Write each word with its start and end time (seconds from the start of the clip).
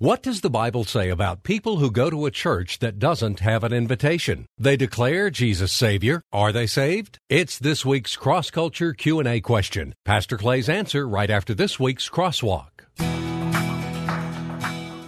What 0.00 0.22
does 0.22 0.40
the 0.40 0.48
Bible 0.48 0.84
say 0.84 1.10
about 1.10 1.42
people 1.42 1.76
who 1.76 1.90
go 1.90 2.08
to 2.08 2.24
a 2.24 2.30
church 2.30 2.78
that 2.78 2.98
doesn't 2.98 3.40
have 3.40 3.62
an 3.64 3.74
invitation? 3.74 4.46
They 4.56 4.74
declare 4.74 5.28
Jesus 5.28 5.74
Savior. 5.74 6.22
Are 6.32 6.52
they 6.52 6.66
saved? 6.66 7.18
It's 7.28 7.58
this 7.58 7.84
week's 7.84 8.16
cross 8.16 8.50
culture 8.50 8.94
Q&A 8.94 9.42
question. 9.42 9.94
Pastor 10.06 10.38
Clay's 10.38 10.70
answer 10.70 11.06
right 11.06 11.28
after 11.28 11.52
this 11.52 11.78
week's 11.78 12.08
crosswalk. 12.08 12.70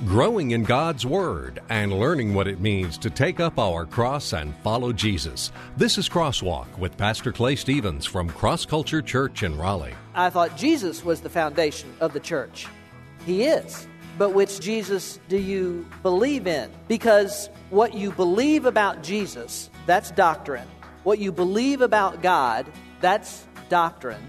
Growing 0.04 0.50
in 0.50 0.62
God's 0.62 1.06
Word 1.06 1.62
and 1.70 1.98
learning 1.98 2.34
what 2.34 2.46
it 2.46 2.60
means 2.60 2.98
to 2.98 3.08
take 3.08 3.40
up 3.40 3.58
our 3.58 3.86
cross 3.86 4.34
and 4.34 4.54
follow 4.56 4.92
Jesus. 4.92 5.52
This 5.78 5.96
is 5.96 6.06
Crosswalk 6.06 6.66
with 6.76 6.98
Pastor 6.98 7.32
Clay 7.32 7.56
Stevens 7.56 8.04
from 8.04 8.28
Cross 8.28 8.66
Culture 8.66 9.00
Church 9.00 9.42
in 9.42 9.56
Raleigh. 9.56 9.94
I 10.14 10.28
thought 10.28 10.58
Jesus 10.58 11.02
was 11.02 11.22
the 11.22 11.30
foundation 11.30 11.90
of 12.00 12.12
the 12.12 12.20
church. 12.20 12.66
He 13.24 13.44
is. 13.44 13.86
But 14.18 14.34
which 14.34 14.60
Jesus 14.60 15.18
do 15.28 15.38
you 15.38 15.86
believe 16.02 16.46
in? 16.46 16.70
Because 16.88 17.48
what 17.70 17.94
you 17.94 18.12
believe 18.12 18.66
about 18.66 19.02
Jesus, 19.02 19.70
that's 19.86 20.10
doctrine. 20.10 20.68
What 21.02 21.18
you 21.18 21.32
believe 21.32 21.80
about 21.80 22.22
God, 22.22 22.66
that's 23.00 23.46
doctrine, 23.68 24.22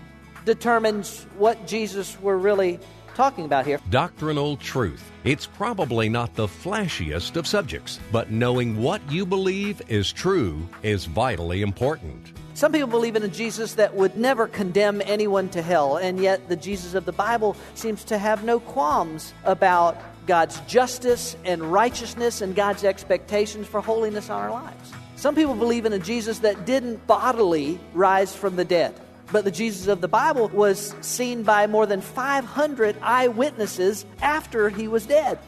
determines 0.46 1.28
what 1.38 1.68
Jesus 1.68 2.20
we're 2.22 2.38
really 2.38 2.80
talking 3.14 3.46
about 3.46 3.66
here. 3.66 3.80
Doctrinal 3.90 4.58
truth. 4.58 5.12
It's 5.24 5.46
probably 5.46 6.10
not 6.10 6.34
the 6.36 6.48
flashiest 6.48 7.36
of 7.36 7.48
subjects, 7.48 8.00
but 8.12 8.32
knowing 8.32 8.78
what 8.78 9.02
you 9.12 9.26
believe 9.26 9.82
is 9.88 10.12
true 10.12 10.68
is 10.82 11.06
vitally 11.06 11.62
important. 11.62 12.33
Some 12.56 12.72
people 12.72 12.88
believe 12.88 13.16
in 13.16 13.24
a 13.24 13.28
Jesus 13.28 13.74
that 13.76 13.96
would 13.96 14.16
never 14.16 14.48
condemn 14.48 15.02
anyone 15.06 15.50
to 15.50 15.62
hell, 15.64 15.98
and 15.98 16.20
yet 16.20 16.50
the 16.50 16.56
Jesus 16.56 16.94
of 16.94 17.04
the 17.04 17.12
Bible 17.12 17.56
seems 17.74 18.04
to 18.06 18.18
have 18.20 18.44
no 18.44 18.60
qualms 18.60 19.34
about 19.44 20.00
God's 20.28 20.60
justice 20.62 21.36
and 21.46 21.64
righteousness 21.64 22.42
and 22.42 22.56
God's 22.56 22.84
expectations 22.84 23.66
for 23.66 23.82
holiness 23.82 24.30
on 24.30 24.40
our 24.40 24.52
lives. 24.52 24.92
Some 25.16 25.34
people 25.34 25.56
believe 25.56 25.86
in 25.86 25.94
a 25.94 26.00
Jesus 26.00 26.40
that 26.40 26.64
didn't 26.64 27.08
bodily 27.08 27.80
rise 27.94 28.36
from 28.36 28.56
the 28.56 28.66
dead. 28.66 28.94
But 29.32 29.46
the 29.46 29.52
Jesus 29.52 29.88
of 29.88 30.00
the 30.00 30.08
Bible 30.08 30.48
was 30.50 30.94
seen 31.02 31.42
by 31.42 31.66
more 31.66 31.88
than 31.88 32.02
500 32.02 32.96
eyewitnesses 33.02 34.06
after 34.22 34.70
he 34.70 34.88
was 34.88 35.08
dead. 35.08 35.40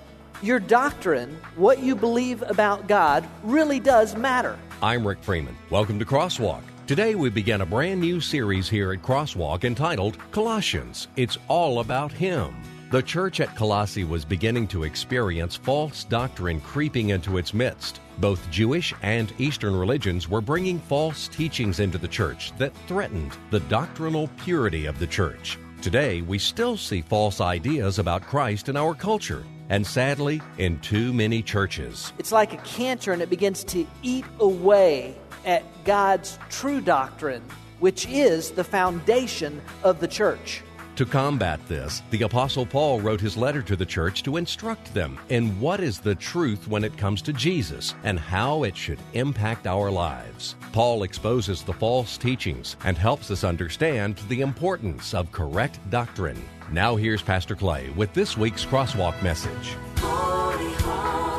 Your 0.41 0.59
doctrine, 0.59 1.37
what 1.55 1.79
you 1.79 1.95
believe 1.95 2.41
about 2.41 2.87
God, 2.87 3.27
really 3.43 3.79
does 3.79 4.15
matter. 4.15 4.57
I'm 4.81 5.05
Rick 5.05 5.21
Freeman. 5.21 5.55
Welcome 5.69 5.99
to 5.99 6.05
Crosswalk. 6.05 6.63
Today 6.87 7.15
we 7.15 7.31
begin 7.31 7.61
a 7.61 7.65
brand 7.65 7.99
new 7.99 8.21
series 8.21 8.69
here 8.69 8.93
at 8.93 9.01
Crosswalk 9.01 9.63
entitled 9.63 10.19
Colossians. 10.31 11.07
It's 11.15 11.39
all 11.47 11.79
about 11.79 12.11
Him. 12.11 12.55
The 12.91 13.01
church 13.01 13.39
at 13.39 13.55
Colossae 13.55 14.03
was 14.03 14.23
beginning 14.23 14.67
to 14.67 14.83
experience 14.83 15.55
false 15.55 16.03
doctrine 16.03 16.61
creeping 16.61 17.09
into 17.09 17.39
its 17.39 17.55
midst. 17.55 18.01
Both 18.19 18.51
Jewish 18.51 18.93
and 19.01 19.33
Eastern 19.39 19.75
religions 19.75 20.29
were 20.29 20.41
bringing 20.41 20.77
false 20.77 21.27
teachings 21.27 21.79
into 21.79 21.97
the 21.97 22.07
church 22.07 22.55
that 22.59 22.77
threatened 22.85 23.35
the 23.49 23.61
doctrinal 23.61 24.29
purity 24.43 24.85
of 24.85 24.99
the 24.99 25.07
church. 25.07 25.57
Today, 25.81 26.21
we 26.21 26.37
still 26.37 26.77
see 26.77 27.01
false 27.01 27.41
ideas 27.41 27.97
about 27.97 28.27
Christ 28.27 28.69
in 28.69 28.77
our 28.77 28.93
culture, 28.93 29.43
and 29.69 29.85
sadly, 29.85 30.39
in 30.59 30.77
too 30.81 31.13
many 31.13 31.41
churches. 31.41 32.13
It's 32.19 32.31
like 32.31 32.53
a 32.53 32.57
cancer 32.57 33.11
and 33.11 33.23
it 33.23 33.31
begins 33.31 33.63
to 33.63 33.87
eat 34.03 34.25
away 34.39 35.15
at 35.45 35.63
God's 35.85 36.39
true 36.49 36.81
doctrine, 36.81 37.43
which 37.79 38.07
is 38.07 38.51
the 38.51 38.63
foundation 38.63 39.61
of 39.83 39.99
the 39.99 40.07
church. 40.07 40.61
To 40.95 41.05
combat 41.05 41.59
this, 41.67 42.01
the 42.09 42.21
Apostle 42.21 42.65
Paul 42.65 43.01
wrote 43.01 43.19
his 43.19 43.35
letter 43.35 43.61
to 43.63 43.75
the 43.75 43.85
church 43.85 44.23
to 44.23 44.37
instruct 44.37 44.93
them 44.93 45.19
in 45.27 45.59
what 45.59 45.81
is 45.81 45.99
the 45.99 46.15
truth 46.15 46.69
when 46.69 46.85
it 46.85 46.97
comes 46.97 47.21
to 47.23 47.33
Jesus 47.33 47.93
and 48.05 48.17
how 48.17 48.63
it 48.63 48.77
should 48.77 48.99
impact 49.11 49.67
our 49.67 49.91
lives. 49.91 50.55
Paul 50.71 51.03
exposes 51.03 51.63
the 51.63 51.73
false 51.73 52.17
teachings 52.17 52.77
and 52.85 52.97
helps 52.97 53.29
us 53.29 53.43
understand 53.43 54.15
the 54.29 54.39
importance 54.39 55.13
of 55.13 55.33
correct 55.33 55.81
doctrine. 55.89 56.41
Now, 56.71 56.95
here's 56.95 57.21
Pastor 57.21 57.57
Clay 57.57 57.89
with 57.89 58.13
this 58.13 58.37
week's 58.37 58.63
Crosswalk 58.63 59.21
message. 59.21 59.75
Holy, 59.97 60.73
holy, 60.75 61.34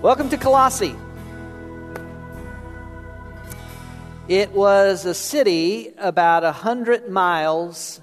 Welcome 0.00 0.28
to 0.28 0.36
Colossae. 0.36 0.94
It 4.28 4.52
was 4.52 5.04
a 5.04 5.12
city 5.12 5.92
about 5.98 6.44
a 6.44 6.52
hundred 6.52 7.08
miles 7.08 8.00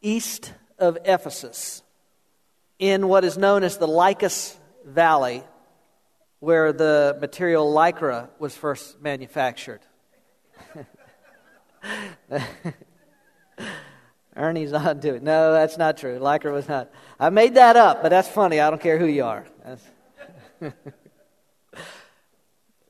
east 0.00 0.52
of 0.80 0.98
Ephesus 1.04 1.84
in 2.80 3.06
what 3.06 3.24
is 3.24 3.38
known 3.38 3.62
as 3.62 3.78
the 3.78 3.86
Lycus 3.86 4.58
Valley, 4.84 5.44
where 6.40 6.72
the 6.72 7.16
material 7.20 7.72
lycra 7.72 8.28
was 8.40 8.56
first 8.56 9.00
manufactured. 9.00 9.82
Ernie's 14.34 14.72
on 14.72 14.98
to 14.98 15.14
it. 15.14 15.22
No, 15.22 15.52
that's 15.52 15.78
not 15.78 15.98
true. 15.98 16.18
Lycra 16.18 16.52
was 16.52 16.68
not. 16.68 16.90
I 17.20 17.30
made 17.30 17.54
that 17.54 17.76
up, 17.76 18.02
but 18.02 18.08
that's 18.08 18.26
funny. 18.26 18.58
I 18.58 18.70
don't 18.70 18.82
care 18.82 18.98
who 18.98 19.06
you 19.06 19.22
are. 19.22 19.46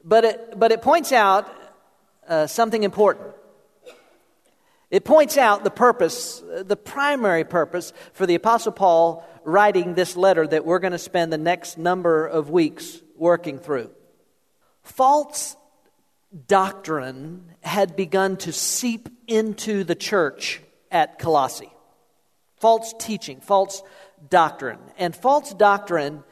but, 0.05 0.25
it, 0.25 0.59
but 0.59 0.73
it 0.73 0.83
points 0.83 1.13
out 1.13 1.53
uh, 2.29 2.47
something 2.47 2.83
important. 2.83 3.35
It 4.91 5.05
points 5.05 5.39
out 5.39 5.65
the 5.65 5.71
purpose, 5.71 6.43
the 6.47 6.77
primary 6.77 7.45
purpose 7.45 7.93
for 8.13 8.27
the 8.27 8.35
Apostle 8.35 8.73
Paul 8.73 9.27
writing 9.43 9.95
this 9.95 10.17
letter 10.17 10.47
that 10.47 10.67
we're 10.67 10.81
going 10.81 10.93
to 10.93 10.99
spend 10.99 11.33
the 11.33 11.39
next 11.39 11.79
number 11.79 12.27
of 12.27 12.51
weeks 12.51 13.01
working 13.17 13.59
through. 13.59 13.91
False 14.83 15.57
doctrine 16.47 17.45
had 17.63 17.97
begun 17.97 18.37
to 18.39 18.53
seep 18.53 19.09
into 19.27 19.85
the 19.85 19.95
church 19.95 20.61
at 20.91 21.19
Colossae. 21.19 21.73
False 22.59 22.95
teaching, 22.99 23.41
false 23.41 23.83
doctrine. 24.29 24.79
And 24.99 25.17
false 25.17 25.55
doctrine, 25.55 26.23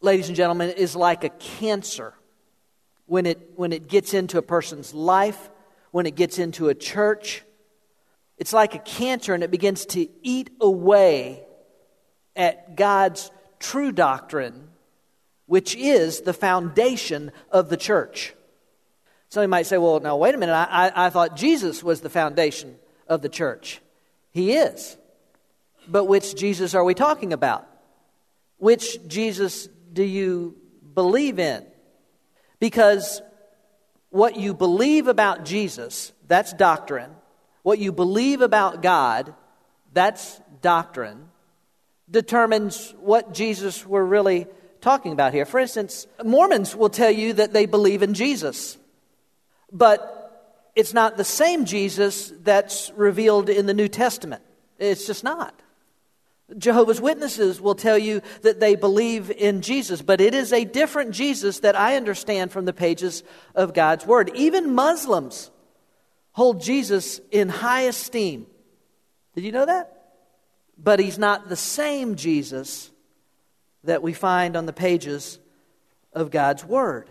ladies 0.00 0.28
and 0.28 0.36
gentlemen, 0.36 0.70
is 0.70 0.96
like 0.96 1.24
a 1.24 1.30
cancer 1.30 2.12
when 3.08 3.26
it, 3.26 3.52
when 3.56 3.72
it 3.72 3.88
gets 3.88 4.14
into 4.14 4.38
a 4.38 4.42
person's 4.42 4.94
life, 4.94 5.50
when 5.90 6.06
it 6.06 6.14
gets 6.14 6.38
into 6.38 6.68
a 6.68 6.74
church. 6.74 7.42
It's 8.36 8.52
like 8.52 8.74
a 8.74 8.78
cancer 8.78 9.34
and 9.34 9.42
it 9.42 9.50
begins 9.50 9.86
to 9.86 10.06
eat 10.22 10.50
away 10.60 11.42
at 12.36 12.76
God's 12.76 13.32
true 13.58 13.90
doctrine, 13.90 14.68
which 15.46 15.74
is 15.74 16.20
the 16.20 16.34
foundation 16.34 17.32
of 17.50 17.70
the 17.70 17.76
church. 17.76 18.34
Somebody 19.30 19.48
might 19.48 19.66
say, 19.66 19.78
well, 19.78 20.00
now, 20.00 20.16
wait 20.16 20.34
a 20.34 20.38
minute. 20.38 20.52
I, 20.52 20.88
I, 20.88 21.06
I 21.06 21.10
thought 21.10 21.36
Jesus 21.36 21.82
was 21.82 22.00
the 22.00 22.10
foundation 22.10 22.76
of 23.08 23.22
the 23.22 23.28
church. 23.28 23.80
He 24.30 24.52
is. 24.52 24.96
But 25.88 26.04
which 26.04 26.36
Jesus 26.36 26.74
are 26.74 26.84
we 26.84 26.94
talking 26.94 27.32
about? 27.32 27.66
Which 28.58 28.98
Jesus 29.08 29.66
do 29.92 30.02
you 30.02 30.56
believe 30.94 31.38
in? 31.38 31.64
Because 32.60 33.22
what 34.10 34.36
you 34.36 34.54
believe 34.54 35.06
about 35.06 35.44
Jesus, 35.44 36.12
that's 36.26 36.52
doctrine. 36.52 37.10
What 37.62 37.78
you 37.78 37.92
believe 37.92 38.40
about 38.40 38.82
God, 38.82 39.34
that's 39.92 40.40
doctrine, 40.62 41.28
determines 42.10 42.94
what 43.00 43.34
Jesus 43.34 43.86
we're 43.86 44.04
really 44.04 44.46
talking 44.80 45.12
about 45.12 45.34
here. 45.34 45.44
For 45.44 45.60
instance, 45.60 46.06
Mormons 46.24 46.74
will 46.74 46.88
tell 46.88 47.10
you 47.10 47.34
that 47.34 47.52
they 47.52 47.66
believe 47.66 48.02
in 48.02 48.14
Jesus, 48.14 48.78
but 49.72 50.72
it's 50.74 50.94
not 50.94 51.16
the 51.16 51.24
same 51.24 51.64
Jesus 51.64 52.32
that's 52.42 52.90
revealed 52.92 53.50
in 53.50 53.66
the 53.66 53.74
New 53.74 53.88
Testament. 53.88 54.42
It's 54.78 55.06
just 55.06 55.24
not. 55.24 55.60
Jehovah's 56.56 57.00
Witnesses 57.00 57.60
will 57.60 57.74
tell 57.74 57.98
you 57.98 58.22
that 58.42 58.58
they 58.58 58.74
believe 58.74 59.30
in 59.30 59.60
Jesus, 59.60 60.00
but 60.00 60.20
it 60.20 60.34
is 60.34 60.52
a 60.52 60.64
different 60.64 61.10
Jesus 61.10 61.60
that 61.60 61.76
I 61.76 61.96
understand 61.96 62.52
from 62.52 62.64
the 62.64 62.72
pages 62.72 63.22
of 63.54 63.74
God's 63.74 64.06
Word. 64.06 64.30
Even 64.34 64.74
Muslims 64.74 65.50
hold 66.32 66.62
Jesus 66.62 67.20
in 67.30 67.50
high 67.50 67.82
esteem. 67.82 68.46
Did 69.34 69.44
you 69.44 69.52
know 69.52 69.66
that? 69.66 69.94
But 70.78 71.00
he's 71.00 71.18
not 71.18 71.48
the 71.48 71.56
same 71.56 72.14
Jesus 72.14 72.90
that 73.84 74.02
we 74.02 74.14
find 74.14 74.56
on 74.56 74.64
the 74.64 74.72
pages 74.72 75.38
of 76.14 76.30
God's 76.30 76.64
Word. 76.64 77.10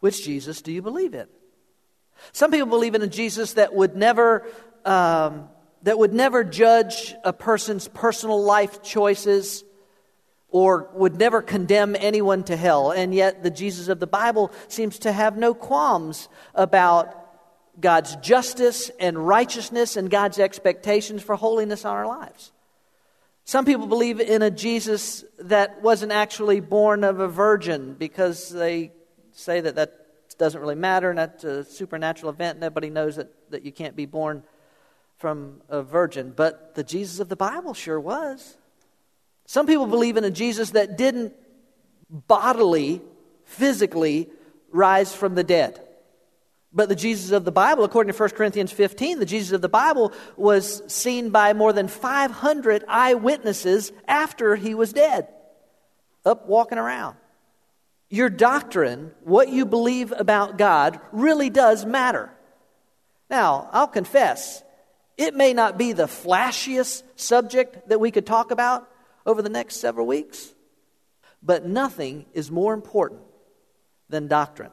Which 0.00 0.24
Jesus 0.24 0.62
do 0.62 0.72
you 0.72 0.80
believe 0.80 1.12
in? 1.12 1.26
Some 2.32 2.50
people 2.50 2.68
believe 2.68 2.94
in 2.94 3.02
a 3.02 3.08
Jesus 3.08 3.54
that 3.54 3.74
would 3.74 3.94
never. 3.94 4.46
Um, 4.84 5.48
that 5.82 5.98
would 5.98 6.12
never 6.12 6.44
judge 6.44 7.14
a 7.24 7.32
person's 7.32 7.88
personal 7.88 8.42
life 8.42 8.82
choices 8.82 9.64
or 10.48 10.90
would 10.94 11.16
never 11.16 11.42
condemn 11.42 11.94
anyone 11.98 12.42
to 12.44 12.56
hell. 12.56 12.90
And 12.90 13.14
yet, 13.14 13.42
the 13.42 13.50
Jesus 13.50 13.88
of 13.88 14.00
the 14.00 14.06
Bible 14.06 14.50
seems 14.68 15.00
to 15.00 15.12
have 15.12 15.36
no 15.36 15.54
qualms 15.54 16.28
about 16.54 17.14
God's 17.80 18.16
justice 18.16 18.90
and 18.98 19.16
righteousness 19.18 19.96
and 19.96 20.10
God's 20.10 20.38
expectations 20.38 21.22
for 21.22 21.36
holiness 21.36 21.84
on 21.84 21.94
our 21.94 22.06
lives. 22.06 22.52
Some 23.44 23.64
people 23.64 23.86
believe 23.86 24.20
in 24.20 24.42
a 24.42 24.50
Jesus 24.50 25.24
that 25.38 25.80
wasn't 25.82 26.12
actually 26.12 26.60
born 26.60 27.04
of 27.04 27.20
a 27.20 27.28
virgin 27.28 27.94
because 27.94 28.50
they 28.50 28.92
say 29.32 29.60
that 29.60 29.76
that 29.76 29.94
doesn't 30.38 30.60
really 30.60 30.74
matter 30.74 31.10
and 31.10 31.18
that's 31.18 31.44
a 31.44 31.64
supernatural 31.64 32.30
event. 32.30 32.58
Nobody 32.58 32.90
knows 32.90 33.16
that, 33.16 33.28
that 33.50 33.64
you 33.64 33.72
can't 33.72 33.96
be 33.96 34.06
born 34.06 34.42
from 35.18 35.60
a 35.68 35.82
virgin. 35.82 36.32
But 36.34 36.74
the 36.74 36.84
Jesus 36.84 37.20
of 37.20 37.28
the 37.28 37.36
Bible 37.36 37.74
sure 37.74 38.00
was. 38.00 38.56
Some 39.46 39.66
people 39.66 39.86
believe 39.86 40.16
in 40.16 40.24
a 40.24 40.30
Jesus 40.30 40.70
that 40.70 40.96
didn't 40.96 41.34
bodily, 42.10 43.02
physically 43.44 44.28
rise 44.70 45.14
from 45.14 45.34
the 45.34 45.44
dead. 45.44 45.82
But 46.72 46.88
the 46.88 46.94
Jesus 46.94 47.30
of 47.30 47.44
the 47.44 47.52
Bible, 47.52 47.84
according 47.84 48.12
to 48.12 48.18
1 48.18 48.30
Corinthians 48.30 48.72
15, 48.72 49.18
the 49.18 49.26
Jesus 49.26 49.52
of 49.52 49.62
the 49.62 49.68
Bible 49.68 50.12
was 50.36 50.82
seen 50.92 51.30
by 51.30 51.54
more 51.54 51.72
than 51.72 51.88
500 51.88 52.84
eyewitnesses 52.86 53.90
after 54.06 54.54
he 54.54 54.74
was 54.74 54.92
dead, 54.92 55.28
up 56.26 56.46
walking 56.46 56.78
around. 56.78 57.16
Your 58.10 58.28
doctrine, 58.28 59.12
what 59.24 59.48
you 59.48 59.64
believe 59.64 60.12
about 60.12 60.58
God, 60.58 61.00
really 61.10 61.48
does 61.50 61.86
matter. 61.86 62.30
Now, 63.30 63.68
I'll 63.72 63.88
confess, 63.88 64.62
it 65.18 65.34
may 65.34 65.52
not 65.52 65.76
be 65.76 65.92
the 65.92 66.06
flashiest 66.06 67.02
subject 67.16 67.88
that 67.88 68.00
we 68.00 68.10
could 68.10 68.24
talk 68.24 68.50
about 68.50 68.88
over 69.26 69.42
the 69.42 69.50
next 69.50 69.76
several 69.76 70.06
weeks, 70.06 70.54
but 71.42 71.66
nothing 71.66 72.24
is 72.32 72.50
more 72.50 72.72
important 72.72 73.20
than 74.08 74.28
doctrine 74.28 74.70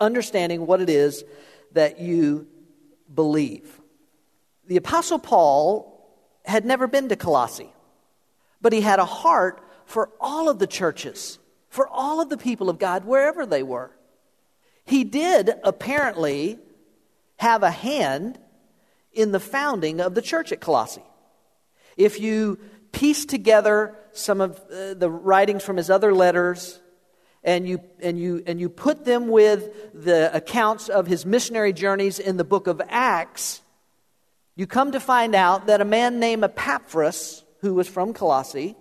understanding 0.00 0.66
what 0.66 0.80
it 0.80 0.88
is 0.88 1.24
that 1.72 2.00
you 2.00 2.48
believe. 3.14 3.80
The 4.66 4.78
Apostle 4.78 5.18
Paul 5.18 5.86
had 6.44 6.64
never 6.64 6.86
been 6.86 7.08
to 7.10 7.16
Colossae, 7.16 7.72
but 8.60 8.72
he 8.72 8.80
had 8.80 8.98
a 8.98 9.04
heart 9.04 9.62
for 9.84 10.10
all 10.20 10.48
of 10.48 10.58
the 10.58 10.66
churches, 10.66 11.38
for 11.68 11.86
all 11.86 12.20
of 12.20 12.28
the 12.28 12.38
people 12.38 12.70
of 12.70 12.78
God, 12.78 13.04
wherever 13.04 13.44
they 13.44 13.62
were. 13.62 13.90
He 14.84 15.04
did 15.04 15.52
apparently 15.62 16.58
have 17.36 17.62
a 17.62 17.70
hand 17.70 18.38
in 19.12 19.32
the 19.32 19.40
founding 19.40 20.00
of 20.00 20.14
the 20.14 20.22
church 20.22 20.52
at 20.52 20.60
Colossae. 20.60 21.02
If 21.96 22.20
you 22.20 22.58
piece 22.92 23.26
together 23.26 23.96
some 24.12 24.40
of 24.40 24.58
uh, 24.70 24.94
the 24.94 25.10
writings 25.10 25.64
from 25.64 25.76
his 25.76 25.90
other 25.90 26.14
letters, 26.14 26.80
and 27.42 27.66
you, 27.66 27.80
and, 28.00 28.18
you, 28.18 28.42
and 28.46 28.60
you 28.60 28.68
put 28.68 29.04
them 29.04 29.28
with 29.28 29.70
the 29.94 30.34
accounts 30.34 30.88
of 30.88 31.06
his 31.06 31.24
missionary 31.24 31.72
journeys 31.72 32.18
in 32.18 32.36
the 32.36 32.44
book 32.44 32.66
of 32.66 32.82
Acts, 32.88 33.62
you 34.56 34.66
come 34.66 34.92
to 34.92 35.00
find 35.00 35.34
out 35.34 35.66
that 35.66 35.80
a 35.80 35.84
man 35.84 36.20
named 36.20 36.44
Epaphras, 36.44 37.44
who 37.60 37.74
was 37.74 37.88
from 37.88 38.12
Colossae, 38.12 38.76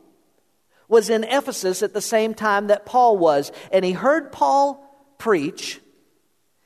was 0.88 1.10
in 1.10 1.24
Ephesus 1.24 1.84
at 1.84 1.94
the 1.94 2.02
same 2.02 2.34
time 2.34 2.68
that 2.68 2.86
Paul 2.86 3.18
was. 3.18 3.52
And 3.72 3.86
he 3.86 3.92
heard 3.92 4.32
Paul 4.32 4.86
preach, 5.18 5.80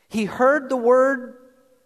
he 0.09 0.25
heard 0.25 0.69
the 0.69 0.77
word 0.77 1.36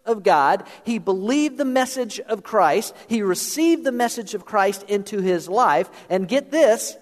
of 0.08 0.24
God, 0.24 0.66
he 0.84 0.98
believed 0.98 1.58
the 1.58 1.64
message 1.64 2.18
of 2.18 2.42
Christ, 2.42 2.94
he 3.06 3.22
received 3.22 3.84
the 3.84 3.92
message 3.92 4.34
of 4.34 4.44
Christ 4.44 4.82
into 4.88 5.20
his 5.20 5.48
life, 5.48 5.88
and 6.10 6.26
get 6.26 6.50
this, 6.50 6.96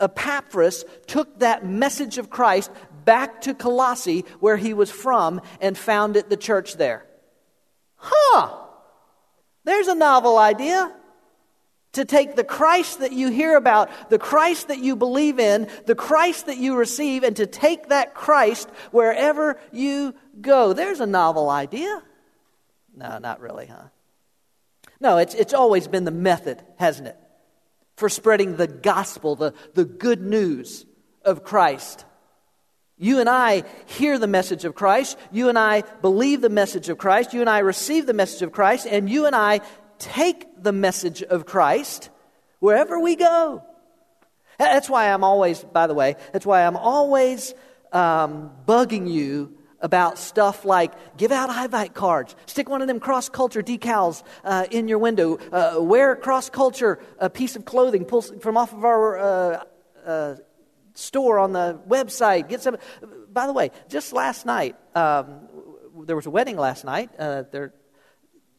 Epaphras 0.00 0.84
took 1.06 1.40
that 1.40 1.66
message 1.66 2.18
of 2.18 2.30
Christ 2.30 2.70
back 3.04 3.42
to 3.42 3.54
Colossae, 3.54 4.24
where 4.40 4.56
he 4.56 4.74
was 4.74 4.90
from, 4.90 5.40
and 5.60 5.76
founded 5.76 6.30
the 6.30 6.36
church 6.36 6.76
there. 6.76 7.04
Huh! 7.96 8.56
There's 9.64 9.88
a 9.88 9.94
novel 9.94 10.38
idea. 10.38 10.96
To 11.92 12.06
take 12.06 12.36
the 12.36 12.44
Christ 12.44 13.00
that 13.00 13.12
you 13.12 13.30
hear 13.30 13.54
about, 13.54 14.08
the 14.08 14.18
Christ 14.18 14.68
that 14.68 14.78
you 14.78 14.96
believe 14.96 15.38
in, 15.38 15.68
the 15.84 15.94
Christ 15.94 16.46
that 16.46 16.56
you 16.56 16.74
receive, 16.74 17.22
and 17.22 17.36
to 17.36 17.46
take 17.46 17.90
that 17.90 18.14
Christ 18.14 18.70
wherever 18.92 19.60
you 19.72 20.14
go. 20.40 20.72
There's 20.72 21.00
a 21.00 21.06
novel 21.06 21.50
idea. 21.50 22.02
No, 22.94 23.18
not 23.18 23.40
really, 23.40 23.66
huh? 23.66 23.88
No, 25.00 25.18
it's, 25.18 25.34
it's 25.34 25.54
always 25.54 25.88
been 25.88 26.04
the 26.04 26.10
method, 26.10 26.62
hasn't 26.78 27.08
it? 27.08 27.16
for 27.96 28.08
spreading 28.08 28.56
the 28.56 28.66
gospel, 28.66 29.36
the, 29.36 29.54
the 29.74 29.84
good 29.84 30.20
news 30.20 30.86
of 31.24 31.44
Christ. 31.44 32.04
You 32.98 33.20
and 33.20 33.28
I 33.28 33.64
hear 33.86 34.18
the 34.18 34.26
message 34.26 34.64
of 34.64 34.74
Christ. 34.74 35.18
You 35.30 35.48
and 35.48 35.58
I 35.58 35.82
believe 36.00 36.40
the 36.40 36.48
message 36.48 36.88
of 36.88 36.98
Christ. 36.98 37.32
You 37.32 37.40
and 37.40 37.50
I 37.50 37.60
receive 37.60 38.06
the 38.06 38.14
message 38.14 38.42
of 38.42 38.52
Christ. 38.52 38.86
And 38.88 39.08
you 39.08 39.26
and 39.26 39.34
I 39.34 39.60
take 39.98 40.46
the 40.62 40.72
message 40.72 41.22
of 41.22 41.46
Christ 41.46 42.10
wherever 42.60 42.98
we 42.98 43.16
go. 43.16 43.62
That's 44.58 44.88
why 44.88 45.12
I'm 45.12 45.24
always, 45.24 45.62
by 45.62 45.86
the 45.86 45.94
way, 45.94 46.16
that's 46.32 46.46
why 46.46 46.66
I'm 46.66 46.76
always 46.76 47.54
um, 47.92 48.50
bugging 48.66 49.10
you 49.10 49.56
about 49.82 50.18
stuff 50.18 50.64
like 50.64 50.92
give 51.18 51.32
out 51.32 51.50
Invite 51.50 51.92
cards, 51.94 52.34
stick 52.46 52.68
one 52.68 52.80
of 52.80 52.88
them 52.88 53.00
cross 53.00 53.28
culture 53.28 53.62
decals 53.62 54.22
uh, 54.44 54.66
in 54.70 54.88
your 54.88 54.98
window, 54.98 55.38
uh, 55.52 55.76
wear 55.80 56.16
cross 56.16 56.48
culture 56.48 56.98
a 57.18 57.28
piece 57.28 57.56
of 57.56 57.64
clothing, 57.64 58.04
pull 58.04 58.22
from 58.22 58.56
off 58.56 58.72
of 58.72 58.84
our 58.84 59.18
uh, 59.18 59.64
uh, 60.06 60.36
store 60.94 61.38
on 61.38 61.52
the 61.52 61.80
website. 61.88 62.48
Get 62.48 62.62
some. 62.62 62.76
By 63.32 63.46
the 63.46 63.52
way, 63.52 63.70
just 63.88 64.12
last 64.12 64.46
night, 64.46 64.76
um, 64.94 65.48
there 66.04 66.16
was 66.16 66.26
a 66.26 66.30
wedding 66.30 66.56
last 66.56 66.84
night. 66.84 67.10
Uh, 67.18 67.44
there, 67.50 67.74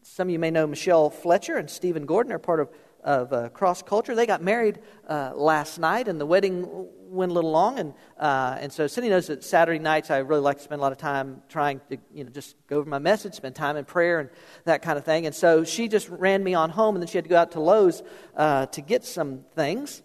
some 0.02 0.28
of 0.28 0.32
you 0.32 0.38
may 0.38 0.50
know 0.50 0.66
Michelle 0.66 1.10
Fletcher 1.10 1.56
and 1.56 1.70
Stephen 1.70 2.06
Gordon 2.06 2.32
are 2.32 2.38
part 2.38 2.60
of 2.60 2.70
of 3.04 3.32
uh, 3.32 3.50
cross 3.50 3.82
culture. 3.82 4.14
They 4.14 4.26
got 4.26 4.42
married 4.42 4.80
uh, 5.08 5.32
last 5.34 5.78
night, 5.78 6.08
and 6.08 6.20
the 6.20 6.26
wedding 6.26 6.88
went 7.14 7.30
a 7.30 7.34
little 7.34 7.52
long. 7.52 7.78
And, 7.78 7.94
uh, 8.18 8.56
and 8.60 8.72
so 8.72 8.86
Cindy 8.86 9.10
knows 9.10 9.28
that 9.28 9.44
Saturday 9.44 9.78
nights 9.78 10.10
I 10.10 10.18
really 10.18 10.40
like 10.40 10.56
to 10.56 10.62
spend 10.62 10.80
a 10.80 10.82
lot 10.82 10.92
of 10.92 10.98
time 10.98 11.42
trying 11.48 11.80
to 11.90 11.98
you 12.12 12.24
know, 12.24 12.30
just 12.30 12.56
go 12.66 12.78
over 12.78 12.88
my 12.88 12.98
message, 12.98 13.34
spend 13.34 13.54
time 13.54 13.76
in 13.76 13.84
prayer, 13.84 14.20
and 14.20 14.30
that 14.64 14.82
kind 14.82 14.98
of 14.98 15.04
thing. 15.04 15.26
And 15.26 15.34
so 15.34 15.64
she 15.64 15.86
just 15.86 16.08
ran 16.08 16.42
me 16.42 16.54
on 16.54 16.70
home, 16.70 16.96
and 16.96 17.02
then 17.02 17.08
she 17.08 17.18
had 17.18 17.24
to 17.24 17.30
go 17.30 17.36
out 17.36 17.52
to 17.52 17.60
Lowe's 17.60 18.02
uh, 18.36 18.66
to 18.66 18.80
get 18.80 19.04
some 19.04 19.44
things. 19.54 20.02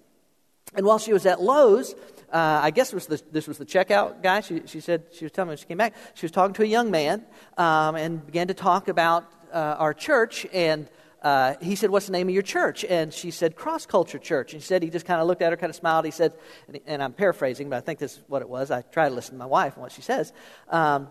And 0.75 0.85
while 0.85 0.99
she 0.99 1.13
was 1.13 1.25
at 1.25 1.41
Lowe's, 1.41 1.95
uh, 2.31 2.59
I 2.61 2.69
guess 2.69 2.93
was 2.93 3.07
the, 3.07 3.19
this 3.31 3.47
was 3.47 3.57
the 3.57 3.65
checkout 3.65 4.21
guy. 4.21 4.41
She, 4.41 4.61
she 4.65 4.81
said 4.81 5.05
she 5.11 5.25
was 5.25 5.31
telling 5.31 5.47
me 5.47 5.51
when 5.51 5.57
she 5.57 5.65
came 5.65 5.77
back. 5.77 5.95
She 6.13 6.25
was 6.25 6.31
talking 6.31 6.53
to 6.55 6.63
a 6.63 6.67
young 6.67 6.91
man 6.91 7.25
um, 7.57 7.95
and 7.95 8.23
began 8.23 8.49
to 8.49 8.53
talk 8.53 8.87
about 8.87 9.25
uh, 9.51 9.77
our 9.79 9.95
church 9.95 10.45
and 10.53 10.87
uh, 11.21 11.55
he 11.61 11.75
said, 11.75 11.89
What's 11.89 12.05
the 12.05 12.11
name 12.11 12.27
of 12.27 12.33
your 12.33 12.43
church? 12.43 12.85
And 12.85 13.13
she 13.13 13.31
said, 13.31 13.55
Cross 13.55 13.87
Culture 13.87 14.19
Church. 14.19 14.53
And 14.53 14.61
he 14.61 14.65
said, 14.65 14.83
He 14.83 14.89
just 14.89 15.05
kind 15.05 15.21
of 15.21 15.27
looked 15.27 15.41
at 15.41 15.51
her, 15.51 15.57
kind 15.57 15.69
of 15.69 15.75
smiled. 15.75 16.05
He 16.05 16.11
said, 16.11 16.33
and, 16.67 16.79
and, 16.85 17.03
I'm 17.03 17.13
paraphrasing, 17.13 17.69
but 17.69 17.77
I 17.77 17.79
think 17.81 17.99
this 17.99 18.17
is 18.17 18.23
what 18.27 18.41
it 18.41 18.49
was. 18.49 18.71
I 18.71 18.81
try 18.81 19.09
to 19.09 19.15
listen 19.15 19.33
to 19.33 19.39
my 19.39 19.45
wife 19.45 19.73
and 19.73 19.81
what 19.81 19.91
she 19.91 20.01
says. 20.01 20.31
Um, 20.69 21.09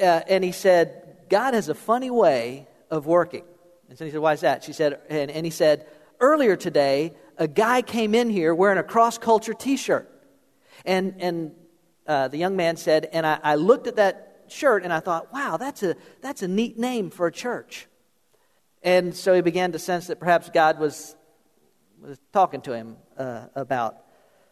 uh, 0.00 0.20
and 0.28 0.44
he 0.44 0.52
said, 0.52 1.16
God 1.28 1.54
has 1.54 1.68
a 1.68 1.74
funny 1.74 2.10
way 2.10 2.68
of 2.90 3.06
working. 3.06 3.44
And 3.88 3.98
so 3.98 4.04
he 4.04 4.10
said, 4.10 4.20
Why 4.20 4.32
is 4.34 4.40
that? 4.40 4.64
She 4.64 4.72
said, 4.72 5.00
and, 5.08 5.30
and 5.30 5.46
he 5.46 5.50
said, 5.50 5.86
Earlier 6.20 6.56
today, 6.56 7.14
a 7.38 7.48
guy 7.48 7.82
came 7.82 8.14
in 8.14 8.30
here 8.30 8.54
wearing 8.54 8.78
a 8.78 8.82
cross 8.82 9.18
culture 9.18 9.54
t 9.54 9.76
shirt. 9.76 10.10
And, 10.84 11.14
and 11.18 11.52
uh, 12.06 12.28
the 12.28 12.36
young 12.36 12.56
man 12.56 12.76
said, 12.76 13.08
And 13.12 13.26
I, 13.26 13.38
I 13.42 13.54
looked 13.54 13.86
at 13.86 13.96
that 13.96 14.34
shirt 14.48 14.84
and 14.84 14.92
I 14.92 15.00
thought, 15.00 15.32
wow, 15.32 15.56
that's 15.56 15.82
a, 15.82 15.96
that's 16.20 16.42
a 16.42 16.48
neat 16.48 16.78
name 16.78 17.10
for 17.10 17.26
a 17.26 17.32
church. 17.32 17.86
And 18.84 19.16
so 19.16 19.32
he 19.32 19.40
began 19.40 19.72
to 19.72 19.78
sense 19.78 20.08
that 20.08 20.20
perhaps 20.20 20.50
God 20.50 20.78
was, 20.78 21.16
was 22.02 22.18
talking 22.34 22.60
to 22.60 22.74
him 22.74 22.96
uh, 23.16 23.46
about 23.54 23.96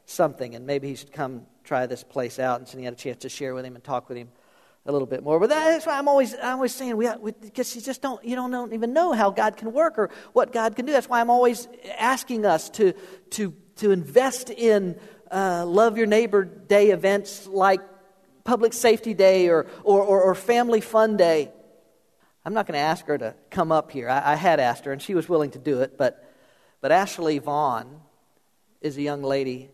something, 0.06 0.54
and 0.54 0.66
maybe 0.66 0.88
he 0.88 0.94
should 0.94 1.12
come 1.12 1.46
try 1.64 1.86
this 1.86 2.02
place 2.02 2.38
out. 2.38 2.58
And 2.58 2.66
so 2.66 2.78
he 2.78 2.84
had 2.84 2.94
a 2.94 2.96
chance 2.96 3.18
to 3.18 3.28
share 3.28 3.54
with 3.54 3.66
him 3.66 3.74
and 3.74 3.84
talk 3.84 4.08
with 4.08 4.16
him 4.16 4.30
a 4.86 4.90
little 4.90 5.06
bit 5.06 5.22
more. 5.22 5.38
But 5.38 5.50
that's 5.50 5.84
why 5.84 5.98
I'm 5.98 6.08
always, 6.08 6.34
I'm 6.34 6.54
always 6.54 6.74
saying, 6.74 6.96
we, 6.96 7.08
because 7.42 7.76
you 7.76 7.82
just 7.82 8.00
don't, 8.00 8.24
you 8.24 8.34
don't, 8.34 8.50
don't 8.50 8.72
even 8.72 8.94
know 8.94 9.12
how 9.12 9.30
God 9.30 9.58
can 9.58 9.70
work 9.72 9.98
or 9.98 10.08
what 10.32 10.50
God 10.50 10.74
can 10.76 10.86
do. 10.86 10.92
That's 10.92 11.10
why 11.10 11.20
I'm 11.20 11.30
always 11.30 11.68
asking 11.98 12.46
us 12.46 12.70
to, 12.70 12.94
to, 13.32 13.54
to 13.76 13.90
invest 13.90 14.48
in 14.48 14.98
uh, 15.30 15.66
Love 15.66 15.98
Your 15.98 16.06
Neighbor 16.06 16.44
Day 16.44 16.90
events 16.90 17.46
like 17.46 17.80
Public 18.44 18.72
Safety 18.72 19.12
Day 19.14 19.48
or, 19.48 19.66
or, 19.84 20.02
or, 20.02 20.22
or 20.22 20.34
Family 20.34 20.80
Fun 20.80 21.18
Day. 21.18 21.52
I'm 22.44 22.54
not 22.54 22.66
going 22.66 22.74
to 22.74 22.80
ask 22.80 23.06
her 23.06 23.16
to 23.18 23.34
come 23.50 23.70
up 23.70 23.92
here. 23.92 24.08
I, 24.08 24.32
I, 24.32 24.34
had 24.34 24.58
asked 24.58 24.84
her, 24.86 24.92
and 24.92 25.00
she 25.00 25.14
was 25.14 25.28
willing 25.28 25.52
to 25.52 25.58
do 25.58 25.80
it. 25.82 25.96
But, 25.96 26.28
but 26.80 26.90
Ashley 26.90 27.38
Vaughn 27.38 28.00
is 28.80 28.96
a 28.96 29.02
young 29.02 29.22
lady 29.22 29.70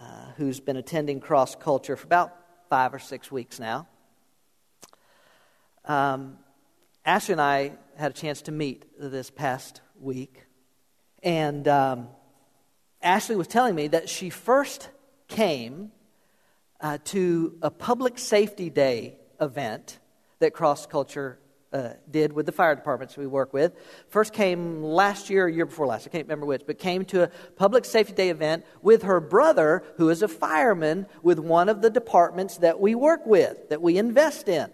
uh, 0.00 0.32
who's 0.36 0.58
been 0.58 0.76
attending 0.76 1.20
cross 1.20 1.54
culture 1.54 1.96
for 1.96 2.04
about 2.04 2.34
five 2.68 2.92
or 2.92 2.98
six 2.98 3.30
weeks 3.30 3.60
now. 3.60 3.86
Um, 5.84 6.38
Ashley 7.04 7.32
and 7.32 7.40
I 7.40 7.72
had 7.96 8.10
a 8.10 8.14
chance 8.14 8.42
to 8.42 8.52
meet 8.52 8.84
this 8.98 9.30
past 9.30 9.80
week. 10.00 10.42
And 11.22 11.68
um, 11.68 12.08
Ashley 13.00 13.36
was 13.36 13.46
telling 13.46 13.76
me 13.76 13.88
that 13.88 14.08
she 14.08 14.28
first 14.28 14.90
came 15.28 15.92
uh, 16.80 16.98
to 17.04 17.56
a 17.62 17.70
public 17.70 18.18
safety 18.18 18.70
day 18.70 19.16
event 19.40 20.00
that 20.40 20.52
Cross 20.52 20.86
Culture 20.86 21.38
uh, 21.76 21.92
did 22.10 22.32
with 22.32 22.46
the 22.46 22.52
fire 22.52 22.74
departments 22.74 23.16
we 23.16 23.26
work 23.26 23.52
with. 23.52 23.72
First 24.08 24.32
came 24.32 24.82
last 24.82 25.28
year, 25.28 25.46
year 25.46 25.66
before 25.66 25.86
last, 25.86 26.06
I 26.06 26.10
can't 26.10 26.24
remember 26.24 26.46
which, 26.46 26.62
but 26.66 26.78
came 26.78 27.04
to 27.06 27.24
a 27.24 27.28
public 27.56 27.84
safety 27.84 28.14
day 28.14 28.30
event 28.30 28.64
with 28.80 29.02
her 29.02 29.20
brother, 29.20 29.84
who 29.96 30.08
is 30.08 30.22
a 30.22 30.28
fireman 30.28 31.06
with 31.22 31.38
one 31.38 31.68
of 31.68 31.82
the 31.82 31.90
departments 31.90 32.58
that 32.58 32.80
we 32.80 32.94
work 32.94 33.26
with, 33.26 33.68
that 33.68 33.82
we 33.82 33.98
invest 33.98 34.48
in. 34.48 34.70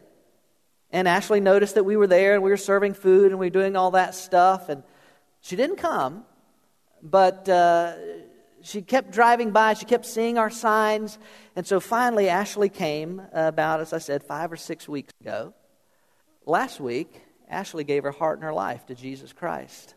And 0.90 1.08
Ashley 1.08 1.40
noticed 1.40 1.74
that 1.74 1.84
we 1.84 1.96
were 1.96 2.06
there 2.06 2.34
and 2.34 2.42
we 2.42 2.50
were 2.50 2.56
serving 2.56 2.94
food 2.94 3.32
and 3.32 3.40
we 3.40 3.46
were 3.46 3.50
doing 3.50 3.76
all 3.76 3.92
that 3.92 4.14
stuff. 4.14 4.68
And 4.68 4.84
she 5.40 5.56
didn't 5.56 5.76
come, 5.76 6.24
but 7.02 7.48
uh, 7.48 7.94
she 8.62 8.82
kept 8.82 9.10
driving 9.10 9.50
by. 9.50 9.74
She 9.74 9.86
kept 9.86 10.06
seeing 10.06 10.38
our 10.38 10.50
signs. 10.50 11.18
And 11.56 11.66
so 11.66 11.80
finally, 11.80 12.28
Ashley 12.28 12.68
came 12.68 13.22
about, 13.32 13.80
as 13.80 13.92
I 13.92 13.98
said, 13.98 14.22
five 14.22 14.52
or 14.52 14.56
six 14.56 14.88
weeks 14.88 15.12
ago. 15.20 15.54
Last 16.46 16.80
week, 16.80 17.22
Ashley 17.48 17.84
gave 17.84 18.02
her 18.02 18.10
heart 18.10 18.38
and 18.38 18.44
her 18.44 18.52
life 18.52 18.86
to 18.86 18.94
Jesus 18.94 19.32
Christ. 19.32 19.94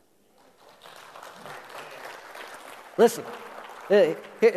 Listen, 2.98 3.26
this 3.90 4.56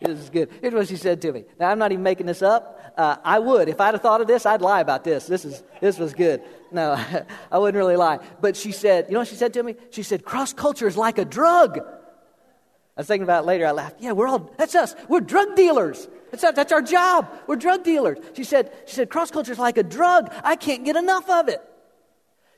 is 0.00 0.30
good. 0.30 0.50
Here's 0.60 0.74
what 0.74 0.88
she 0.88 0.96
said 0.96 1.22
to 1.22 1.32
me. 1.32 1.44
Now, 1.60 1.70
I'm 1.70 1.78
not 1.78 1.92
even 1.92 2.02
making 2.02 2.26
this 2.26 2.42
up. 2.42 2.94
Uh, 2.96 3.16
I 3.22 3.38
would. 3.38 3.68
If 3.68 3.80
I'd 3.80 3.94
have 3.94 4.02
thought 4.02 4.20
of 4.20 4.26
this, 4.26 4.46
I'd 4.46 4.62
lie 4.62 4.80
about 4.80 5.04
this. 5.04 5.26
This, 5.26 5.44
is, 5.44 5.62
this 5.80 5.98
was 5.98 6.14
good. 6.14 6.42
No, 6.72 6.92
I 7.52 7.58
wouldn't 7.58 7.76
really 7.76 7.96
lie. 7.96 8.18
But 8.40 8.56
she 8.56 8.72
said, 8.72 9.06
you 9.08 9.12
know 9.12 9.20
what 9.20 9.28
she 9.28 9.36
said 9.36 9.52
to 9.54 9.62
me? 9.62 9.76
She 9.90 10.02
said, 10.02 10.24
cross 10.24 10.52
culture 10.52 10.88
is 10.88 10.96
like 10.96 11.18
a 11.18 11.24
drug. 11.24 11.78
I 11.78 13.00
was 13.00 13.06
thinking 13.06 13.24
about 13.24 13.44
it 13.44 13.46
later. 13.46 13.66
I 13.66 13.72
laughed. 13.72 13.96
Yeah, 14.00 14.12
we're 14.12 14.28
all, 14.28 14.50
that's 14.56 14.74
us. 14.74 14.94
We're 15.08 15.20
drug 15.20 15.54
dealers. 15.54 16.08
That's, 16.30 16.44
our, 16.44 16.52
that's 16.52 16.72
our 16.72 16.82
job. 16.82 17.30
We're 17.46 17.56
drug 17.56 17.84
dealers. 17.84 18.18
She 18.34 18.44
said, 18.44 18.72
she 18.86 18.94
said, 18.94 19.10
cross 19.10 19.30
culture 19.30 19.52
is 19.52 19.58
like 19.58 19.78
a 19.78 19.82
drug. 19.82 20.32
I 20.42 20.56
can't 20.56 20.84
get 20.84 20.96
enough 20.96 21.28
of 21.30 21.48
it. 21.48 21.60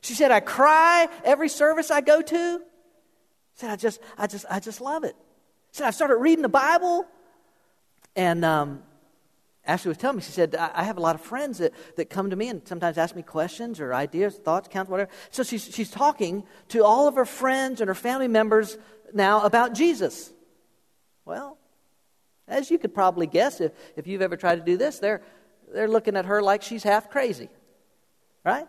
She 0.01 0.15
said, 0.15 0.31
I 0.31 0.41
cry 0.41 1.09
every 1.25 1.49
service 1.49 1.91
I 1.91 2.01
go 2.01 2.23
to. 2.23 2.59
She 2.59 3.61
said, 3.61 3.71
I 3.71 3.77
just, 3.77 4.01
I 4.17 4.27
just, 4.27 4.47
I 4.51 4.61
just 4.61 4.81
love 4.81 5.05
it. 5.05 5.17
She 5.73 5.79
said, 5.79 5.87
I 5.87 5.91
started 5.91 6.17
reading 6.17 6.43
the 6.43 6.49
Bible. 6.49 7.07
And 8.17 8.45
um, 8.45 8.83
Ashley 9.67 9.91
was 9.91 9.99
telling 9.99 10.17
me, 10.17 10.23
she 10.23 10.33
said, 10.33 10.57
I, 10.57 10.71
I 10.77 10.83
have 10.85 10.97
a 10.97 11.01
lot 11.01 11.15
of 11.15 11.21
friends 11.21 11.59
that, 11.59 11.73
that 11.97 12.09
come 12.09 12.31
to 12.31 12.37
me 12.37 12.49
and 12.49 12.67
sometimes 12.67 12.97
ask 12.97 13.15
me 13.15 13.23
questions 13.23 13.81
or 13.81 13.93
ideas, 13.93 14.37
thoughts, 14.37 14.69
counts, 14.69 14.91
whatever. 14.91 15.11
So 15.31 15.43
she's, 15.43 15.65
she's 15.75 15.91
talking 15.91 16.45
to 16.69 16.85
all 16.85 17.07
of 17.07 17.17
her 17.17 17.27
friends 17.27 17.81
and 17.81 17.89
her 17.89 17.95
family 17.95 18.29
members 18.29 18.79
now 19.13 19.45
about 19.45 19.75
Jesus. 19.75 20.33
Well, 21.25 21.59
as 22.49 22.71
you 22.71 22.79
could 22.79 22.95
probably 22.95 23.27
guess, 23.27 23.61
if, 23.61 23.73
if 23.97 24.07
you've 24.07 24.23
ever 24.23 24.37
tried 24.37 24.57
to 24.57 24.63
do 24.63 24.77
this, 24.77 24.99
they're, 24.99 25.23
they're 25.73 25.89
looking 25.89 26.17
at 26.17 26.27
her 26.27 26.43
like 26.43 26.63
she's 26.63 26.83
half 26.83 27.11
crazy. 27.11 27.49
Right? 28.45 28.67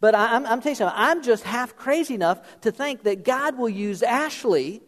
But 0.00 0.14
I, 0.14 0.36
am 0.36 0.46
I'm 0.46 0.60
telling 0.60 0.72
you 0.72 0.74
something, 0.76 0.98
I'm 0.98 1.22
just 1.22 1.44
half 1.44 1.76
crazy 1.76 2.14
enough 2.14 2.60
to 2.60 2.70
think 2.70 3.04
that 3.04 3.24
God 3.24 3.56
will 3.58 3.68
use 3.68 4.02
Ashley 4.02 4.82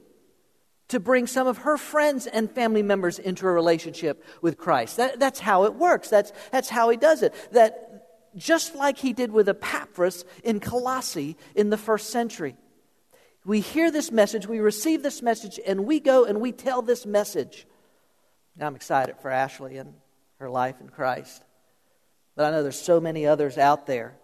to 0.89 0.99
bring 0.99 1.27
some 1.27 1.47
of 1.47 1.59
her 1.59 1.77
friends 1.77 2.27
and 2.27 2.51
family 2.51 2.83
members 2.83 3.19
into 3.19 3.47
a 3.47 3.53
relationship 3.53 4.25
with 4.41 4.57
Christ. 4.57 4.97
That, 4.97 5.21
that's 5.21 5.39
how 5.39 5.65
it 5.65 5.75
works. 5.75 6.09
That's, 6.09 6.33
that's 6.51 6.69
how 6.69 6.89
he 6.89 6.97
does 6.97 7.23
it. 7.23 7.35
That 7.53 8.33
just 8.37 8.75
like 8.75 8.99
he 8.99 9.13
did 9.13 9.33
with 9.33 9.49
Epaphras 9.49 10.25
in 10.45 10.61
Colossae 10.61 11.37
in 11.55 11.71
the 11.71 11.77
first 11.77 12.11
century. 12.11 12.57
We 13.45 13.61
hear 13.61 13.91
this 13.91 14.11
message, 14.11 14.47
we 14.47 14.61
receive 14.61 15.03
this 15.03 15.23
message, 15.23 15.61
and 15.67 15.87
we 15.87 16.01
go 16.01 16.25
and 16.25 16.41
we 16.41 16.53
tell 16.53 16.83
this 16.83 17.07
message. 17.07 17.67
Now, 18.59 18.67
I'm 18.67 18.75
excited 18.75 19.15
for 19.23 19.31
Ashley 19.31 19.77
and 19.77 19.95
her 20.41 20.51
life 20.51 20.81
in 20.81 20.89
Christ. 20.89 21.45
But 22.35 22.47
I 22.47 22.51
know 22.51 22.65
there's 22.65 22.81
so 22.81 23.01
many 23.01 23.25
others 23.25 23.57
out 23.57 23.87
there. 23.87 24.17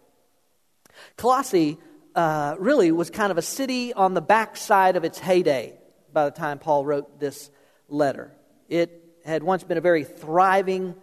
Colossae 1.16 1.78
uh, 2.16 2.56
really 2.58 2.90
was 2.90 3.10
kind 3.10 3.30
of 3.30 3.38
a 3.38 3.42
city 3.42 3.92
on 3.92 4.14
the 4.14 4.20
backside 4.20 4.96
of 4.96 5.04
its 5.04 5.20
heyday 5.20 5.78
by 6.12 6.24
the 6.24 6.32
time 6.32 6.58
Paul 6.58 6.84
wrote 6.84 7.20
this 7.20 7.48
letter. 7.88 8.32
It 8.68 9.04
had 9.24 9.44
once 9.44 9.62
been 9.62 9.78
a 9.78 9.80
very 9.80 10.02
thriving 10.02 10.96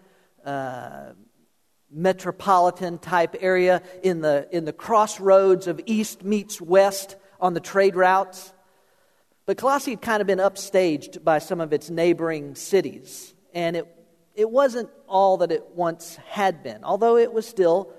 uh, 0.45 1.13
metropolitan 1.89 2.97
type 2.97 3.37
area 3.39 3.81
in 4.03 4.19
the, 4.19 4.49
in 4.51 4.65
the 4.65 4.73
crossroads 4.73 5.67
of 5.67 5.79
east 5.85 6.25
meets 6.25 6.59
west 6.59 7.15
on 7.39 7.53
the 7.53 7.61
trade 7.61 7.95
routes. 7.95 8.53
But 9.45 9.57
Colossae 9.57 9.91
had 9.91 10.01
kind 10.01 10.21
of 10.21 10.27
been 10.27 10.39
upstaged 10.39 11.23
by 11.23 11.39
some 11.39 11.59
of 11.61 11.73
its 11.73 11.89
neighboring 11.89 12.55
cities, 12.55 13.33
and 13.53 13.75
it, 13.75 13.87
it 14.35 14.49
wasn't 14.49 14.89
all 15.07 15.37
that 15.37 15.51
it 15.51 15.65
once 15.73 16.15
had 16.27 16.63
been, 16.63 16.83
although 16.83 17.17
it 17.17 17.33
was 17.33 17.47
still 17.47 17.91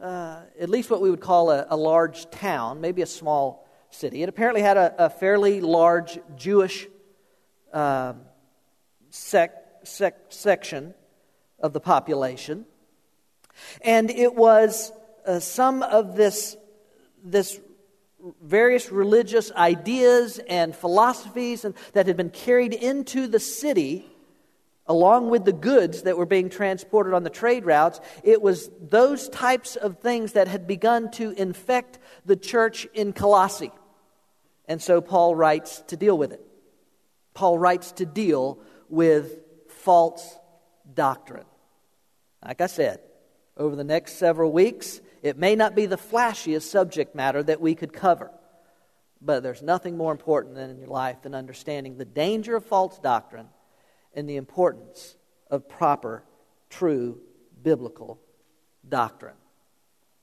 uh, 0.00 0.40
at 0.58 0.70
least 0.70 0.90
what 0.90 1.02
we 1.02 1.10
would 1.10 1.20
call 1.20 1.50
a, 1.50 1.66
a, 1.68 1.76
large 1.76 2.30
town, 2.30 2.80
maybe 2.80 3.02
a 3.02 3.06
small 3.06 3.68
city. 3.90 4.22
It 4.22 4.30
apparently 4.30 4.62
had 4.62 4.78
a, 4.78 5.06
a 5.06 5.10
fairly 5.10 5.60
large 5.60 6.18
Jewish 6.36 6.88
uh, 7.72 8.14
sec, 9.10 9.52
sec, 9.84 10.16
section 10.30 10.94
of 11.58 11.74
the 11.74 11.80
population. 11.80 12.64
And 13.82 14.10
it 14.10 14.34
was 14.34 14.90
uh, 15.26 15.40
some 15.40 15.82
of 15.82 16.16
this, 16.16 16.56
this 17.22 17.60
various 18.42 18.90
religious 18.90 19.50
ideas 19.52 20.38
and 20.48 20.74
philosophies 20.74 21.64
and, 21.64 21.74
that 21.92 22.06
had 22.06 22.16
been 22.16 22.30
carried 22.30 22.74
into 22.74 23.26
the 23.26 23.40
city 23.40 24.06
along 24.90 25.30
with 25.30 25.44
the 25.44 25.52
goods 25.52 26.02
that 26.02 26.18
were 26.18 26.26
being 26.26 26.50
transported 26.50 27.14
on 27.14 27.22
the 27.22 27.30
trade 27.30 27.64
routes, 27.64 28.00
it 28.24 28.42
was 28.42 28.68
those 28.80 29.28
types 29.28 29.76
of 29.76 30.00
things 30.00 30.32
that 30.32 30.48
had 30.48 30.66
begun 30.66 31.08
to 31.12 31.30
infect 31.30 32.00
the 32.26 32.34
church 32.34 32.88
in 32.92 33.12
Colossae. 33.12 33.70
And 34.66 34.82
so 34.82 35.00
Paul 35.00 35.36
writes 35.36 35.82
to 35.86 35.96
deal 35.96 36.18
with 36.18 36.32
it. 36.32 36.44
Paul 37.34 37.56
writes 37.56 37.92
to 37.92 38.04
deal 38.04 38.58
with 38.88 39.38
false 39.68 40.36
doctrine. 40.92 41.46
Like 42.44 42.60
I 42.60 42.66
said, 42.66 43.00
over 43.56 43.76
the 43.76 43.84
next 43.84 44.14
several 44.14 44.50
weeks, 44.50 45.00
it 45.22 45.36
may 45.36 45.54
not 45.54 45.74
be 45.74 45.86
the 45.86 45.96
flashiest 45.96 46.62
subject 46.62 47.14
matter 47.14 47.42
that 47.42 47.60
we 47.60 47.74
could 47.74 47.92
cover, 47.92 48.30
but 49.20 49.42
there's 49.42 49.62
nothing 49.62 49.96
more 49.96 50.12
important 50.12 50.56
in 50.58 50.78
your 50.78 50.88
life 50.88 51.22
than 51.22 51.34
understanding 51.34 51.96
the 51.96 52.04
danger 52.04 52.56
of 52.56 52.64
false 52.64 52.98
doctrine 52.98 53.48
and 54.14 54.28
the 54.28 54.36
importance 54.36 55.16
of 55.50 55.68
proper, 55.68 56.24
true, 56.70 57.20
biblical 57.62 58.18
doctrine. 58.88 59.34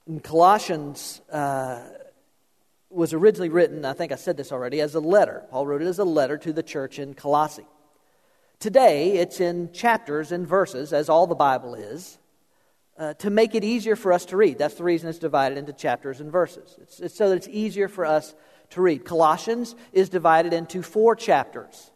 In 0.06 0.20
Colossians 0.20 1.20
uh, 1.30 1.80
was 2.90 3.12
originally 3.12 3.50
written, 3.50 3.84
I 3.84 3.92
think 3.92 4.10
I 4.10 4.16
said 4.16 4.36
this 4.36 4.50
already, 4.50 4.80
as 4.80 4.94
a 4.94 5.00
letter. 5.00 5.44
Paul 5.50 5.66
wrote 5.66 5.82
it 5.82 5.86
as 5.86 5.98
a 5.98 6.04
letter 6.04 6.38
to 6.38 6.52
the 6.52 6.62
church 6.62 6.98
in 6.98 7.14
Colossae. 7.14 7.66
Today, 8.58 9.18
it's 9.18 9.40
in 9.40 9.72
chapters 9.72 10.32
and 10.32 10.46
verses, 10.46 10.92
as 10.92 11.08
all 11.08 11.26
the 11.26 11.34
Bible 11.34 11.74
is 11.74 12.18
uh, 12.98 13.14
to 13.14 13.30
make 13.30 13.54
it 13.54 13.62
easier 13.62 13.96
for 13.96 14.12
us 14.12 14.24
to 14.26 14.36
read. 14.36 14.58
That's 14.58 14.74
the 14.74 14.84
reason 14.84 15.08
it's 15.08 15.18
divided 15.18 15.56
into 15.56 15.72
chapters 15.72 16.20
and 16.20 16.32
verses. 16.32 16.76
It's, 16.82 17.00
it's 17.00 17.16
so 17.16 17.28
that 17.28 17.36
it's 17.36 17.48
easier 17.48 17.88
for 17.88 18.04
us 18.04 18.34
to 18.70 18.82
read. 18.82 19.04
Colossians 19.04 19.76
is 19.92 20.08
divided 20.08 20.52
into 20.52 20.82
four 20.82 21.14
chapters, 21.14 21.90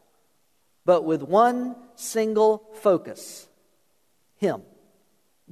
but 0.85 1.05
with 1.05 1.23
one 1.23 1.75
single 1.97 2.65
focus 2.81 3.49
Him. 4.37 4.63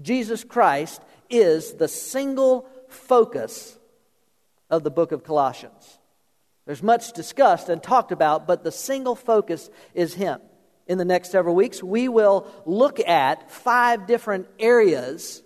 Jesus 0.00 0.45
Christ 0.45 1.02
is 1.28 1.75
the 1.75 1.88
single 1.88 2.69
focus 2.88 3.76
of 4.71 4.85
the 4.85 4.90
book 4.90 5.11
of 5.11 5.25
Colossians. 5.25 5.99
There's 6.64 6.83
much 6.83 7.12
discussed 7.12 7.69
and 7.69 7.83
talked 7.83 8.12
about, 8.12 8.47
but 8.47 8.62
the 8.62 8.71
single 8.71 9.16
focus 9.16 9.69
is 9.95 10.14
Him 10.14 10.40
in 10.87 10.99
the 10.99 11.05
next 11.05 11.31
several 11.31 11.55
weeks, 11.55 11.83
we 11.83 12.09
will 12.09 12.47
look 12.67 13.01
at 13.01 13.51
five 13.51 14.07
different 14.07 14.49
areas 14.59 15.43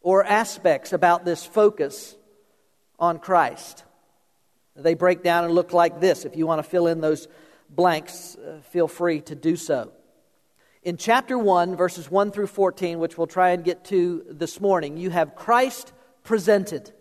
or 0.00 0.24
aspects 0.24 0.92
about 0.92 1.24
this 1.24 1.44
focus 1.44 2.16
on 2.98 3.18
Christ. 3.18 3.84
They 4.74 4.94
break 4.94 5.22
down 5.22 5.44
and 5.44 5.54
look 5.54 5.72
like 5.72 6.00
this. 6.00 6.24
If 6.24 6.36
you 6.36 6.46
want 6.46 6.62
to 6.62 6.68
fill 6.68 6.86
in 6.86 7.00
those 7.00 7.28
blanks, 7.68 8.36
uh, 8.36 8.60
feel 8.70 8.88
free 8.88 9.20
to 9.22 9.34
do 9.34 9.56
so. 9.56 9.92
In 10.82 10.96
chapter 10.96 11.36
1, 11.36 11.74
verses 11.74 12.10
1 12.10 12.30
through 12.30 12.46
14, 12.46 12.98
which 12.98 13.18
we'll 13.18 13.26
try 13.26 13.50
and 13.50 13.64
get 13.64 13.86
to 13.86 14.24
this 14.30 14.60
morning, 14.60 14.96
you 14.96 15.10
have 15.10 15.34
Christ 15.34 15.92
presented. 16.22 16.92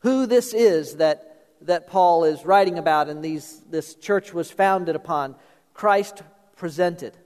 Who 0.00 0.26
this 0.26 0.54
is 0.54 0.96
that, 0.96 1.46
that 1.62 1.88
Paul 1.88 2.24
is 2.24 2.44
writing 2.44 2.78
about 2.78 3.08
and 3.08 3.24
these, 3.24 3.62
this 3.68 3.94
church 3.96 4.32
was 4.32 4.50
founded 4.50 4.94
upon. 4.94 5.34
Christ 5.74 6.22
presented. 6.62 7.16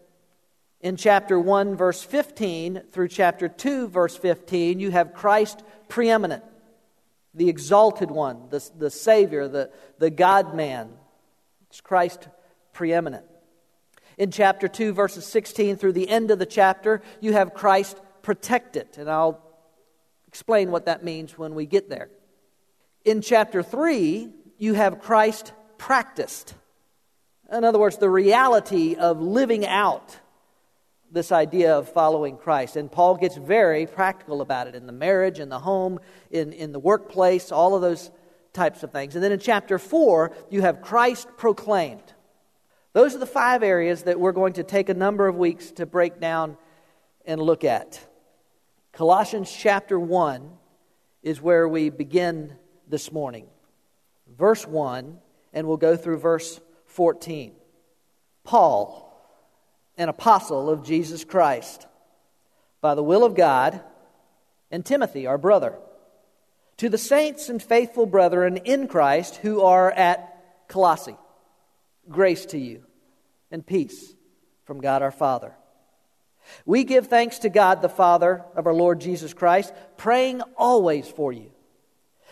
In 0.81 0.97
chapter 0.97 1.39
1, 1.39 1.77
verse 1.77 2.03
15 2.03 2.85
through 2.91 3.09
chapter 3.09 3.51
2, 3.51 3.89
verse 3.89 4.17
15, 4.17 4.81
you 4.81 4.91
have 4.93 5.13
Christ 5.13 5.63
preeminent, 5.89 6.43
the 7.35 7.51
exalted 7.51 8.11
one, 8.11 8.49
the, 8.49 8.67
the 8.79 8.89
Savior, 8.89 9.47
the, 9.47 9.71
the 9.99 10.09
God 10.09 10.55
man. 10.55 10.89
It's 11.69 11.83
Christ 11.83 12.29
preeminent. 12.73 13.27
In 14.17 14.31
chapter 14.31 14.69
2, 14.69 14.95
verses 14.95 15.27
16 15.27 15.77
through 15.77 15.93
the 15.93 16.09
end 16.09 16.31
of 16.31 16.39
the 16.39 16.47
chapter, 16.47 17.03
you 17.21 17.35
have 17.35 17.53
Christ 17.53 18.01
protected. 18.23 18.89
And 18.97 19.11
I'll 19.11 19.43
explain 20.29 20.71
what 20.71 20.87
that 20.87 21.05
means 21.05 21.37
when 21.37 21.55
we 21.55 21.67
get 21.67 21.91
there. 21.91 22.09
In 23.05 23.21
chapter 23.21 23.63
3, 23.63 24.31
you 24.57 24.73
have 24.73 25.03
Christ 25.03 25.53
practiced. 25.77 26.55
In 27.53 27.65
other 27.65 27.79
words, 27.79 27.99
the 27.99 28.11
reality 28.11 28.97
of 28.97 29.21
living 29.21 29.67
out 29.67 30.19
this 31.11 31.31
idea 31.31 31.77
of 31.79 31.89
following 31.89 32.37
Christ. 32.37 32.77
And 32.77 32.91
Paul 32.91 33.17
gets 33.17 33.37
very 33.37 33.87
practical 33.87 34.41
about 34.41 34.67
it 34.67 34.75
in 34.75 34.87
the 34.87 34.93
marriage, 34.93 35.39
in 35.39 35.49
the 35.49 35.61
home, 35.61 36.01
in, 36.31 36.53
in 36.53 36.73
the 36.73 36.81
workplace, 36.81 37.53
all 37.53 37.75
of 37.75 37.83
those 37.83 38.11
types 38.53 38.83
of 38.83 38.91
things. 38.91 39.15
And 39.15 39.23
then 39.23 39.33
in 39.33 39.39
chapter 39.39 39.79
4, 39.79 40.33
you 40.51 40.63
have 40.63 40.83
Christ 40.83 41.29
proclaimed. 41.37 42.13
Those 42.93 43.15
are 43.15 43.19
the 43.19 43.27
five 43.27 43.63
areas 43.63 44.05
that 44.05 44.19
we're 44.19 44.33
going 44.33 44.55
to 44.55 44.65
take 44.65 44.89
a 44.89 44.95
number 44.95 45.29
of 45.29 45.37
weeks 45.37 45.71
to 45.73 45.87
break 45.87 46.19
down 46.21 46.57
and 47.25 47.41
look 47.41 47.63
at. 47.63 48.05
Colossians 48.93 49.53
chapter 49.53 50.01
1 50.01 50.51
is 51.23 51.41
where 51.41 51.69
we 51.69 51.91
begin 51.91 52.55
this 52.89 53.13
morning. 53.13 53.47
Verse 54.39 54.67
1, 54.67 55.19
and 55.53 55.67
we'll 55.67 55.77
go 55.77 55.97
through 55.97 56.19
verse 56.19 56.61
14. 56.97 57.53
Paul, 58.43 59.13
an 59.99 60.09
apostle 60.09 60.71
of 60.71 60.83
Jesus 60.83 61.25
Christ, 61.25 61.87
by 62.81 62.95
the 62.95 63.03
will 63.03 63.23
of 63.23 63.35
God, 63.35 63.83
and 64.71 64.85
Timothy, 64.85 65.27
our 65.27 65.37
brother, 65.37 65.75
to 66.79 66.89
the 66.89 66.97
saints 66.97 67.51
and 67.51 67.63
faithful 67.63 68.07
brethren 68.07 68.57
in 68.57 68.89
Christ 68.89 69.37
who 69.37 69.61
are 69.61 69.91
at 69.93 70.69
Colossae, 70.69 71.17
grace 72.09 72.47
to 72.47 72.59
you 72.59 72.83
and 73.51 73.65
peace 73.65 74.15
from 74.65 74.81
God 74.81 75.03
our 75.03 75.11
Father. 75.11 75.53
We 76.65 76.85
give 76.85 77.09
thanks 77.09 77.41
to 77.41 77.51
God, 77.51 77.83
the 77.83 77.91
Father 77.91 78.43
of 78.55 78.67
our 78.67 78.75
Lord 78.75 79.01
Jesus 79.03 79.35
Christ, 79.35 79.75
praying 79.99 80.41
always 80.57 81.07
for 81.07 81.31
you 81.31 81.51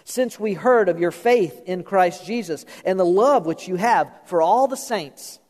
since 0.05 0.39
we 0.39 0.53
heard 0.53 0.89
of 0.89 1.01
your 1.01 1.11
faith 1.11 1.63
in 1.67 1.83
Christ 1.83 2.27
Jesus 2.27 2.65
and 2.85 3.01
the 3.01 3.05
love 3.05 3.47
which 3.47 3.67
you 3.67 3.77
have 3.77 4.11
for 4.27 4.41
all 4.43 4.69
the 4.69 4.77
saints, 4.77 5.41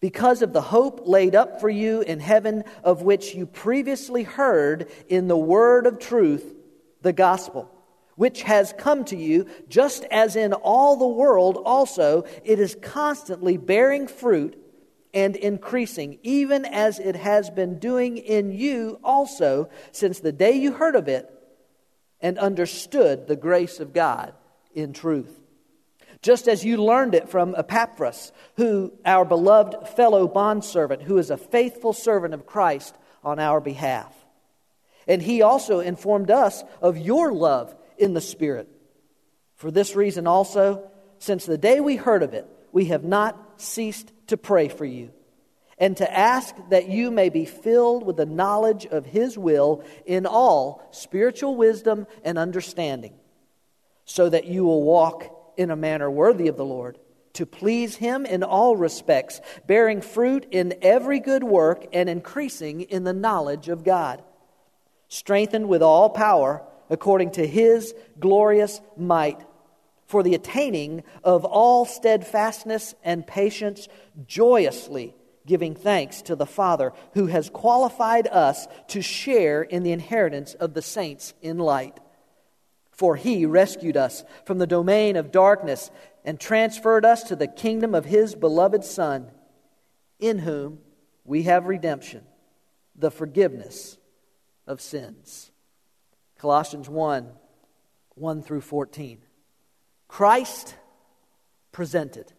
because 0.00 0.42
of 0.42 0.52
the 0.52 0.62
hope 0.62 1.02
laid 1.06 1.34
up 1.34 1.60
for 1.60 1.68
you 1.68 2.00
in 2.00 2.20
heaven, 2.20 2.64
of 2.82 3.02
which 3.02 3.34
you 3.34 3.46
previously 3.46 4.22
heard 4.22 4.90
in 5.08 5.28
the 5.28 5.36
word 5.36 5.86
of 5.86 5.98
truth, 5.98 6.54
the 7.02 7.12
gospel, 7.12 7.70
which 8.16 8.42
has 8.42 8.74
come 8.76 9.04
to 9.04 9.16
you, 9.16 9.46
just 9.68 10.04
as 10.04 10.36
in 10.36 10.52
all 10.52 10.96
the 10.96 11.06
world 11.06 11.58
also, 11.64 12.24
it 12.44 12.58
is 12.58 12.76
constantly 12.82 13.56
bearing 13.56 14.08
fruit 14.08 14.56
and 15.12 15.36
increasing, 15.36 16.18
even 16.22 16.64
as 16.64 16.98
it 16.98 17.16
has 17.16 17.50
been 17.50 17.78
doing 17.78 18.16
in 18.16 18.52
you 18.52 18.98
also 19.04 19.68
since 19.92 20.20
the 20.20 20.32
day 20.32 20.52
you 20.52 20.72
heard 20.72 20.96
of 20.96 21.08
it 21.08 21.30
and 22.20 22.38
understood 22.38 23.26
the 23.26 23.36
grace 23.36 23.80
of 23.80 23.92
God 23.92 24.34
in 24.74 24.92
truth. 24.92 25.40
Just 26.22 26.48
as 26.48 26.64
you 26.64 26.76
learned 26.76 27.14
it 27.14 27.30
from 27.30 27.54
Epaphras, 27.56 28.32
who 28.56 28.92
our 29.06 29.24
beloved 29.24 29.88
fellow 29.96 30.28
bondservant, 30.28 31.02
who 31.02 31.18
is 31.18 31.30
a 31.30 31.38
faithful 31.38 31.92
servant 31.92 32.34
of 32.34 32.46
Christ 32.46 32.94
on 33.24 33.38
our 33.38 33.60
behalf. 33.60 34.14
And 35.06 35.22
he 35.22 35.42
also 35.42 35.80
informed 35.80 36.30
us 36.30 36.62
of 36.82 36.98
your 36.98 37.32
love 37.32 37.74
in 37.96 38.12
the 38.12 38.20
Spirit. 38.20 38.68
For 39.56 39.70
this 39.70 39.96
reason 39.96 40.26
also, 40.26 40.90
since 41.18 41.46
the 41.46 41.58
day 41.58 41.80
we 41.80 41.96
heard 41.96 42.22
of 42.22 42.34
it, 42.34 42.46
we 42.72 42.86
have 42.86 43.04
not 43.04 43.60
ceased 43.60 44.12
to 44.28 44.36
pray 44.36 44.68
for 44.68 44.84
you 44.84 45.10
and 45.80 45.96
to 45.96 46.16
ask 46.16 46.54
that 46.68 46.88
you 46.88 47.10
may 47.10 47.30
be 47.30 47.46
filled 47.46 48.04
with 48.04 48.18
the 48.18 48.26
knowledge 48.26 48.84
of 48.84 49.06
His 49.06 49.38
will 49.38 49.82
in 50.04 50.26
all 50.26 50.86
spiritual 50.92 51.56
wisdom 51.56 52.06
and 52.22 52.38
understanding, 52.38 53.14
so 54.04 54.28
that 54.28 54.44
you 54.44 54.64
will 54.64 54.82
walk 54.82 55.54
in 55.56 55.70
a 55.70 55.76
manner 55.76 56.10
worthy 56.10 56.48
of 56.48 56.58
the 56.58 56.64
Lord, 56.64 56.98
to 57.32 57.46
please 57.46 57.96
Him 57.96 58.26
in 58.26 58.42
all 58.42 58.76
respects, 58.76 59.40
bearing 59.66 60.02
fruit 60.02 60.46
in 60.50 60.74
every 60.82 61.18
good 61.18 61.42
work 61.42 61.86
and 61.94 62.10
increasing 62.10 62.82
in 62.82 63.04
the 63.04 63.14
knowledge 63.14 63.70
of 63.70 63.82
God, 63.82 64.22
strengthened 65.08 65.68
with 65.68 65.82
all 65.82 66.10
power 66.10 66.62
according 66.90 67.30
to 67.32 67.46
His 67.46 67.94
glorious 68.18 68.82
might 68.98 69.40
for 70.06 70.22
the 70.22 70.34
attaining 70.34 71.04
of 71.24 71.44
all 71.44 71.86
steadfastness 71.86 72.94
and 73.02 73.26
patience 73.26 73.88
joyously 74.26 75.14
giving 75.46 75.74
thanks 75.74 76.22
to 76.22 76.36
the 76.36 76.46
Father 76.46 76.92
who 77.14 77.26
has 77.26 77.50
qualified 77.50 78.26
us 78.26 78.66
to 78.88 79.02
share 79.02 79.62
in 79.62 79.82
the 79.82 79.92
inheritance 79.92 80.54
of 80.54 80.74
the 80.74 80.82
saints 80.82 81.34
in 81.40 81.58
light. 81.58 81.98
For 82.92 83.16
he 83.16 83.46
rescued 83.46 83.96
us 83.96 84.24
from 84.44 84.58
the 84.58 84.66
domain 84.66 85.16
of 85.16 85.32
darkness 85.32 85.90
and 86.24 86.38
transferred 86.38 87.04
us 87.04 87.22
to 87.24 87.36
the 87.36 87.46
kingdom 87.46 87.94
of 87.94 88.04
his 88.04 88.34
beloved 88.34 88.84
Son, 88.84 89.30
in 90.18 90.38
whom 90.38 90.80
we 91.24 91.44
have 91.44 91.66
redemption, 91.66 92.22
the 92.94 93.10
forgiveness 93.10 93.96
of 94.66 94.80
sins. 94.80 95.50
Colossians 96.38 96.88
1 96.88 97.32
1 98.16 98.42
through 98.42 98.60
14. 98.60 99.18
Christ 100.08 100.76
presented. 101.72 102.32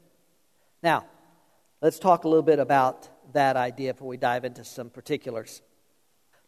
Now, 0.83 1.05
Let's 1.83 1.97
talk 1.97 2.25
a 2.25 2.27
little 2.27 2.43
bit 2.43 2.59
about 2.59 3.09
that 3.33 3.57
idea 3.57 3.95
before 3.95 4.07
we 4.07 4.17
dive 4.17 4.45
into 4.45 4.63
some 4.63 4.91
particulars. 4.91 5.63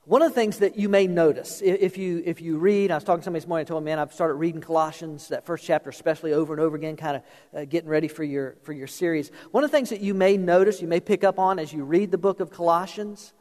One 0.03 0.21
of 0.21 0.29
the 0.29 0.35
things 0.35 0.59
that 0.59 0.77
you 0.77 0.89
may 0.89 1.07
notice 1.07 1.59
if 1.59 1.97
you, 1.97 2.21
if 2.23 2.39
you 2.39 2.59
read, 2.59 2.91
I 2.91 2.95
was 2.95 3.03
talking 3.03 3.21
to 3.21 3.23
somebody 3.23 3.41
this 3.41 3.47
morning, 3.49 3.65
I 3.65 3.67
told 3.67 3.79
them, 3.79 3.85
man, 3.85 3.97
I've 3.97 4.13
started 4.13 4.35
reading 4.35 4.61
Colossians, 4.61 5.29
that 5.29 5.47
first 5.47 5.65
chapter, 5.65 5.89
especially 5.89 6.33
over 6.33 6.53
and 6.53 6.61
over 6.61 6.75
again, 6.75 6.97
kind 6.97 7.15
of 7.15 7.23
uh, 7.51 7.65
getting 7.65 7.89
ready 7.89 8.07
for 8.07 8.23
your, 8.23 8.57
for 8.61 8.73
your 8.73 8.85
series. 8.85 9.31
One 9.49 9.63
of 9.63 9.71
the 9.71 9.75
things 9.75 9.89
that 9.89 10.01
you 10.01 10.13
may 10.13 10.37
notice, 10.37 10.83
you 10.83 10.87
may 10.87 10.99
pick 10.99 11.23
up 11.23 11.39
on 11.39 11.57
as 11.57 11.73
you 11.73 11.83
read 11.83 12.11
the 12.11 12.19
book 12.19 12.39
of 12.39 12.51
Colossians, 12.51 13.33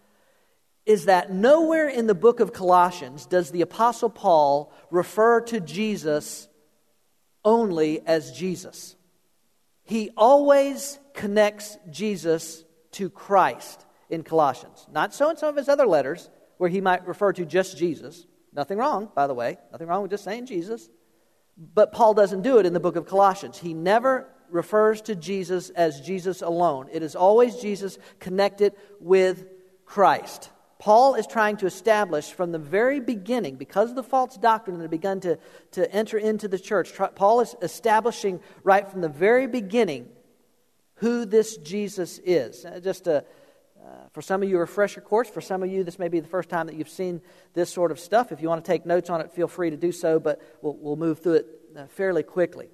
is 0.86 1.04
that 1.04 1.30
nowhere 1.30 1.90
in 1.90 2.06
the 2.06 2.14
book 2.14 2.40
of 2.40 2.54
Colossians 2.54 3.26
does 3.26 3.50
the 3.50 3.60
Apostle 3.60 4.08
Paul 4.08 4.72
refer 4.90 5.42
to 5.42 5.60
Jesus 5.60 6.48
only 7.44 8.00
as 8.06 8.32
Jesus. 8.32 8.96
He 9.84 10.10
always 10.16 10.98
connects 11.14 11.78
Jesus 11.90 12.64
to 12.92 13.10
Christ 13.10 13.84
in 14.10 14.22
Colossians. 14.22 14.86
Not 14.92 15.14
so 15.14 15.30
in 15.30 15.36
some 15.36 15.48
of 15.48 15.56
his 15.56 15.68
other 15.68 15.86
letters, 15.86 16.30
where 16.58 16.70
he 16.70 16.80
might 16.80 17.06
refer 17.06 17.32
to 17.32 17.44
just 17.44 17.76
Jesus. 17.76 18.26
Nothing 18.52 18.78
wrong, 18.78 19.10
by 19.14 19.26
the 19.26 19.34
way. 19.34 19.58
Nothing 19.72 19.88
wrong 19.88 20.02
with 20.02 20.10
just 20.10 20.24
saying 20.24 20.46
Jesus. 20.46 20.88
But 21.56 21.92
Paul 21.92 22.14
doesn't 22.14 22.42
do 22.42 22.58
it 22.58 22.66
in 22.66 22.72
the 22.72 22.80
book 22.80 22.96
of 22.96 23.06
Colossians. 23.06 23.58
He 23.58 23.74
never 23.74 24.28
refers 24.50 25.00
to 25.02 25.16
Jesus 25.16 25.70
as 25.70 26.00
Jesus 26.02 26.42
alone, 26.42 26.88
it 26.92 27.02
is 27.02 27.16
always 27.16 27.56
Jesus 27.56 27.98
connected 28.20 28.74
with 29.00 29.46
Christ. 29.86 30.50
Paul 30.78 31.14
is 31.14 31.26
trying 31.26 31.58
to 31.58 31.66
establish 31.66 32.32
from 32.32 32.50
the 32.52 32.58
very 32.58 32.98
beginning, 32.98 33.56
because 33.56 33.90
of 33.90 33.96
the 33.96 34.02
false 34.02 34.36
doctrine 34.36 34.76
that 34.76 34.82
had 34.82 34.90
begun 34.90 35.20
to, 35.20 35.38
to 35.70 35.90
enter 35.90 36.18
into 36.18 36.48
the 36.48 36.58
church, 36.58 36.92
Paul 37.14 37.40
is 37.40 37.54
establishing 37.62 38.40
right 38.64 38.86
from 38.86 39.00
the 39.00 39.08
very 39.08 39.46
beginning 39.46 40.08
who 41.02 41.24
this 41.24 41.56
Jesus 41.56 42.20
is. 42.24 42.64
Uh, 42.64 42.78
just 42.78 43.08
a, 43.08 43.24
uh, 43.84 43.88
for 44.12 44.22
some 44.22 44.40
of 44.40 44.48
you, 44.48 44.56
a 44.56 44.60
refresher 44.60 45.00
course. 45.00 45.28
For 45.28 45.40
some 45.40 45.64
of 45.64 45.70
you, 45.70 45.82
this 45.82 45.98
may 45.98 46.08
be 46.08 46.20
the 46.20 46.28
first 46.28 46.48
time 46.48 46.68
that 46.68 46.76
you've 46.76 46.88
seen 46.88 47.20
this 47.54 47.70
sort 47.70 47.90
of 47.90 47.98
stuff. 47.98 48.30
If 48.30 48.40
you 48.40 48.48
want 48.48 48.64
to 48.64 48.70
take 48.70 48.86
notes 48.86 49.10
on 49.10 49.20
it, 49.20 49.32
feel 49.32 49.48
free 49.48 49.70
to 49.70 49.76
do 49.76 49.90
so, 49.90 50.20
but 50.20 50.40
we'll, 50.62 50.76
we'll 50.76 50.94
move 50.94 51.18
through 51.18 51.34
it 51.34 51.46
uh, 51.76 51.86
fairly 51.88 52.22
quickly. 52.22 52.68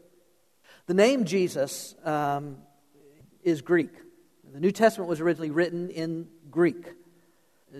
The 0.85 0.93
name 0.93 1.25
Jesus 1.25 1.95
um, 2.05 2.59
is 3.43 3.63
Greek. 3.63 3.93
The 4.53 4.61
New 4.61 4.73
Testament 4.73 5.09
was 5.09 5.23
originally 5.23 5.51
written 5.51 5.89
in 5.89 6.29
Greek. 6.51 6.85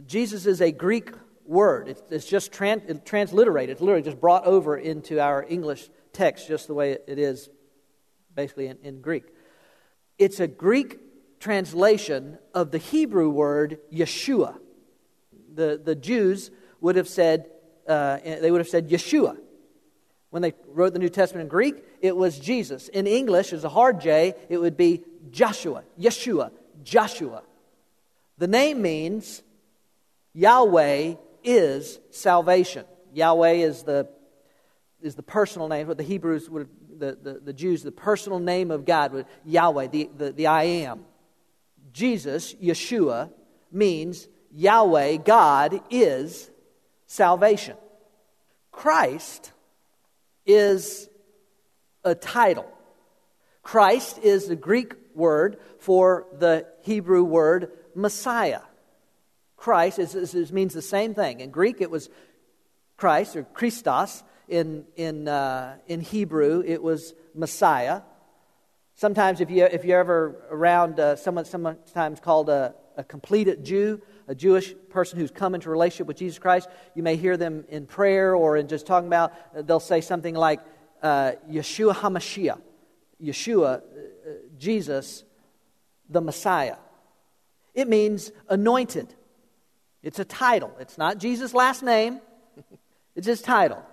Jesus 0.07 0.47
is 0.47 0.63
a 0.63 0.73
Greek 0.73 1.11
word. 1.45 1.89
It's, 1.89 2.03
it's 2.11 2.27
just 2.27 2.53
tran- 2.53 3.05
transliterated. 3.05 3.73
It's 3.73 3.83
literally 3.83 4.03
just 4.03 4.19
brought 4.19 4.47
over 4.47 4.79
into 4.79 5.21
our 5.21 5.45
English 5.47 5.91
text, 6.15 6.49
just 6.49 6.69
the 6.69 6.75
way 6.75 6.93
it 6.93 7.19
is 7.19 7.51
basically 8.35 8.69
in, 8.69 8.79
in 8.83 9.01
Greek. 9.03 9.25
It's 10.19 10.41
a 10.41 10.49
Greek 10.49 10.99
translation 11.39 12.39
of 12.53 12.71
the 12.73 12.79
Hebrew 12.79 13.31
word 13.31 13.79
Yeshua. 13.93 14.59
The, 15.55 15.81
the 15.83 15.95
Jews 15.95 16.51
would 16.81 16.97
have 16.97 17.09
said, 17.09 17.49
uh, 17.87 18.19
they 18.19 18.51
would 18.51 18.61
have 18.61 18.69
said 18.69 18.91
Yeshua. 18.91 19.37
When 20.31 20.43
they 20.43 20.53
wrote 20.67 20.93
the 20.93 20.99
New 20.99 21.09
Testament 21.09 21.45
in 21.45 21.49
Greek, 21.49 21.83
it 22.01 22.17
was 22.17 22.39
Jesus. 22.39 22.89
In 22.89 23.07
English, 23.07 23.53
as 23.53 23.65
a 23.65 23.69
hard 23.69 24.01
J, 24.01 24.35
it 24.49 24.59
would 24.59 24.77
be 24.77 25.05
Joshua, 25.31 25.85
Yeshua, 25.99 26.51
Joshua. 26.83 27.43
The 28.37 28.49
name 28.49 28.83
means 28.83 29.43
Yahweh 30.35 31.15
is 31.43 31.99
salvation. 32.11 32.85
Yahweh 33.13 33.53
is 33.53 33.85
the, 33.85 34.09
is 35.01 35.15
the 35.15 35.23
personal 35.23 35.69
name, 35.69 35.87
what 35.87 35.97
the 35.97 36.03
Hebrews 36.03 36.51
would 36.51 36.69
the, 36.99 37.19
the, 37.21 37.41
the 37.45 37.53
Jews, 37.53 37.83
the 37.83 37.93
personal 37.93 38.39
name 38.39 38.71
of 38.71 38.85
God, 38.85 39.27
Yahweh, 39.45 39.87
the, 39.89 40.11
the, 40.17 40.33
the 40.33 40.47
I 40.47 40.65
am. 40.65 41.05
Jesus, 41.93 42.55
Yeshua, 42.55 43.31
means 43.73 44.29
Yahweh, 44.53 45.17
God, 45.17 45.81
is 45.91 46.51
salvation. 47.07 47.77
Christ 48.71 49.53
is 50.47 51.09
a 52.05 52.15
title. 52.15 52.71
Christ 53.63 54.19
is 54.19 54.47
the 54.47 54.57
Greek 54.57 54.95
word 55.15 55.59
for 55.79 56.27
the 56.39 56.67
Hebrew 56.83 57.25
word 57.25 57.73
Messiah. 57.95 58.61
Christ 59.57 59.99
is, 59.99 60.15
is, 60.15 60.35
is, 60.35 60.53
means 60.53 60.73
the 60.73 60.83
same 60.83 61.15
thing. 61.15 61.41
In 61.41 61.51
Greek, 61.51 61.81
it 61.81 61.91
was 61.91 62.09
Christ 62.97 63.37
or 63.37 63.43
Christos. 63.43 64.23
In, 64.49 64.87
in, 64.97 65.29
uh, 65.29 65.77
in 65.87 66.01
Hebrew, 66.01 66.63
it 66.67 66.83
was 66.83 67.13
Messiah. 67.35 68.01
Sometimes, 68.95 69.41
if, 69.41 69.51
you, 69.51 69.65
if 69.65 69.85
you're 69.85 70.01
ever 70.01 70.37
around 70.51 70.99
uh, 70.99 71.17
someone 71.17 71.45
sometimes 71.45 72.19
called 72.19 72.49
a, 72.49 72.75
a 72.97 73.05
completed 73.05 73.65
Jew, 73.65 74.01
a 74.27 74.35
Jewish 74.35 74.75
person 74.91 75.19
who's 75.19 75.31
come 75.31 75.55
into 75.55 75.71
relationship 75.71 76.07
with 76.07 76.17
Jesus 76.17 76.39
Christ, 76.39 76.69
you 76.95 77.03
may 77.03 77.17
hear 77.17 77.37
them 77.37 77.65
in 77.69 77.87
prayer 77.87 78.35
or 78.35 78.57
in 78.57 78.69
just 78.69 78.87
talking 78.87 79.07
about, 79.07 79.33
uh, 79.57 79.63
they'll 79.63 79.81
say 79.81 80.01
something 80.01 80.35
like 80.35 80.61
uh, 81.03 81.33
Yeshua 81.51 81.95
HaMashiach, 81.95 82.61
Yeshua, 83.23 83.77
uh, 83.77 84.31
Jesus, 84.59 85.25
the 86.09 86.21
Messiah. 86.21 86.77
It 87.75 87.89
means 87.89 88.33
anointed. 88.49 89.15
It's 90.03 90.19
a 90.19 90.25
title. 90.25 90.75
It's 90.81 90.99
not 90.99 91.19
Jesus' 91.19 91.55
last 91.55 91.83
name, 91.83 92.21
it's 93.15 93.27
his 93.27 93.43
title. 93.43 93.85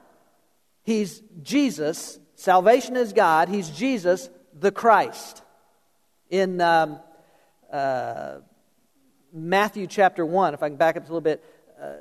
He's 0.86 1.22
Jesus. 1.42 2.20
Salvation 2.36 2.96
is 2.96 3.12
God. 3.12 3.50
He's 3.50 3.70
Jesus, 3.70 4.30
the 4.54 4.72
Christ. 4.72 5.42
In 6.30 6.62
um, 6.62 7.00
uh, 7.72 8.38
Matthew 9.34 9.88
chapter 9.88 10.26
1, 10.26 10.54
if 10.54 10.62
I 10.62 10.70
can 10.70 10.78
back 10.78 10.96
up 10.96 11.04
a 11.04 11.08
little 11.08 11.22
bit, 11.22 11.44
uh, 11.82 11.94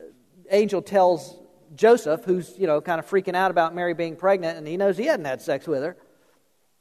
angel 0.50 0.82
tells 0.82 1.34
Joseph, 1.74 2.24
who's, 2.24 2.54
you 2.58 2.66
know, 2.66 2.80
kind 2.82 2.98
of 2.98 3.08
freaking 3.08 3.34
out 3.34 3.50
about 3.50 3.74
Mary 3.74 3.94
being 3.94 4.16
pregnant, 4.16 4.58
and 4.58 4.66
he 4.66 4.76
knows 4.76 4.98
he 4.98 5.06
hadn't 5.06 5.24
had 5.24 5.40
sex 5.40 5.66
with 5.66 5.82
her. 5.82 5.96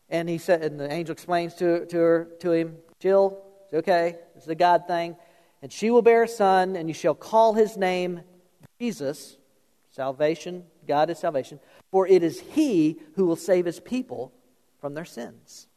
And 0.10 0.28
he 0.28 0.38
said, 0.38 0.62
and 0.62 0.80
the 0.80 0.92
angel 0.92 1.13
explains 1.13 1.56
to, 1.56 1.86
to 1.86 1.98
her, 1.98 2.28
to 2.42 2.52
him, 2.52 2.76
Jill, 3.00 3.42
it's 3.66 3.74
okay, 3.76 4.18
it's 4.36 4.48
a 4.48 4.56
God 4.56 4.88
thing. 4.88 5.16
And 5.62 5.72
she 5.72 5.89
will 5.89 6.02
bear 6.02 6.24
a 6.24 6.28
son, 6.28 6.76
and 6.76 6.89
you 6.89 6.94
shall 6.94 7.16
call 7.16 7.54
his 7.54 7.78
name 7.78 8.22
Jesus, 8.80 9.38
salvation, 9.92 10.66
God 10.88 11.10
is 11.10 11.20
salvation, 11.20 11.60
for 11.94 12.08
it 12.08 12.24
is 12.24 12.40
he 12.40 13.00
who 13.14 13.28
will 13.28 13.36
save 13.36 13.66
his 13.66 13.80
people 13.80 14.34
from 14.82 14.96
their 14.96 15.06
sins. 15.06 15.68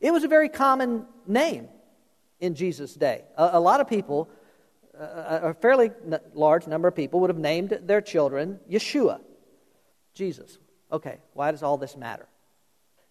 It 0.00 0.12
was 0.12 0.22
a 0.22 0.28
very 0.28 0.48
common 0.48 1.06
name 1.26 1.66
in 2.38 2.54
Jesus' 2.54 2.94
day. 2.94 3.24
A, 3.36 3.50
a 3.54 3.60
lot 3.60 3.80
of 3.80 3.88
people, 3.88 4.30
uh, 4.96 5.40
a 5.42 5.54
fairly 5.54 5.90
large 6.34 6.68
number 6.68 6.86
of 6.86 6.94
people, 6.94 7.18
would 7.18 7.30
have 7.30 7.36
named 7.36 7.80
their 7.82 8.00
children 8.00 8.60
Yeshua, 8.70 9.22
Jesus. 10.14 10.56
Okay, 10.92 11.18
why 11.32 11.50
does 11.50 11.64
all 11.64 11.78
this 11.78 11.96
matter? 11.96 12.28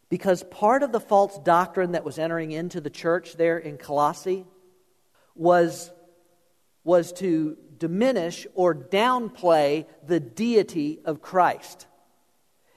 Because 0.08 0.44
part 0.44 0.82
of 0.82 0.94
the 0.94 1.02
false 1.02 1.38
doctrine 1.40 1.92
that 1.92 2.06
was 2.06 2.18
entering 2.18 2.54
into 2.54 2.80
the 2.80 2.90
church 2.90 3.34
there 3.34 3.58
in 3.58 3.78
Colossae 3.78 4.46
was, 5.36 5.92
was 6.86 7.12
to 7.14 7.58
diminish 7.78 8.48
or 8.56 8.74
downplay 8.74 9.88
the 10.08 10.22
deity 10.22 11.02
of 11.04 11.22
Christ. 11.22 11.86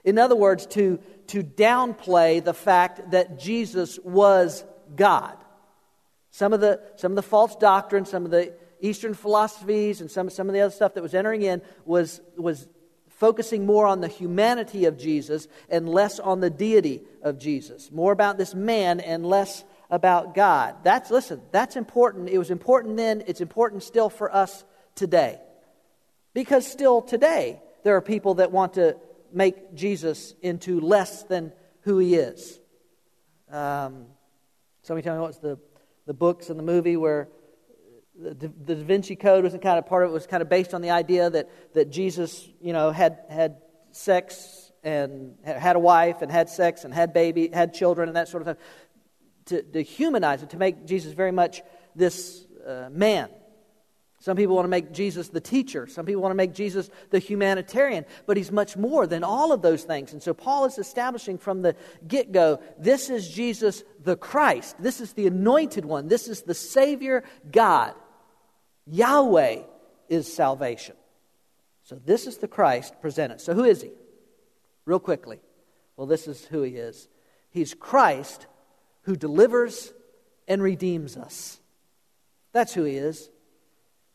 In 0.06 0.18
other 0.18 0.36
words, 0.36 0.64
to, 0.66 1.00
to 1.26 1.42
downplay 1.42 2.42
the 2.42 2.54
fact 2.54 3.10
that 3.10 3.38
Jesus 3.38 3.98
was 4.04 4.64
God. 4.94 5.36
Some 6.30 6.52
of 6.52 6.60
the, 6.60 6.80
some 6.94 7.12
of 7.12 7.16
the 7.16 7.22
false 7.22 7.56
doctrine, 7.56 8.06
some 8.06 8.24
of 8.24 8.30
the 8.30 8.54
Eastern 8.80 9.14
philosophies, 9.14 10.00
and 10.00 10.10
some, 10.10 10.30
some 10.30 10.48
of 10.48 10.54
the 10.54 10.60
other 10.60 10.72
stuff 10.72 10.94
that 10.94 11.02
was 11.02 11.12
entering 11.12 11.42
in 11.42 11.60
was, 11.84 12.20
was 12.36 12.68
focusing 13.08 13.66
more 13.66 13.86
on 13.86 14.00
the 14.00 14.08
humanity 14.08 14.84
of 14.84 14.96
Jesus 14.96 15.48
and 15.68 15.88
less 15.88 16.20
on 16.20 16.38
the 16.40 16.50
deity 16.50 17.02
of 17.22 17.38
Jesus. 17.38 17.90
More 17.90 18.12
about 18.12 18.38
this 18.38 18.54
man 18.54 19.00
and 19.00 19.26
less 19.26 19.64
about 19.90 20.34
God. 20.34 20.76
That's, 20.84 21.10
listen, 21.10 21.40
that's 21.50 21.74
important. 21.74 22.28
It 22.28 22.38
was 22.38 22.52
important 22.52 22.96
then, 22.96 23.24
it's 23.26 23.40
important 23.40 23.82
still 23.82 24.08
for 24.08 24.32
us 24.32 24.64
today. 24.94 25.40
Because 26.32 26.64
still 26.64 27.02
today, 27.02 27.60
there 27.82 27.96
are 27.96 28.02
people 28.02 28.34
that 28.34 28.52
want 28.52 28.74
to 28.74 28.96
make 29.32 29.74
Jesus 29.74 30.34
into 30.42 30.80
less 30.80 31.22
than 31.24 31.52
who 31.82 31.98
he 31.98 32.14
is. 32.14 32.58
Um, 33.50 34.06
somebody 34.82 35.04
tell 35.04 35.14
me 35.14 35.20
what's 35.20 35.38
the 35.38 35.58
the 36.06 36.14
books 36.14 36.50
and 36.50 36.58
the 36.58 36.62
movie 36.62 36.96
where 36.96 37.28
the, 38.18 38.48
the 38.64 38.74
Da 38.74 38.84
Vinci 38.84 39.16
Code 39.16 39.44
was 39.44 39.52
kind 39.52 39.78
of 39.78 39.86
part 39.86 40.04
of 40.04 40.10
it 40.10 40.12
was 40.12 40.26
kind 40.26 40.42
of 40.42 40.48
based 40.48 40.72
on 40.72 40.80
the 40.80 40.90
idea 40.90 41.28
that, 41.28 41.50
that 41.74 41.90
Jesus, 41.90 42.48
you 42.62 42.72
know, 42.72 42.90
had, 42.90 43.18
had 43.28 43.56
sex 43.90 44.72
and 44.82 45.34
had 45.44 45.76
a 45.76 45.80
wife 45.80 46.22
and 46.22 46.30
had 46.30 46.48
sex 46.48 46.84
and 46.84 46.94
had 46.94 47.12
baby, 47.12 47.50
had 47.52 47.74
children 47.74 48.08
and 48.08 48.16
that 48.16 48.28
sort 48.28 48.46
of 48.46 48.56
thing. 48.56 48.64
To, 49.46 49.62
to 49.62 49.82
humanize 49.82 50.42
it, 50.42 50.50
to 50.50 50.56
make 50.56 50.86
Jesus 50.86 51.12
very 51.12 51.30
much 51.32 51.62
this 51.94 52.46
uh, 52.66 52.88
man 52.90 53.28
some 54.26 54.36
people 54.36 54.56
want 54.56 54.64
to 54.64 54.70
make 54.70 54.90
Jesus 54.90 55.28
the 55.28 55.40
teacher. 55.40 55.86
Some 55.86 56.04
people 56.04 56.20
want 56.20 56.32
to 56.32 56.36
make 56.36 56.52
Jesus 56.52 56.90
the 57.10 57.20
humanitarian. 57.20 58.04
But 58.26 58.36
he's 58.36 58.50
much 58.50 58.76
more 58.76 59.06
than 59.06 59.22
all 59.22 59.52
of 59.52 59.62
those 59.62 59.84
things. 59.84 60.12
And 60.12 60.20
so 60.20 60.34
Paul 60.34 60.64
is 60.64 60.78
establishing 60.78 61.38
from 61.38 61.62
the 61.62 61.76
get 62.08 62.32
go 62.32 62.58
this 62.76 63.08
is 63.08 63.28
Jesus 63.28 63.84
the 64.02 64.16
Christ. 64.16 64.74
This 64.80 65.00
is 65.00 65.12
the 65.12 65.28
anointed 65.28 65.84
one. 65.84 66.08
This 66.08 66.26
is 66.26 66.42
the 66.42 66.54
Savior 66.54 67.22
God. 67.52 67.94
Yahweh 68.88 69.62
is 70.08 70.34
salvation. 70.34 70.96
So 71.84 72.00
this 72.04 72.26
is 72.26 72.38
the 72.38 72.48
Christ 72.48 73.00
presented. 73.00 73.40
So 73.40 73.54
who 73.54 73.62
is 73.62 73.80
he? 73.80 73.92
Real 74.86 74.98
quickly. 74.98 75.38
Well, 75.96 76.08
this 76.08 76.26
is 76.26 76.44
who 76.46 76.62
he 76.62 76.72
is. 76.72 77.06
He's 77.50 77.74
Christ 77.74 78.48
who 79.02 79.14
delivers 79.14 79.92
and 80.48 80.60
redeems 80.60 81.16
us. 81.16 81.60
That's 82.52 82.74
who 82.74 82.82
he 82.82 82.96
is. 82.96 83.30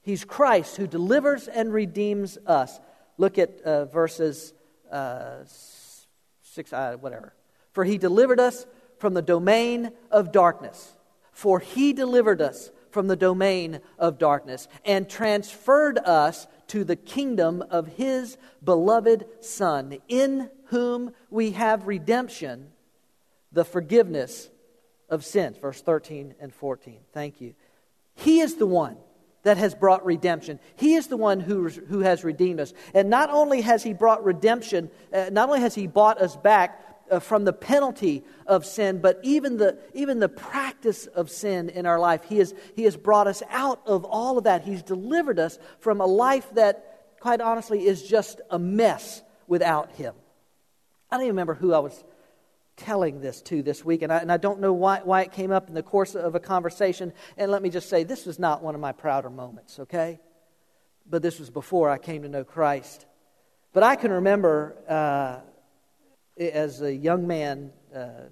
He's 0.01 0.25
Christ 0.25 0.77
who 0.77 0.87
delivers 0.87 1.47
and 1.47 1.71
redeems 1.71 2.37
us. 2.45 2.79
Look 3.17 3.37
at 3.37 3.61
uh, 3.61 3.85
verses 3.85 4.53
uh, 4.91 5.43
6, 5.45 6.73
uh, 6.73 6.97
whatever. 6.99 7.33
For 7.71 7.83
he 7.83 7.97
delivered 7.97 8.39
us 8.39 8.65
from 8.97 9.13
the 9.13 9.21
domain 9.21 9.91
of 10.09 10.31
darkness. 10.31 10.93
For 11.31 11.59
he 11.59 11.93
delivered 11.93 12.41
us 12.41 12.71
from 12.89 13.07
the 13.07 13.15
domain 13.15 13.79
of 13.97 14.17
darkness 14.17 14.67
and 14.83 15.09
transferred 15.09 15.97
us 15.99 16.47
to 16.67 16.83
the 16.83 16.95
kingdom 16.95 17.63
of 17.69 17.87
his 17.87 18.37
beloved 18.63 19.25
Son, 19.39 19.97
in 20.07 20.49
whom 20.65 21.13
we 21.29 21.51
have 21.51 21.87
redemption, 21.87 22.67
the 23.51 23.65
forgiveness 23.65 24.49
of 25.09 25.25
sins. 25.25 25.57
Verse 25.57 25.81
13 25.81 26.35
and 26.39 26.53
14. 26.53 26.99
Thank 27.13 27.41
you. 27.41 27.53
He 28.15 28.39
is 28.39 28.55
the 28.55 28.65
one 28.65 28.97
that 29.43 29.57
has 29.57 29.73
brought 29.73 30.05
redemption. 30.05 30.59
He 30.75 30.95
is 30.95 31.07
the 31.07 31.17
one 31.17 31.39
who, 31.39 31.69
who 31.69 31.99
has 31.99 32.23
redeemed 32.23 32.59
us. 32.59 32.73
And 32.93 33.09
not 33.09 33.29
only 33.29 33.61
has 33.61 33.83
He 33.83 33.93
brought 33.93 34.23
redemption, 34.23 34.89
uh, 35.13 35.29
not 35.31 35.49
only 35.49 35.61
has 35.61 35.75
He 35.75 35.87
bought 35.87 36.21
us 36.21 36.35
back 36.35 36.79
uh, 37.09 37.19
from 37.19 37.43
the 37.43 37.53
penalty 37.53 38.23
of 38.47 38.65
sin, 38.65 38.99
but 39.01 39.19
even 39.23 39.57
the, 39.57 39.77
even 39.93 40.19
the 40.19 40.29
practice 40.29 41.07
of 41.07 41.29
sin 41.29 41.69
in 41.69 41.85
our 41.85 41.99
life. 41.99 42.23
He 42.23 42.37
has, 42.37 42.53
he 42.75 42.83
has 42.83 42.95
brought 42.95 43.27
us 43.27 43.43
out 43.49 43.81
of 43.85 44.05
all 44.05 44.37
of 44.37 44.45
that. 44.45 44.63
He's 44.63 44.83
delivered 44.83 45.39
us 45.39 45.59
from 45.79 46.01
a 46.01 46.05
life 46.05 46.49
that, 46.53 47.17
quite 47.19 47.41
honestly, 47.41 47.85
is 47.85 48.03
just 48.03 48.41
a 48.49 48.57
mess 48.57 49.21
without 49.47 49.91
Him. 49.91 50.13
I 51.09 51.17
don't 51.17 51.25
even 51.25 51.35
remember 51.35 51.55
who 51.55 51.73
I 51.73 51.79
was 51.79 52.03
telling 52.81 53.21
this 53.21 53.41
to 53.43 53.61
this 53.61 53.85
week, 53.85 54.01
and 54.01 54.11
I, 54.11 54.17
and 54.17 54.31
I 54.31 54.37
don't 54.37 54.59
know 54.59 54.73
why, 54.73 55.01
why 55.03 55.21
it 55.21 55.31
came 55.31 55.51
up 55.51 55.67
in 55.69 55.75
the 55.75 55.83
course 55.83 56.15
of 56.15 56.33
a 56.35 56.39
conversation. 56.39 57.13
And 57.37 57.51
let 57.51 57.61
me 57.61 57.69
just 57.69 57.89
say, 57.89 58.03
this 58.03 58.25
was 58.25 58.39
not 58.39 58.63
one 58.63 58.75
of 58.75 58.81
my 58.81 58.91
prouder 58.91 59.29
moments, 59.29 59.79
okay? 59.79 60.19
But 61.09 61.21
this 61.21 61.39
was 61.39 61.49
before 61.49 61.89
I 61.89 61.97
came 61.97 62.23
to 62.23 62.29
know 62.29 62.43
Christ. 62.43 63.05
But 63.73 63.83
I 63.83 63.95
can 63.95 64.11
remember 64.11 64.75
uh, 64.89 65.39
as 66.41 66.81
a 66.81 66.93
young 66.93 67.27
man, 67.27 67.71
uh, 67.95 68.29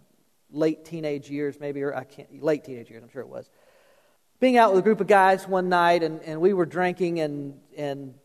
late 0.52 0.84
teenage 0.84 1.30
years, 1.30 1.60
maybe, 1.60 1.84
or 1.84 1.96
I 1.96 2.04
can't, 2.04 2.44
late 2.44 2.64
teenage 2.66 2.90
years, 2.90 3.04
I'm 3.04 3.10
sure 3.10 3.22
it 3.22 3.30
was, 3.30 3.50
being 4.40 4.58
out 4.58 4.72
with 4.72 4.80
a 4.80 4.84
group 4.84 5.00
of 5.00 5.08
guys 5.08 5.48
one 5.48 5.70
night, 5.70 6.02
and, 6.02 6.22
and 6.24 6.42
we 6.42 6.54
were 6.54 6.66
drinking, 6.66 7.20
and, 7.20 7.60
and, 7.78 8.16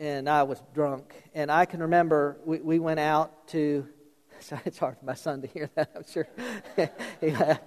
and 0.00 0.28
I 0.28 0.42
was 0.42 0.60
drunk. 0.74 1.14
And 1.34 1.50
I 1.50 1.66
can 1.66 1.80
remember 1.82 2.38
we, 2.44 2.58
we 2.58 2.78
went 2.78 3.00
out 3.00 3.48
to 3.48 3.86
it's 4.64 4.78
hard 4.78 4.98
for 4.98 5.04
my 5.04 5.14
son 5.14 5.42
to 5.42 5.48
hear 5.48 5.70
that, 5.74 5.90
I'm 5.94 6.04
sure. 6.06 6.28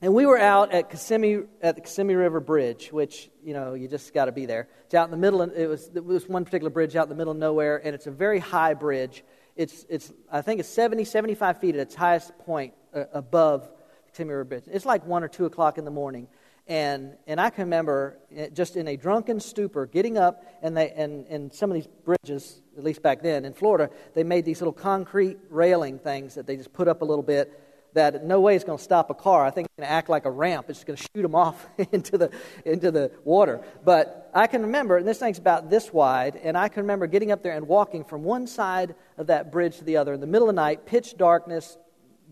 and 0.00 0.14
we 0.14 0.26
were 0.26 0.38
out 0.38 0.72
at 0.72 0.90
Kissimmee, 0.90 1.44
at 1.62 1.76
the 1.76 1.80
Kissimmee 1.80 2.14
River 2.14 2.40
Bridge, 2.40 2.90
which, 2.92 3.30
you 3.42 3.54
know, 3.54 3.74
you 3.74 3.88
just 3.88 4.12
got 4.12 4.26
to 4.26 4.32
be 4.32 4.46
there. 4.46 4.68
It's 4.84 4.94
out 4.94 5.04
in 5.04 5.10
the 5.10 5.16
middle, 5.16 5.42
of, 5.42 5.52
it 5.56 5.68
was, 5.68 5.90
it 5.94 6.04
was 6.04 6.28
one 6.28 6.44
particular 6.44 6.70
bridge 6.70 6.96
out 6.96 7.04
in 7.04 7.08
the 7.08 7.14
middle 7.14 7.32
of 7.32 7.38
nowhere, 7.38 7.80
and 7.84 7.94
it's 7.94 8.06
a 8.06 8.10
very 8.10 8.38
high 8.38 8.74
bridge. 8.74 9.24
It's, 9.56 9.84
it's 9.88 10.12
I 10.30 10.42
think 10.42 10.60
it's 10.60 10.68
70, 10.68 11.04
75 11.04 11.60
feet 11.60 11.74
at 11.74 11.80
its 11.80 11.94
highest 11.94 12.36
point 12.40 12.74
uh, 12.94 13.04
above 13.12 13.62
the 14.06 14.10
Kissimmee 14.12 14.30
River 14.30 14.44
Bridge. 14.44 14.64
It's 14.66 14.86
like 14.86 15.06
1 15.06 15.24
or 15.24 15.28
2 15.28 15.46
o'clock 15.46 15.78
in 15.78 15.84
the 15.84 15.90
morning. 15.90 16.28
And, 16.68 17.16
and 17.26 17.40
I 17.40 17.48
can 17.48 17.64
remember 17.64 18.18
eh, 18.34 18.48
just 18.52 18.76
in 18.76 18.88
a 18.88 18.96
drunken 18.96 19.40
stupor 19.40 19.86
getting 19.86 20.18
up, 20.18 20.44
and, 20.62 20.76
they, 20.76 20.90
and, 20.90 21.26
and 21.28 21.52
some 21.52 21.70
of 21.70 21.74
these 21.74 21.88
bridges, 22.04 22.60
at 22.76 22.84
least 22.84 23.02
back 23.02 23.22
then 23.22 23.46
in 23.46 23.54
Florida, 23.54 23.90
they 24.14 24.22
made 24.22 24.44
these 24.44 24.60
little 24.60 24.74
concrete 24.74 25.38
railing 25.48 25.98
things 25.98 26.34
that 26.34 26.46
they 26.46 26.56
just 26.56 26.74
put 26.74 26.86
up 26.86 27.00
a 27.00 27.06
little 27.06 27.22
bit 27.22 27.58
that 27.94 28.22
no 28.22 28.38
way 28.38 28.54
is 28.54 28.64
going 28.64 28.76
to 28.76 28.84
stop 28.84 29.08
a 29.08 29.14
car. 29.14 29.46
I 29.46 29.50
think 29.50 29.64
it's 29.64 29.76
going 29.78 29.88
to 29.88 29.92
act 29.92 30.10
like 30.10 30.26
a 30.26 30.30
ramp. 30.30 30.66
It's 30.68 30.84
going 30.84 30.98
to 30.98 31.02
shoot 31.02 31.22
them 31.22 31.34
off 31.34 31.66
into 31.92 32.18
the, 32.18 32.30
into 32.66 32.90
the 32.90 33.12
water. 33.24 33.62
But 33.82 34.30
I 34.34 34.46
can 34.46 34.60
remember, 34.60 34.98
and 34.98 35.08
this 35.08 35.18
thing's 35.18 35.38
about 35.38 35.70
this 35.70 35.90
wide, 35.90 36.36
and 36.36 36.56
I 36.56 36.68
can 36.68 36.82
remember 36.82 37.06
getting 37.06 37.32
up 37.32 37.42
there 37.42 37.54
and 37.54 37.66
walking 37.66 38.04
from 38.04 38.24
one 38.24 38.46
side 38.46 38.94
of 39.16 39.28
that 39.28 39.50
bridge 39.50 39.78
to 39.78 39.84
the 39.84 39.96
other 39.96 40.12
in 40.12 40.20
the 40.20 40.26
middle 40.26 40.50
of 40.50 40.54
the 40.54 40.60
night, 40.60 40.84
pitch 40.84 41.16
darkness, 41.16 41.78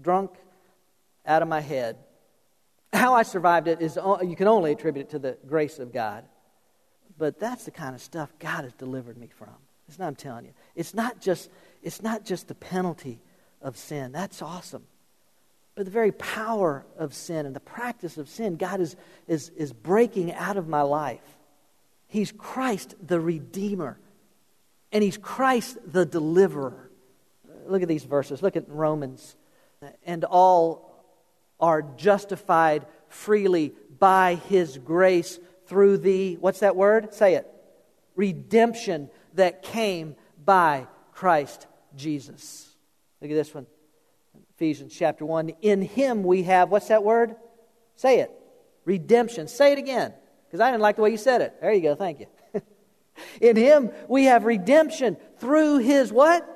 drunk 0.02 0.32
out 1.24 1.40
of 1.40 1.48
my 1.48 1.62
head 1.62 1.96
how 2.92 3.14
I 3.14 3.22
survived 3.22 3.68
it 3.68 3.80
is 3.80 3.96
you 3.96 4.36
can 4.36 4.48
only 4.48 4.72
attribute 4.72 5.06
it 5.06 5.10
to 5.10 5.18
the 5.18 5.36
grace 5.46 5.78
of 5.78 5.92
God. 5.92 6.24
But 7.18 7.38
that's 7.38 7.64
the 7.64 7.70
kind 7.70 7.94
of 7.94 8.00
stuff 8.00 8.32
God 8.38 8.64
has 8.64 8.72
delivered 8.74 9.16
me 9.16 9.28
from. 9.38 9.54
It's 9.88 9.98
not, 9.98 10.08
I'm 10.08 10.16
telling 10.16 10.44
you. 10.44 10.52
It's 10.74 10.94
not 10.94 11.20
just, 11.20 11.50
it's 11.82 12.02
not 12.02 12.24
just 12.24 12.48
the 12.48 12.54
penalty 12.54 13.20
of 13.62 13.76
sin. 13.76 14.12
That's 14.12 14.42
awesome. 14.42 14.84
But 15.74 15.84
the 15.84 15.90
very 15.90 16.12
power 16.12 16.84
of 16.98 17.14
sin 17.14 17.46
and 17.46 17.54
the 17.54 17.60
practice 17.60 18.18
of 18.18 18.28
sin, 18.28 18.56
God 18.56 18.80
is, 18.80 18.96
is, 19.28 19.50
is 19.50 19.72
breaking 19.72 20.32
out 20.32 20.56
of 20.56 20.68
my 20.68 20.82
life. 20.82 21.20
He's 22.08 22.32
Christ 22.32 22.94
the 23.04 23.20
Redeemer, 23.20 23.98
and 24.92 25.02
He's 25.02 25.18
Christ 25.18 25.76
the 25.86 26.06
Deliverer. 26.06 26.90
Look 27.66 27.82
at 27.82 27.88
these 27.88 28.04
verses. 28.04 28.42
Look 28.42 28.56
at 28.56 28.68
Romans. 28.68 29.36
And 30.04 30.24
all 30.24 30.85
are 31.60 31.82
justified 31.82 32.86
freely 33.08 33.72
by 33.98 34.34
his 34.48 34.78
grace 34.78 35.38
through 35.66 35.98
the, 35.98 36.34
what's 36.36 36.60
that 36.60 36.76
word? 36.76 37.12
Say 37.14 37.34
it. 37.34 37.46
Redemption 38.14 39.10
that 39.34 39.62
came 39.62 40.16
by 40.44 40.86
Christ 41.12 41.66
Jesus. 41.96 42.74
Look 43.20 43.30
at 43.30 43.34
this 43.34 43.54
one. 43.54 43.66
Ephesians 44.56 44.94
chapter 44.94 45.24
1. 45.24 45.50
In 45.62 45.82
him 45.82 46.22
we 46.22 46.44
have, 46.44 46.70
what's 46.70 46.88
that 46.88 47.02
word? 47.02 47.36
Say 47.96 48.20
it. 48.20 48.30
Redemption. 48.84 49.48
Say 49.48 49.72
it 49.72 49.78
again, 49.78 50.14
because 50.46 50.60
I 50.60 50.70
didn't 50.70 50.82
like 50.82 50.96
the 50.96 51.02
way 51.02 51.10
you 51.10 51.16
said 51.16 51.40
it. 51.40 51.60
There 51.60 51.72
you 51.72 51.82
go. 51.82 51.94
Thank 51.94 52.20
you. 52.20 52.26
In 53.40 53.56
him 53.56 53.90
we 54.08 54.24
have 54.24 54.44
redemption 54.44 55.16
through 55.38 55.78
his 55.78 56.12
what? 56.12 56.46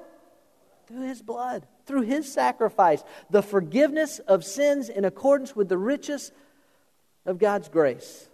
Through 0.86 1.08
his 1.08 1.20
blood 1.22 1.66
through 1.90 2.02
his 2.02 2.32
sacrifice, 2.32 3.02
the 3.30 3.42
forgiveness 3.42 4.20
of 4.20 4.44
sins 4.44 4.88
in 4.88 5.04
accordance 5.04 5.56
with 5.56 5.68
the 5.68 5.76
riches 5.76 6.30
of 7.26 7.38
God's 7.38 7.68
grace. 7.68 8.28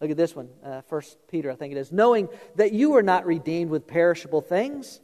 Look 0.00 0.10
at 0.10 0.16
this 0.16 0.34
one, 0.34 0.48
uh, 0.64 0.80
First 0.88 1.18
Peter, 1.28 1.50
I 1.50 1.56
think 1.56 1.72
it 1.72 1.78
is. 1.78 1.92
Knowing 1.92 2.30
that 2.56 2.72
you 2.72 2.96
are 2.96 3.02
not 3.02 3.26
redeemed 3.26 3.70
with 3.70 3.86
perishable 3.86 4.40
things, 4.40 4.98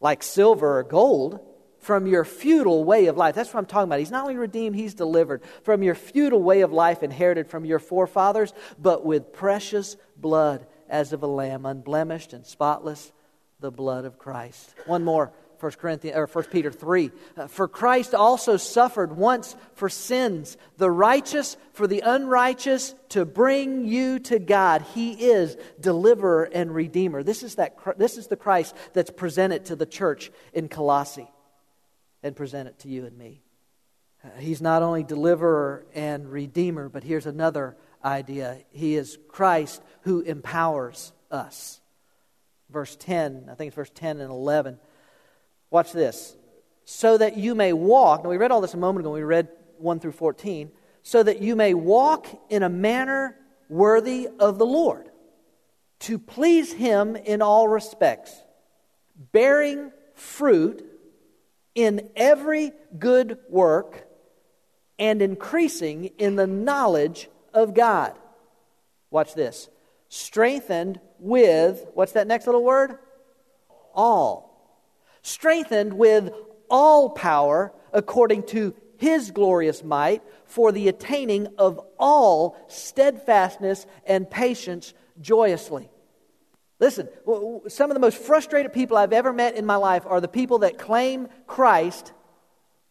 like 0.00 0.22
silver 0.22 0.80
or 0.80 0.82
gold, 0.82 1.40
from 1.78 2.06
your 2.06 2.26
futile 2.26 2.84
way 2.84 3.06
of 3.06 3.16
life. 3.16 3.34
That's 3.34 3.54
what 3.54 3.60
I'm 3.60 3.66
talking 3.66 3.88
about. 3.88 4.00
He's 4.00 4.10
not 4.10 4.24
only 4.24 4.36
redeemed, 4.36 4.76
he's 4.76 4.92
delivered 4.92 5.42
from 5.62 5.82
your 5.82 5.94
futile 5.94 6.42
way 6.42 6.60
of 6.60 6.72
life 6.72 7.02
inherited 7.02 7.48
from 7.48 7.64
your 7.64 7.78
forefathers, 7.78 8.52
but 8.78 9.02
with 9.02 9.32
precious 9.32 9.96
blood 10.14 10.66
as 10.90 11.14
of 11.14 11.22
a 11.22 11.26
lamb, 11.26 11.64
unblemished 11.64 12.34
and 12.34 12.44
spotless, 12.44 13.12
the 13.60 13.70
blood 13.70 14.04
of 14.04 14.18
Christ. 14.18 14.74
One 14.84 15.04
more 15.04 15.32
1 15.60 15.72
Corinthians 15.72 16.16
or 16.16 16.26
1 16.26 16.44
Peter 16.44 16.70
3. 16.70 17.10
Uh, 17.36 17.46
for 17.48 17.66
Christ 17.68 18.14
also 18.14 18.56
suffered 18.56 19.16
once 19.16 19.56
for 19.74 19.88
sins, 19.88 20.56
the 20.76 20.90
righteous 20.90 21.56
for 21.72 21.86
the 21.86 22.00
unrighteous 22.00 22.94
to 23.10 23.24
bring 23.24 23.84
you 23.84 24.18
to 24.20 24.38
God. 24.38 24.82
He 24.94 25.12
is 25.12 25.56
deliverer 25.80 26.44
and 26.44 26.74
redeemer. 26.74 27.22
This 27.22 27.42
is 27.42 27.56
that 27.56 27.76
this 27.98 28.16
is 28.16 28.28
the 28.28 28.36
Christ 28.36 28.74
that's 28.92 29.10
presented 29.10 29.66
to 29.66 29.76
the 29.76 29.86
church 29.86 30.30
in 30.52 30.68
Colossae 30.68 31.30
and 32.22 32.36
presented 32.36 32.78
to 32.80 32.88
you 32.88 33.06
and 33.06 33.16
me. 33.16 33.42
Uh, 34.24 34.28
he's 34.38 34.60
not 34.60 34.82
only 34.82 35.04
deliverer 35.04 35.86
and 35.94 36.30
redeemer, 36.30 36.88
but 36.88 37.04
here's 37.04 37.26
another 37.26 37.76
idea. 38.04 38.58
He 38.70 38.96
is 38.96 39.18
Christ 39.28 39.82
who 40.02 40.20
empowers 40.20 41.12
us. 41.30 41.80
Verse 42.70 42.96
10, 42.96 43.48
I 43.50 43.54
think 43.54 43.68
it's 43.68 43.76
verse 43.76 43.90
10 43.94 44.20
and 44.20 44.30
11. 44.30 44.78
Watch 45.70 45.92
this. 45.92 46.36
So 46.84 47.18
that 47.18 47.36
you 47.36 47.54
may 47.54 47.72
walk. 47.72 48.24
Now, 48.24 48.30
we 48.30 48.38
read 48.38 48.50
all 48.50 48.60
this 48.60 48.74
a 48.74 48.78
moment 48.78 49.04
ago. 49.04 49.12
We 49.12 49.22
read 49.22 49.48
1 49.78 50.00
through 50.00 50.12
14. 50.12 50.70
So 51.02 51.22
that 51.22 51.40
you 51.40 51.56
may 51.56 51.74
walk 51.74 52.26
in 52.48 52.62
a 52.62 52.68
manner 52.68 53.36
worthy 53.68 54.28
of 54.38 54.58
the 54.58 54.66
Lord, 54.66 55.10
to 56.00 56.18
please 56.18 56.72
Him 56.72 57.16
in 57.16 57.42
all 57.42 57.68
respects, 57.68 58.34
bearing 59.32 59.92
fruit 60.14 60.84
in 61.74 62.08
every 62.16 62.72
good 62.98 63.38
work 63.48 64.06
and 64.98 65.22
increasing 65.22 66.06
in 66.18 66.36
the 66.36 66.46
knowledge 66.46 67.28
of 67.54 67.74
God. 67.74 68.18
Watch 69.10 69.34
this. 69.34 69.68
Strengthened 70.08 71.00
with, 71.18 71.86
what's 71.94 72.12
that 72.12 72.26
next 72.26 72.46
little 72.46 72.64
word? 72.64 72.98
All 73.94 74.47
strengthened 75.28 75.92
with 75.92 76.30
all 76.70 77.10
power 77.10 77.72
according 77.92 78.42
to 78.44 78.74
his 78.96 79.30
glorious 79.30 79.84
might 79.84 80.22
for 80.44 80.72
the 80.72 80.88
attaining 80.88 81.46
of 81.58 81.80
all 81.98 82.56
steadfastness 82.68 83.86
and 84.06 84.28
patience 84.28 84.94
joyously. 85.20 85.88
Listen, 86.80 87.08
some 87.68 87.90
of 87.90 87.94
the 87.94 88.00
most 88.00 88.18
frustrated 88.18 88.72
people 88.72 88.96
I've 88.96 89.12
ever 89.12 89.32
met 89.32 89.56
in 89.56 89.66
my 89.66 89.76
life 89.76 90.04
are 90.06 90.20
the 90.20 90.28
people 90.28 90.60
that 90.60 90.78
claim 90.78 91.28
Christ 91.46 92.12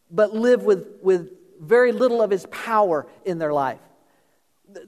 but 0.10 0.34
live 0.34 0.63
with, 0.63 0.88
with 1.02 1.32
very 1.60 1.91
little 1.91 2.21
of 2.21 2.30
his 2.30 2.45
power 2.47 3.08
in 3.26 3.39
their 3.39 3.54
life 3.54 3.80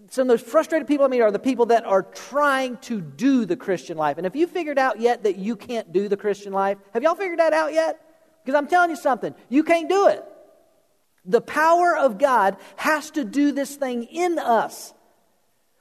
some 0.10 0.30
of 0.30 0.39
those 0.39 0.47
frustrated 0.47 0.88
people 0.88 1.06
I 1.06 1.10
mean 1.10 1.21
are 1.21 1.32
the 1.32 1.39
people 1.39 1.67
that 1.67 1.86
are 1.86 2.04
trying 2.04 2.78
to 2.78 3.02
do 3.02 3.45
the 3.45 3.56
Christian 3.56 3.97
life. 3.97 4.17
And 4.17 4.25
if 4.25 4.36
you 4.36 4.47
figured 4.47 4.78
out 4.78 4.99
yet 4.99 5.23
that 5.23 5.38
you 5.38 5.56
can't 5.56 5.91
do 5.91 6.08
the 6.08 6.17
Christian 6.17 6.54
life, 6.54 6.78
have 6.93 7.04
y'all 7.04 7.15
figured 7.15 7.39
that 7.39 7.54
out 7.54 7.73
yet? 7.73 7.99
Because 8.43 8.58
I'm 8.58 8.67
telling 8.67 8.89
you 8.89 8.95
something, 8.95 9.36
you 9.49 9.63
can't 9.63 9.89
do 9.89 10.08
it. 10.08 10.23
The 11.25 11.41
power 11.41 11.95
of 11.95 12.17
God 12.17 12.58
has 12.78 13.12
to 13.12 13.23
do 13.23 13.52
this 13.52 13.75
thing 13.75 14.04
in 14.04 14.39
us. 14.39 14.93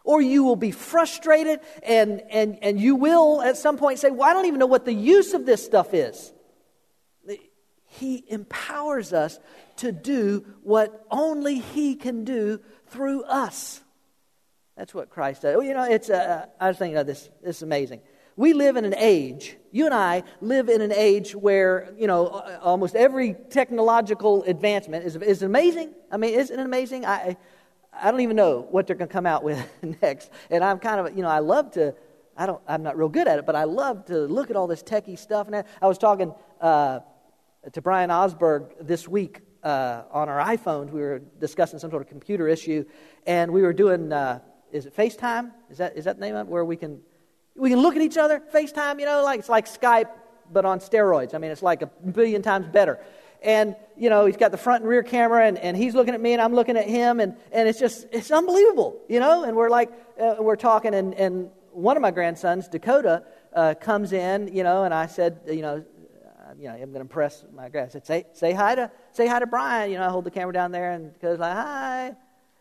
Or 0.04 0.22
you 0.22 0.44
will 0.44 0.56
be 0.56 0.70
frustrated 0.70 1.60
and, 1.82 2.22
and, 2.30 2.58
and 2.62 2.80
you 2.80 2.94
will 2.96 3.42
at 3.42 3.56
some 3.56 3.76
point 3.76 3.98
say, 3.98 4.10
Well, 4.10 4.28
I 4.28 4.32
don't 4.32 4.46
even 4.46 4.58
know 4.58 4.66
what 4.66 4.84
the 4.84 4.92
use 4.92 5.34
of 5.34 5.44
this 5.44 5.64
stuff 5.64 5.92
is. 5.92 6.32
He 7.90 8.24
empowers 8.28 9.12
us 9.12 9.38
to 9.76 9.92
do 9.92 10.44
what 10.62 11.06
only 11.10 11.58
He 11.58 11.94
can 11.94 12.24
do 12.24 12.60
through 12.88 13.24
us. 13.24 13.82
That's 14.78 14.94
what 14.94 15.10
Christ 15.10 15.42
does. 15.42 15.62
You 15.64 15.74
know, 15.74 15.82
it's, 15.82 16.08
uh, 16.08 16.46
I 16.60 16.68
was 16.68 16.78
thinking 16.78 16.96
of 16.98 17.06
this. 17.06 17.28
This 17.42 17.56
is 17.56 17.62
amazing. 17.62 18.00
We 18.36 18.52
live 18.52 18.76
in 18.76 18.84
an 18.84 18.94
age, 18.96 19.56
you 19.72 19.86
and 19.86 19.92
I 19.92 20.22
live 20.40 20.68
in 20.68 20.80
an 20.80 20.92
age 20.92 21.34
where, 21.34 21.92
you 21.98 22.06
know, 22.06 22.28
almost 22.62 22.94
every 22.94 23.34
technological 23.50 24.44
advancement 24.44 25.04
is, 25.04 25.16
is 25.16 25.42
amazing. 25.42 25.92
I 26.12 26.16
mean, 26.16 26.34
isn't 26.34 26.56
it 26.56 26.64
amazing? 26.64 27.04
I, 27.04 27.36
I 27.92 28.12
don't 28.12 28.20
even 28.20 28.36
know 28.36 28.68
what 28.70 28.86
they're 28.86 28.94
going 28.94 29.08
to 29.08 29.12
come 29.12 29.26
out 29.26 29.42
with 29.42 29.68
next. 30.02 30.30
And 30.48 30.62
I'm 30.62 30.78
kind 30.78 31.04
of, 31.04 31.16
you 31.16 31.24
know, 31.24 31.28
I 31.28 31.40
love 31.40 31.72
to, 31.72 31.96
I 32.36 32.46
don't, 32.46 32.62
I'm 32.68 32.84
not 32.84 32.96
real 32.96 33.08
good 33.08 33.26
at 33.26 33.40
it, 33.40 33.46
but 33.46 33.56
I 33.56 33.64
love 33.64 34.04
to 34.04 34.16
look 34.16 34.48
at 34.48 34.54
all 34.54 34.68
this 34.68 34.84
techie 34.84 35.18
stuff. 35.18 35.48
And 35.48 35.64
I 35.82 35.88
was 35.88 35.98
talking 35.98 36.32
uh, 36.60 37.00
to 37.72 37.82
Brian 37.82 38.10
Osberg 38.10 38.70
this 38.80 39.08
week 39.08 39.40
uh, 39.64 40.02
on 40.12 40.28
our 40.28 40.38
iPhones. 40.38 40.92
We 40.92 41.00
were 41.00 41.18
discussing 41.40 41.80
some 41.80 41.90
sort 41.90 42.02
of 42.02 42.08
computer 42.08 42.46
issue, 42.46 42.84
and 43.26 43.52
we 43.52 43.62
were 43.62 43.72
doing 43.72 44.12
uh, 44.12 44.38
is 44.72 44.86
it 44.86 44.96
FaceTime? 44.96 45.52
Is 45.70 45.78
that 45.78 45.96
is 45.96 46.04
that 46.04 46.18
the 46.18 46.24
name 46.24 46.36
of 46.36 46.46
it? 46.46 46.50
Where 46.50 46.64
we 46.64 46.76
can 46.76 47.00
we 47.56 47.70
can 47.70 47.80
look 47.80 47.96
at 47.96 48.02
each 48.02 48.16
other, 48.16 48.42
FaceTime, 48.52 49.00
you 49.00 49.06
know, 49.06 49.22
like 49.22 49.40
it's 49.40 49.48
like 49.48 49.66
Skype 49.66 50.10
but 50.50 50.64
on 50.64 50.80
steroids. 50.80 51.34
I 51.34 51.38
mean, 51.38 51.50
it's 51.50 51.62
like 51.62 51.82
a 51.82 51.86
billion 51.86 52.42
times 52.42 52.66
better. 52.66 52.98
And, 53.42 53.76
you 53.96 54.10
know, 54.10 54.26
he's 54.26 54.36
got 54.36 54.50
the 54.50 54.56
front 54.56 54.82
and 54.82 54.88
rear 54.88 55.02
camera, 55.02 55.46
and, 55.46 55.58
and 55.58 55.76
he's 55.76 55.94
looking 55.94 56.14
at 56.14 56.20
me, 56.20 56.32
and 56.32 56.42
I'm 56.42 56.54
looking 56.54 56.76
at 56.76 56.88
him, 56.88 57.20
and, 57.20 57.36
and 57.52 57.68
it's 57.68 57.78
just, 57.78 58.06
it's 58.10 58.32
unbelievable, 58.32 59.00
you 59.08 59.20
know? 59.20 59.44
And 59.44 59.56
we're 59.56 59.70
like, 59.70 59.92
uh, 60.20 60.36
we're 60.40 60.56
talking, 60.56 60.92
and, 60.92 61.14
and 61.14 61.50
one 61.70 61.96
of 61.96 62.00
my 62.00 62.10
grandsons, 62.10 62.66
Dakota, 62.66 63.22
uh, 63.54 63.74
comes 63.80 64.12
in, 64.12 64.48
you 64.52 64.64
know, 64.64 64.82
and 64.82 64.92
I 64.92 65.06
said, 65.06 65.40
you 65.46 65.62
know, 65.62 65.84
uh, 66.24 66.54
you 66.58 66.66
know, 66.66 66.74
I'm 66.74 66.78
going 66.78 66.94
to 66.94 67.00
impress 67.00 67.44
my 67.54 67.68
grand. 67.68 67.90
I 67.90 67.92
said, 67.92 68.06
say, 68.06 68.26
say 68.32 68.52
hi 68.52 68.74
to, 68.74 68.90
say 69.12 69.28
hi 69.28 69.38
to 69.38 69.46
Brian. 69.46 69.92
You 69.92 69.98
know, 69.98 70.06
I 70.06 70.10
hold 70.10 70.24
the 70.24 70.32
camera 70.32 70.52
down 70.52 70.72
there, 70.72 70.90
and 70.90 71.12
goes 71.20 71.38
like, 71.38 71.54
hi. 71.54 72.16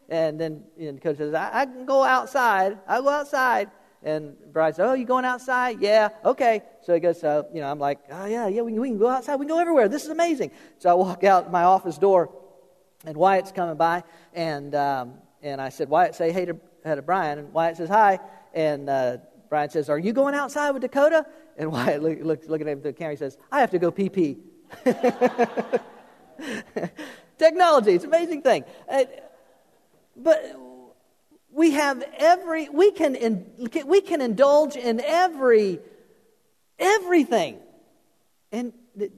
And 0.09 0.39
then 0.39 0.63
you 0.77 0.91
know, 0.91 0.99
coach 0.99 1.17
says, 1.17 1.33
I, 1.33 1.61
I 1.61 1.65
can 1.65 1.85
go 1.85 2.03
outside. 2.03 2.77
I'll 2.87 3.03
go 3.03 3.09
outside. 3.09 3.69
And 4.03 4.35
Brian 4.53 4.73
says, 4.73 4.87
Oh, 4.89 4.93
you 4.93 5.05
going 5.05 5.25
outside? 5.25 5.81
Yeah, 5.81 6.09
okay. 6.23 6.61
So 6.83 6.93
he 6.93 6.99
goes, 6.99 7.19
So, 7.19 7.47
you 7.53 7.61
know, 7.61 7.69
I'm 7.69 7.79
like, 7.79 7.99
Oh, 8.09 8.25
yeah, 8.25 8.47
yeah, 8.47 8.61
we 8.61 8.71
can, 8.71 8.81
we 8.81 8.89
can 8.89 8.97
go 8.97 9.09
outside. 9.09 9.35
We 9.35 9.45
can 9.45 9.55
go 9.55 9.59
everywhere. 9.59 9.89
This 9.89 10.03
is 10.03 10.09
amazing. 10.09 10.51
So 10.77 10.89
I 10.89 10.93
walk 10.93 11.23
out 11.23 11.51
my 11.51 11.63
office 11.63 11.97
door, 11.97 12.29
and 13.05 13.17
Wyatt's 13.17 13.51
coming 13.51 13.75
by, 13.75 14.03
and, 14.33 14.73
um, 14.75 15.15
And 15.41 15.61
I 15.61 15.69
said, 15.69 15.89
Wyatt, 15.89 16.15
say 16.15 16.31
hey 16.31 16.45
to, 16.45 16.57
hey 16.83 16.95
to 16.95 17.01
Brian. 17.01 17.39
And 17.39 17.53
Wyatt 17.53 17.77
says, 17.77 17.89
Hi. 17.89 18.19
And 18.53 18.89
uh, 18.89 19.17
Brian 19.49 19.69
says, 19.69 19.89
Are 19.89 19.99
you 19.99 20.13
going 20.13 20.35
outside 20.35 20.71
with 20.71 20.81
Dakota? 20.81 21.25
And 21.57 21.71
Wyatt 21.75 22.01
look, 22.01 22.19
look, 22.21 22.43
looking 22.47 22.69
at 22.69 22.83
the 22.83 22.93
camera, 22.93 23.13
he 23.13 23.17
says, 23.17 23.37
I 23.51 23.59
have 23.59 23.71
to 23.71 23.79
go 23.79 23.91
pee 23.91 24.09
pee. 24.09 24.37
Technology, 27.37 27.91
it's 27.91 28.03
an 28.03 28.09
amazing 28.09 28.41
thing. 28.41 28.63
Uh, 28.89 29.03
but 30.17 30.59
we 31.51 31.71
have 31.71 32.03
every, 32.17 32.69
we 32.69 32.91
can, 32.91 33.15
in, 33.15 33.45
we 33.85 34.01
can 34.01 34.21
indulge 34.21 34.75
in 34.75 34.99
every, 34.99 35.79
everything. 36.77 37.59
And 38.51 38.73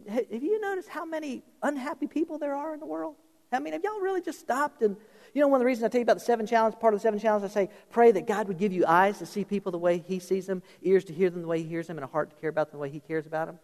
have 0.07 0.43
you 0.43 0.59
noticed 0.61 0.89
how 0.89 1.05
many 1.05 1.43
unhappy 1.63 2.07
people 2.07 2.37
there 2.37 2.55
are 2.55 2.73
in 2.73 2.79
the 2.79 2.85
world? 2.85 3.15
I 3.51 3.59
mean, 3.59 3.73
have 3.73 3.83
y'all 3.83 3.99
really 3.99 4.21
just 4.21 4.39
stopped 4.39 4.81
and 4.81 4.95
you 5.33 5.41
know, 5.41 5.47
one 5.47 5.57
of 5.57 5.61
the 5.61 5.65
reasons 5.65 5.85
I 5.85 5.89
tell 5.89 5.99
you 5.99 6.03
about 6.03 6.17
the 6.17 6.25
seven 6.25 6.47
challenges, 6.47 6.79
part 6.79 6.93
of 6.93 6.99
the 6.99 7.03
seven 7.03 7.19
challenges, 7.19 7.51
I 7.51 7.53
say, 7.53 7.69
pray 7.91 8.11
that 8.11 8.25
God 8.27 8.47
would 8.47 8.57
give 8.57 8.73
you 8.73 8.85
eyes 8.87 9.19
to 9.19 9.25
see 9.25 9.43
people 9.43 9.71
the 9.71 9.77
way 9.77 9.99
He 9.99 10.19
sees 10.19 10.47
them, 10.47 10.63
ears 10.81 11.05
to 11.05 11.13
hear 11.13 11.29
them 11.29 11.41
the 11.41 11.47
way 11.47 11.61
He 11.61 11.69
hears 11.69 11.87
them, 11.87 11.97
and 11.97 12.03
a 12.03 12.07
heart 12.07 12.31
to 12.31 12.35
care 12.37 12.49
about 12.49 12.71
them 12.71 12.79
the 12.79 12.81
way 12.81 12.89
He 12.89 12.99
cares 12.99 13.25
about 13.25 13.47
them. 13.47 13.59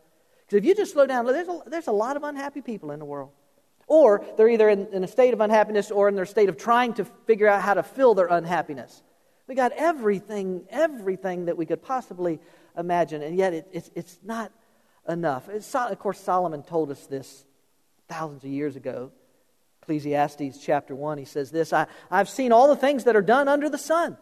Because 0.46 0.58
if 0.58 0.66
you 0.66 0.76
just 0.76 0.94
slow 0.94 1.08
down, 1.08 1.26
there's 1.26 1.48
a, 1.48 1.60
there's 1.66 1.88
a 1.88 1.92
lot 1.92 2.18
of 2.18 2.24
unhappy 2.24 2.62
people 2.62 2.92
in 2.92 3.00
the 3.00 3.06
world. 3.06 3.32
Or 3.88 4.26
they're 4.38 4.50
either 4.50 4.70
in, 4.70 4.88
in 4.88 5.04
a 5.04 5.08
state 5.08 5.34
of 5.34 5.42
unhappiness 5.42 5.92
or 5.92 6.10
in 6.10 6.16
their 6.16 6.26
state 6.26 6.50
of 6.50 6.58
trying 6.58 6.94
to 6.96 7.06
figure 7.26 7.48
out 7.48 7.62
how 7.62 7.76
to 7.76 7.84
fill 7.84 8.16
their 8.16 8.28
unhappiness. 8.28 9.04
We 9.48 9.56
got 9.56 9.72
everything, 9.74 10.66
everything 10.70 11.46
that 11.46 11.58
we 11.58 11.66
could 11.66 11.84
possibly 11.84 12.40
imagine, 12.78 13.22
and 13.22 13.38
yet 13.38 13.54
it, 13.54 13.68
it's, 13.72 13.92
it's 13.94 14.20
not 14.24 14.52
enough. 15.08 15.48
It's, 15.50 15.74
of 15.76 16.00
course, 16.00 16.20
Solomon 16.20 16.64
told 16.64 16.90
us 16.90 17.06
this 17.06 17.46
thousands 18.08 18.44
of 18.44 18.50
years 18.50 18.76
ago. 18.76 19.12
Ecclesiastes 19.84 20.58
chapter 20.64 20.96
1, 20.96 21.20
he 21.20 21.26
says 21.26 21.52
this 21.52 21.72
I, 21.72 21.86
I've 22.10 22.30
seen 22.30 22.52
all 22.52 22.68
the 22.68 22.76
things 22.76 23.04
that 23.04 23.16
are 23.16 23.22
done 23.22 23.48
under 23.48 23.70
the 23.70 23.78
sun. 23.78 24.18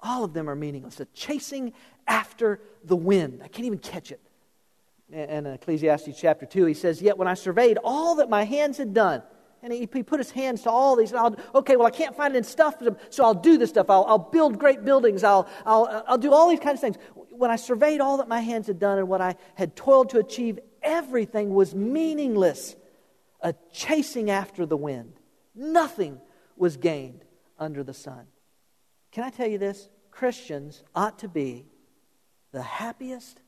All 0.00 0.22
of 0.22 0.34
them 0.34 0.50
are 0.50 0.54
meaningless. 0.54 1.00
A 1.00 1.06
chasing 1.06 1.72
after 2.06 2.60
the 2.84 2.96
wind. 2.96 3.40
I 3.42 3.48
can't 3.48 3.64
even 3.64 3.78
catch 3.78 4.12
it. 4.12 4.20
And 5.12 5.46
in 5.46 5.52
Ecclesiastes 5.54 6.18
chapter 6.18 6.46
2, 6.46 6.66
he 6.66 6.74
says, 6.74 7.00
Yet 7.00 7.16
when 7.16 7.28
I 7.28 7.34
surveyed 7.34 7.78
all 7.84 8.16
that 8.16 8.28
my 8.28 8.44
hands 8.44 8.78
had 8.78 8.92
done, 8.92 9.22
and 9.62 9.72
he, 9.72 9.86
put 9.86 10.20
his 10.20 10.30
hands 10.30 10.62
to 10.62 10.70
all 10.70 10.94
these, 10.96 11.12
I'll, 11.12 11.34
okay, 11.54 11.76
well, 11.76 11.86
I 11.86 11.90
can't 11.90 12.16
find 12.16 12.34
it 12.34 12.38
in 12.38 12.44
stuff, 12.44 12.76
so 13.10 13.24
I'll 13.24 13.34
do 13.34 13.58
this 13.58 13.70
stuff. 13.70 13.90
I'll, 13.90 14.04
I'll 14.04 14.18
build 14.18 14.58
great 14.58 14.84
buildings. 14.84 15.24
I'll, 15.24 15.48
I'll, 15.64 15.84
uh, 15.84 16.02
I'll 16.06 16.18
do 16.18 16.32
all 16.32 16.48
these 16.48 16.60
kinds 16.60 16.76
of 16.76 16.80
things. 16.82 16.96
When 17.30 17.50
I 17.50 17.56
surveyed 17.56 18.00
all 18.00 18.18
that 18.18 18.28
my 18.28 18.40
hands 18.40 18.68
had 18.68 18.78
done 18.78 18.98
and 18.98 19.08
what 19.08 19.20
I 19.20 19.36
had 19.54 19.74
toiled 19.74 20.10
to 20.10 20.18
achieve, 20.18 20.58
everything 20.82 21.50
was 21.52 21.74
meaningless 21.74 22.76
a 23.40 23.54
chasing 23.72 24.30
after 24.30 24.66
the 24.66 24.76
wind. 24.76 25.14
Nothing 25.54 26.20
was 26.56 26.76
gained 26.76 27.24
under 27.58 27.82
the 27.82 27.94
sun. 27.94 28.26
Can 29.10 29.24
I 29.24 29.30
tell 29.30 29.48
you 29.48 29.58
this? 29.58 29.88
Christians 30.10 30.82
ought 30.94 31.18
to 31.20 31.28
be 31.28 31.66
the 32.52 32.62
happiest, 32.62 33.40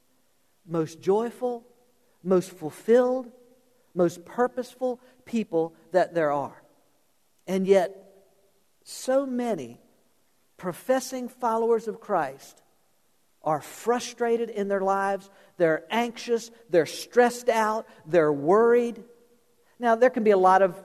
most 0.68 1.00
joyful, 1.00 1.64
most 2.22 2.50
fulfilled, 2.50 3.30
most 3.94 4.24
purposeful 4.24 5.00
people 5.24 5.74
that 5.92 6.14
there 6.14 6.30
are. 6.30 6.62
And 7.46 7.66
yet, 7.66 8.04
so 8.84 9.26
many 9.26 9.80
professing 10.56 11.28
followers 11.28 11.88
of 11.88 12.00
Christ 12.00 12.62
are 13.42 13.60
frustrated 13.60 14.50
in 14.50 14.68
their 14.68 14.80
lives. 14.80 15.30
They're 15.56 15.84
anxious. 15.90 16.50
They're 16.68 16.86
stressed 16.86 17.48
out. 17.48 17.86
They're 18.06 18.32
worried. 18.32 19.02
Now, 19.78 19.94
there 19.94 20.10
can 20.10 20.24
be 20.24 20.32
a 20.32 20.38
lot 20.38 20.62
of 20.62 20.76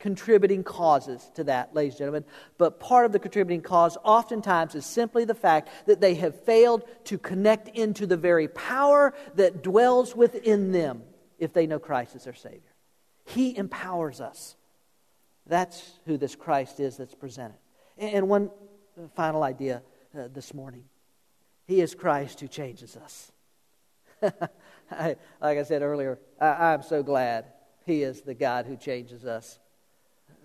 contributing 0.00 0.64
causes 0.64 1.30
to 1.34 1.44
that, 1.44 1.74
ladies 1.74 1.92
and 1.92 1.98
gentlemen, 1.98 2.24
but 2.58 2.80
part 2.80 3.06
of 3.06 3.12
the 3.12 3.18
contributing 3.18 3.60
cause 3.60 3.96
oftentimes 4.02 4.74
is 4.74 4.84
simply 4.84 5.24
the 5.24 5.34
fact 5.34 5.68
that 5.86 6.00
they 6.00 6.14
have 6.14 6.34
failed 6.44 6.82
to 7.04 7.18
connect 7.18 7.68
into 7.68 8.06
the 8.06 8.16
very 8.16 8.48
power 8.48 9.14
that 9.34 9.62
dwells 9.62 10.16
within 10.16 10.72
them 10.72 11.02
if 11.38 11.52
they 11.52 11.66
know 11.66 11.78
Christ 11.78 12.16
as 12.16 12.24
their 12.24 12.34
Savior. 12.34 12.60
He 13.26 13.56
empowers 13.56 14.20
us. 14.20 14.56
That's 15.46 15.98
who 16.06 16.16
this 16.16 16.34
Christ 16.34 16.80
is 16.80 16.96
that's 16.96 17.14
presented. 17.14 17.58
And 17.98 18.28
one 18.28 18.50
final 19.14 19.42
idea 19.42 19.82
uh, 20.18 20.28
this 20.32 20.54
morning 20.54 20.84
He 21.66 21.80
is 21.80 21.94
Christ 21.94 22.40
who 22.40 22.48
changes 22.48 22.96
us. 22.96 23.30
I, 24.90 25.16
like 25.40 25.58
I 25.58 25.62
said 25.62 25.82
earlier, 25.82 26.18
I, 26.40 26.72
I'm 26.72 26.82
so 26.82 27.02
glad 27.02 27.44
he 27.86 28.02
is 28.02 28.22
the 28.22 28.34
God 28.34 28.66
who 28.66 28.76
changes 28.76 29.24
us. 29.24 29.58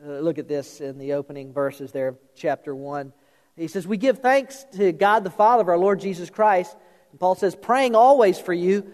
Uh, 0.03 0.19
look 0.19 0.37
at 0.37 0.47
this 0.47 0.81
in 0.81 0.97
the 0.97 1.13
opening 1.13 1.53
verses 1.53 1.91
there 1.91 2.09
of 2.09 2.17
chapter 2.35 2.75
1. 2.75 3.13
He 3.55 3.67
says, 3.67 3.87
We 3.87 3.97
give 3.97 4.19
thanks 4.19 4.65
to 4.73 4.91
God 4.91 5.23
the 5.23 5.29
Father 5.29 5.61
of 5.61 5.69
our 5.69 5.77
Lord 5.77 5.99
Jesus 5.99 6.29
Christ. 6.29 6.75
And 7.11 7.19
Paul 7.19 7.35
says, 7.35 7.55
Praying 7.55 7.95
always 7.95 8.37
for 8.37 8.53
you. 8.53 8.93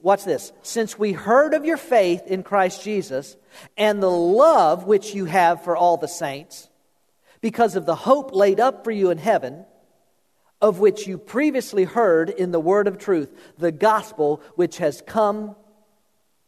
Watch 0.00 0.24
this. 0.24 0.52
Since 0.62 0.98
we 0.98 1.12
heard 1.12 1.54
of 1.54 1.64
your 1.64 1.76
faith 1.76 2.22
in 2.26 2.42
Christ 2.42 2.82
Jesus 2.82 3.36
and 3.76 4.02
the 4.02 4.10
love 4.10 4.84
which 4.84 5.14
you 5.14 5.26
have 5.26 5.62
for 5.62 5.76
all 5.76 5.98
the 5.98 6.08
saints, 6.08 6.68
because 7.40 7.76
of 7.76 7.84
the 7.84 7.94
hope 7.94 8.34
laid 8.34 8.58
up 8.58 8.84
for 8.84 8.90
you 8.90 9.10
in 9.10 9.18
heaven, 9.18 9.64
of 10.60 10.78
which 10.78 11.06
you 11.06 11.18
previously 11.18 11.84
heard 11.84 12.30
in 12.30 12.52
the 12.52 12.60
word 12.60 12.86
of 12.86 12.96
truth, 12.96 13.28
the 13.58 13.72
gospel 13.72 14.40
which 14.54 14.78
has 14.78 15.02
come 15.06 15.54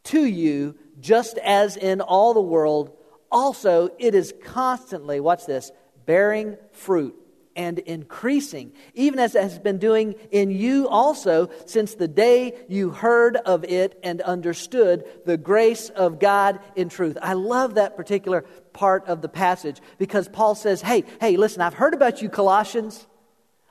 to 0.04 0.24
you 0.24 0.76
just 1.00 1.36
as 1.38 1.76
in 1.76 2.00
all 2.00 2.32
the 2.32 2.40
world, 2.40 2.96
also 3.34 3.90
it 3.98 4.14
is 4.14 4.32
constantly, 4.44 5.20
watch 5.20 5.44
this, 5.44 5.70
bearing 6.06 6.56
fruit 6.72 7.14
and 7.56 7.78
increasing, 7.80 8.72
even 8.94 9.18
as 9.18 9.34
it 9.34 9.42
has 9.42 9.58
been 9.58 9.78
doing 9.78 10.14
in 10.30 10.50
you 10.50 10.88
also 10.88 11.50
since 11.66 11.94
the 11.94 12.08
day 12.08 12.54
you 12.68 12.90
heard 12.90 13.36
of 13.36 13.64
it 13.64 13.98
and 14.02 14.20
understood 14.22 15.04
the 15.24 15.36
grace 15.36 15.88
of 15.90 16.18
God 16.18 16.60
in 16.74 16.88
truth. 16.88 17.16
I 17.20 17.34
love 17.34 17.74
that 17.74 17.96
particular 17.96 18.42
part 18.72 19.06
of 19.06 19.22
the 19.22 19.28
passage 19.28 19.80
because 19.98 20.28
Paul 20.28 20.54
says, 20.54 20.82
Hey, 20.82 21.04
hey, 21.20 21.36
listen, 21.36 21.60
I've 21.60 21.74
heard 21.74 21.94
about 21.94 22.22
you, 22.22 22.28
Colossians. 22.28 23.06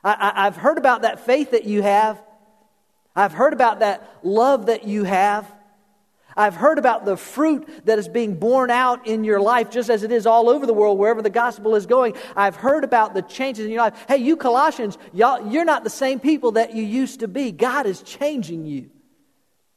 I, 0.02 0.44
have 0.44 0.56
heard 0.56 0.76
about 0.76 1.02
that 1.02 1.24
faith 1.24 1.52
that 1.52 1.64
you 1.64 1.80
have. 1.80 2.22
I've 3.16 3.32
heard 3.32 3.54
about 3.54 3.80
that 3.80 4.18
love 4.22 4.66
that 4.66 4.84
you 4.86 5.04
have. 5.04 5.50
I've 6.36 6.56
heard 6.56 6.78
about 6.78 7.04
the 7.04 7.16
fruit 7.16 7.86
that 7.86 7.98
is 7.98 8.08
being 8.08 8.36
borne 8.36 8.70
out 8.70 9.06
in 9.06 9.24
your 9.24 9.40
life, 9.40 9.70
just 9.70 9.88
as 9.88 10.02
it 10.02 10.10
is 10.10 10.26
all 10.26 10.48
over 10.48 10.66
the 10.66 10.74
world, 10.74 10.98
wherever 10.98 11.22
the 11.22 11.30
gospel 11.30 11.76
is 11.76 11.86
going. 11.86 12.14
I've 12.34 12.56
heard 12.56 12.82
about 12.82 13.14
the 13.14 13.22
changes 13.22 13.66
in 13.66 13.70
your 13.70 13.82
life. 13.82 14.04
Hey, 14.08 14.16
you 14.16 14.36
Colossians, 14.36 14.98
y'all, 15.12 15.52
you're 15.52 15.64
not 15.64 15.84
the 15.84 15.90
same 15.90 16.18
people 16.18 16.52
that 16.52 16.74
you 16.74 16.82
used 16.82 17.20
to 17.20 17.28
be. 17.28 17.52
God 17.52 17.86
is 17.86 18.02
changing 18.02 18.66
you. 18.66 18.90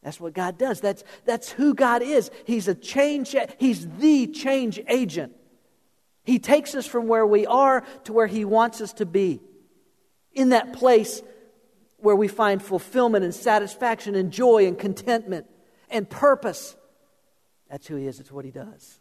That's 0.01 0.19
what 0.19 0.33
God 0.33 0.57
does. 0.57 0.81
That's, 0.81 1.03
that's 1.25 1.51
who 1.51 1.73
God 1.73 2.01
is. 2.01 2.31
He's 2.45 2.67
a 2.67 2.75
change, 2.75 3.35
He's 3.59 3.87
the 3.97 4.27
change 4.27 4.79
agent. 4.87 5.33
He 6.23 6.39
takes 6.39 6.75
us 6.75 6.87
from 6.87 7.07
where 7.07 7.25
we 7.25 7.45
are 7.45 7.83
to 8.05 8.13
where 8.13 8.27
He 8.27 8.45
wants 8.45 8.81
us 8.81 8.93
to 8.93 9.05
be. 9.05 9.41
In 10.33 10.49
that 10.49 10.73
place 10.73 11.21
where 11.97 12.15
we 12.15 12.27
find 12.27 12.61
fulfillment 12.61 13.23
and 13.23 13.33
satisfaction 13.33 14.15
and 14.15 14.31
joy 14.31 14.65
and 14.65 14.77
contentment 14.77 15.47
and 15.89 16.09
purpose. 16.09 16.75
That's 17.69 17.87
who 17.87 17.95
he 17.95 18.07
is, 18.07 18.19
it's 18.19 18.31
what 18.31 18.45
he 18.45 18.51
does. 18.51 18.99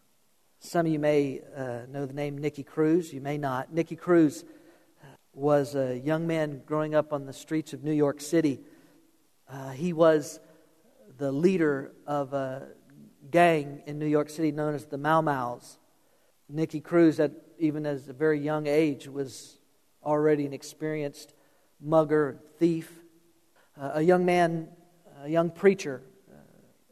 Some 0.60 0.86
of 0.86 0.92
you 0.92 0.98
may 0.98 1.42
uh, 1.56 1.80
know 1.88 2.06
the 2.06 2.14
name 2.14 2.38
Nicky 2.38 2.62
Cruz, 2.62 3.12
you 3.12 3.20
may 3.20 3.38
not. 3.38 3.72
Nicky 3.72 3.96
Cruz 3.96 4.44
uh, 5.02 5.06
was 5.32 5.74
a 5.74 5.98
young 5.98 6.26
man 6.26 6.62
growing 6.66 6.94
up 6.94 7.12
on 7.12 7.26
the 7.26 7.32
streets 7.32 7.72
of 7.72 7.84
New 7.84 7.92
York 7.92 8.20
City. 8.20 8.60
Uh, 9.48 9.70
he 9.70 9.92
was 9.92 10.40
the 11.18 11.30
leader 11.30 11.92
of 12.06 12.32
a 12.32 12.68
gang 13.30 13.82
in 13.86 13.98
New 13.98 14.06
York 14.06 14.28
City 14.28 14.50
known 14.50 14.74
as 14.74 14.86
the 14.86 14.98
Mau 14.98 15.20
Mau's. 15.20 15.78
Nicky 16.48 16.80
Cruz, 16.80 17.20
at 17.20 17.32
even 17.58 17.86
as 17.86 18.08
a 18.08 18.12
very 18.12 18.40
young 18.40 18.66
age, 18.66 19.08
was 19.08 19.58
already 20.02 20.46
an 20.46 20.52
experienced 20.52 21.34
mugger, 21.80 22.40
thief. 22.58 22.90
Uh, 23.80 23.92
a 23.94 24.02
young 24.02 24.24
man, 24.24 24.68
a 25.22 25.28
young 25.28 25.50
preacher, 25.50 26.02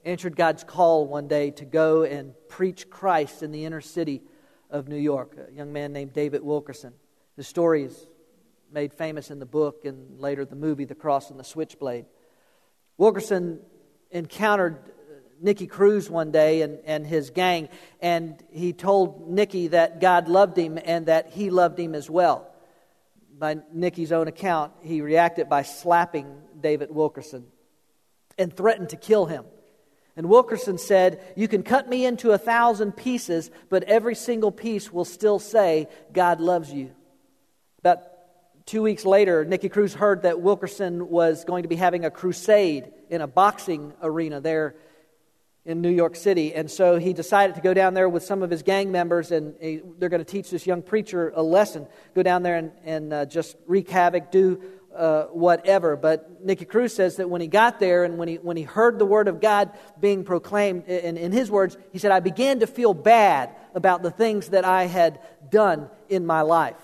answered 0.05 0.37
God's 0.37 0.65
call 0.65 1.07
one 1.07 1.29
day 1.29 1.51
to 1.53 1.65
go 1.65 2.03
and 2.03 2.35
preach 2.49 2.91
Christ 2.91 3.43
in 3.43 3.53
the 3.53 3.65
inner 3.65 3.81
city 3.81 4.23
of 4.71 4.89
New 4.89 4.97
York. 4.97 5.37
A 5.49 5.53
young 5.53 5.73
man 5.73 5.93
named 5.93 6.13
David 6.13 6.43
Wilkerson. 6.43 6.93
His 7.37 7.49
story 7.49 7.85
is 7.85 8.07
made 8.71 8.93
famous 8.93 9.31
in 9.31 9.39
the 9.39 9.47
book 9.47 9.85
and 9.85 10.21
later 10.21 10.45
the 10.45 10.57
movie, 10.57 10.85
The 10.85 10.95
Cross 10.95 11.31
and 11.31 11.39
the 11.39 11.45
Switchblade. 11.45 12.07
Wilkerson 12.99 13.61
encountered 14.11 14.79
Nicky 15.41 15.67
Cruz 15.67 16.09
one 16.11 16.31
day 16.31 16.63
and, 16.63 16.79
and 16.85 17.07
his 17.07 17.31
gang, 17.31 17.69
and 18.01 18.43
he 18.51 18.73
told 18.73 19.29
Nicky 19.29 19.69
that 19.69 20.01
God 20.01 20.29
loved 20.29 20.57
him 20.57 20.79
and 20.83 21.07
that 21.07 21.31
he 21.31 21.51
loved 21.51 21.79
him 21.79 21.95
as 21.95 22.09
well. 22.09 22.51
By 23.37 23.57
Nicky's 23.73 24.13
own 24.13 24.29
account, 24.29 24.73
he 24.83 25.01
reacted 25.01 25.49
by 25.49 25.63
slapping 25.63 26.41
David 26.61 26.91
Wilkerson 26.91 27.47
and 28.39 28.55
threatened 28.57 28.91
to 28.91 28.97
kill 28.97 29.27
him. 29.27 29.45
And 30.17 30.29
Wilkerson 30.29 30.79
said, 30.79 31.21
You 31.37 31.49
can 31.49 31.63
cut 31.63 31.89
me 31.89 32.07
into 32.07 32.31
a 32.31 32.39
thousand 32.39 32.93
pieces, 32.93 33.51
but 33.69 33.83
every 33.85 34.15
single 34.15 34.53
piece 34.53 34.93
will 34.93 35.05
still 35.05 35.39
say, 35.39 35.89
God 36.13 36.41
loves 36.41 36.73
you. 36.73 36.93
About 37.81 38.03
two 38.67 38.83
weeks 38.83 39.05
later, 39.05 39.45
Nicky 39.45 39.69
Cruz 39.69 39.95
heard 39.95 40.23
that 40.23 40.41
Wilkerson 40.41 41.09
was 41.09 41.45
going 41.45 41.65
to 41.65 41.69
be 41.69 41.77
having 41.77 42.05
a 42.05 42.11
crusade 42.11 42.93
in 43.11 43.21
a 43.21 43.27
boxing 43.27 43.93
arena 44.03 44.41
there 44.41 44.77
in 45.65 45.81
New 45.81 45.91
York 45.91 46.15
City. 46.15 46.55
And 46.55 46.71
so 46.71 46.99
he 46.99 47.13
decided 47.13 47.57
to 47.57 47.63
go 47.63 47.73
down 47.73 47.95
there 47.95 48.09
with 48.09 48.23
some 48.23 48.43
of 48.43 48.51
his 48.51 48.63
gang 48.63 48.93
members, 48.93 49.31
and 49.31 49.55
he, 49.61 49.81
they're 49.99 50.11
going 50.11 50.25
to 50.25 50.31
teach 50.31 50.51
this 50.51 50.67
young 50.67 50.83
preacher 50.83 51.33
a 51.35 51.43
lesson. 51.43 51.87
Go 52.15 52.23
down 52.23 52.43
there 52.43 52.57
and, 52.57 52.73
and 52.85 53.13
uh, 53.13 53.25
just 53.25 53.57
wreak 53.67 53.89
havoc, 53.91 54.31
do 54.31 54.63
uh, 54.97 55.25
whatever. 55.25 55.97
But 55.97 56.45
Nicky 56.45 56.65
Cruz 56.65 56.95
says 56.95 57.17
that 57.17 57.29
when 57.29 57.41
he 57.41 57.47
got 57.47 57.81
there 57.81 58.05
and 58.05 58.19
when 58.19 58.29
he, 58.29 58.37
when 58.37 58.57
he 58.57 58.63
heard 58.63 58.99
the 58.99 59.07
word 59.07 59.29
of 59.29 59.41
God 59.41 59.71
being 60.01 60.25
proclaimed, 60.25 60.87
in, 60.87 61.17
in 61.17 61.33
his 61.33 61.51
words, 61.51 61.77
he 61.93 61.99
said, 61.99 62.13
I 62.13 62.21
began 62.21 62.61
to 62.61 62.67
feel 62.67 62.95
bad 62.95 63.51
about 63.75 64.03
the 64.03 64.11
things 64.11 64.49
that 64.51 64.65
I 64.65 64.85
had 64.85 65.19
done 65.51 65.91
in 66.09 66.27
my 66.27 66.43
life. 66.43 66.77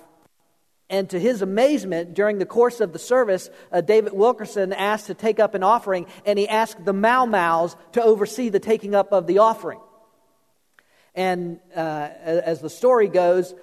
And 0.88 1.08
to 1.11 1.20
his 1.20 1.40
amazement, 1.40 2.14
during 2.14 2.38
the 2.38 2.46
course 2.46 2.80
of 2.80 2.92
the 2.92 2.98
service, 2.98 3.48
uh, 3.70 3.80
David 3.80 4.12
Wilkerson 4.12 4.72
asked 4.72 5.06
to 5.06 5.14
take 5.14 5.38
up 5.38 5.54
an 5.54 5.62
offering, 5.62 6.06
and 6.26 6.36
he 6.36 6.48
asked 6.48 6.84
the 6.84 6.92
Mau 6.92 7.26
Mau's 7.26 7.76
to 7.92 8.02
oversee 8.02 8.48
the 8.48 8.58
taking 8.58 8.96
up 8.96 9.12
of 9.12 9.28
the 9.28 9.38
offering. 9.38 9.78
And 11.14 11.61
uh, 11.76 12.08
as 12.24 12.61
the 12.61 12.70
story 12.70 13.06
goes, 13.06 13.54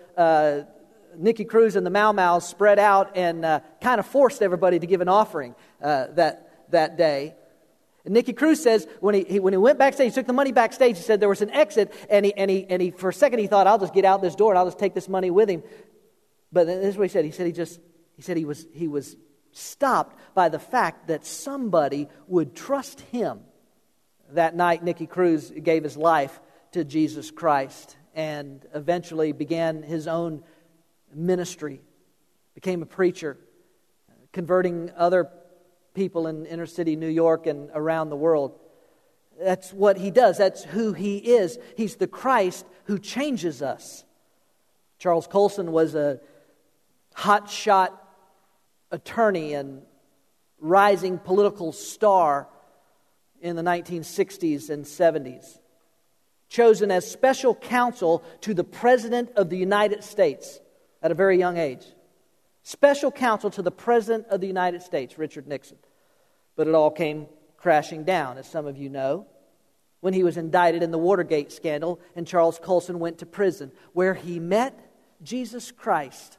Nicky 1.17 1.45
Cruz 1.45 1.75
and 1.75 1.85
the 1.85 1.89
Mau 1.89 2.11
Mau's 2.11 2.47
spread 2.47 2.79
out 2.79 3.15
and 3.15 3.43
uh, 3.43 3.59
kind 3.81 3.99
of 3.99 4.05
forced 4.05 4.41
everybody 4.41 4.79
to 4.79 4.87
give 4.87 5.01
an 5.01 5.09
offering 5.09 5.55
uh, 5.81 6.07
that, 6.11 6.71
that 6.71 6.97
day. 6.97 7.35
And 8.05 8.13
Nicky 8.13 8.33
Cruz 8.33 8.61
says 8.61 8.87
when 8.99 9.15
he, 9.15 9.23
he, 9.23 9.39
when 9.39 9.53
he 9.53 9.57
went 9.57 9.79
backstage, 9.79 10.11
he 10.11 10.15
took 10.15 10.27
the 10.27 10.33
money 10.33 10.51
backstage, 10.51 10.97
he 10.97 11.03
said 11.03 11.19
there 11.19 11.29
was 11.29 11.41
an 11.41 11.51
exit, 11.51 11.93
and, 12.09 12.25
he, 12.25 12.33
and, 12.33 12.49
he, 12.49 12.65
and 12.69 12.81
he, 12.81 12.91
for 12.91 13.09
a 13.09 13.13
second 13.13 13.39
he 13.39 13.47
thought, 13.47 13.67
I'll 13.67 13.79
just 13.79 13.93
get 13.93 14.05
out 14.05 14.21
this 14.21 14.35
door 14.35 14.51
and 14.51 14.59
I'll 14.59 14.65
just 14.65 14.79
take 14.79 14.93
this 14.93 15.09
money 15.09 15.29
with 15.29 15.49
him. 15.49 15.63
But 16.51 16.67
this 16.67 16.85
is 16.85 16.97
what 16.97 17.03
he 17.03 17.09
said. 17.09 17.25
He 17.25 17.31
said 17.31 17.45
he 17.45 17.51
just 17.51 17.79
he 18.15 18.21
said 18.21 18.37
he 18.37 18.45
was 18.45 18.65
he 18.73 18.87
was 18.87 19.15
stopped 19.51 20.17
by 20.33 20.49
the 20.49 20.59
fact 20.59 21.07
that 21.07 21.25
somebody 21.25 22.07
would 22.27 22.55
trust 22.55 23.01
him. 23.01 23.41
That 24.31 24.55
night, 24.55 24.83
Nicky 24.83 25.07
Cruz 25.07 25.51
gave 25.51 25.83
his 25.83 25.97
life 25.97 26.39
to 26.71 26.83
Jesus 26.83 27.31
Christ 27.31 27.97
and 28.13 28.65
eventually 28.73 29.31
began 29.31 29.83
his 29.83 30.07
own 30.07 30.43
ministry, 31.13 31.81
became 32.55 32.81
a 32.81 32.85
preacher, 32.85 33.37
converting 34.31 34.91
other 34.95 35.29
people 35.93 36.27
in 36.27 36.45
inner 36.45 36.65
city 36.65 36.95
New 36.95 37.07
York 37.07 37.47
and 37.47 37.69
around 37.73 38.09
the 38.09 38.15
world. 38.15 38.59
That's 39.39 39.71
what 39.71 39.97
he 39.97 40.11
does. 40.11 40.37
That's 40.37 40.63
who 40.63 40.93
he 40.93 41.17
is. 41.17 41.57
He's 41.75 41.95
the 41.95 42.07
Christ 42.07 42.65
who 42.85 42.99
changes 42.99 43.61
us. 43.61 44.03
Charles 44.99 45.27
Colson 45.27 45.71
was 45.71 45.95
a 45.95 46.19
hotshot 47.15 47.89
attorney 48.91 49.53
and 49.53 49.81
rising 50.59 51.19
political 51.19 51.71
star 51.71 52.47
in 53.41 53.55
the 53.55 53.61
1960s 53.61 54.69
and 54.69 54.85
70s, 54.85 55.59
chosen 56.49 56.89
as 56.89 57.09
special 57.09 57.53
counsel 57.53 58.23
to 58.41 58.53
the 58.53 58.63
President 58.63 59.31
of 59.35 59.49
the 59.49 59.57
United 59.57 60.03
States 60.03 60.59
at 61.01 61.11
a 61.11 61.15
very 61.15 61.37
young 61.37 61.57
age. 61.57 61.85
Special 62.63 63.11
counsel 63.11 63.49
to 63.51 63.61
the 63.61 63.71
President 63.71 64.27
of 64.27 64.41
the 64.41 64.47
United 64.47 64.81
States, 64.81 65.17
Richard 65.17 65.47
Nixon. 65.47 65.77
But 66.55 66.67
it 66.67 66.75
all 66.75 66.91
came 66.91 67.27
crashing 67.55 68.03
down, 68.03 68.37
as 68.37 68.47
some 68.47 68.67
of 68.67 68.77
you 68.77 68.89
know, 68.89 69.25
when 70.01 70.13
he 70.13 70.23
was 70.23 70.37
indicted 70.37 70.83
in 70.83 70.91
the 70.91 70.97
Watergate 70.97 71.51
scandal 71.51 71.99
and 72.15 72.27
Charles 72.27 72.59
Colson 72.59 72.99
went 72.99 73.19
to 73.19 73.25
prison, 73.25 73.71
where 73.93 74.13
he 74.13 74.39
met 74.39 74.77
Jesus 75.23 75.71
Christ 75.71 76.37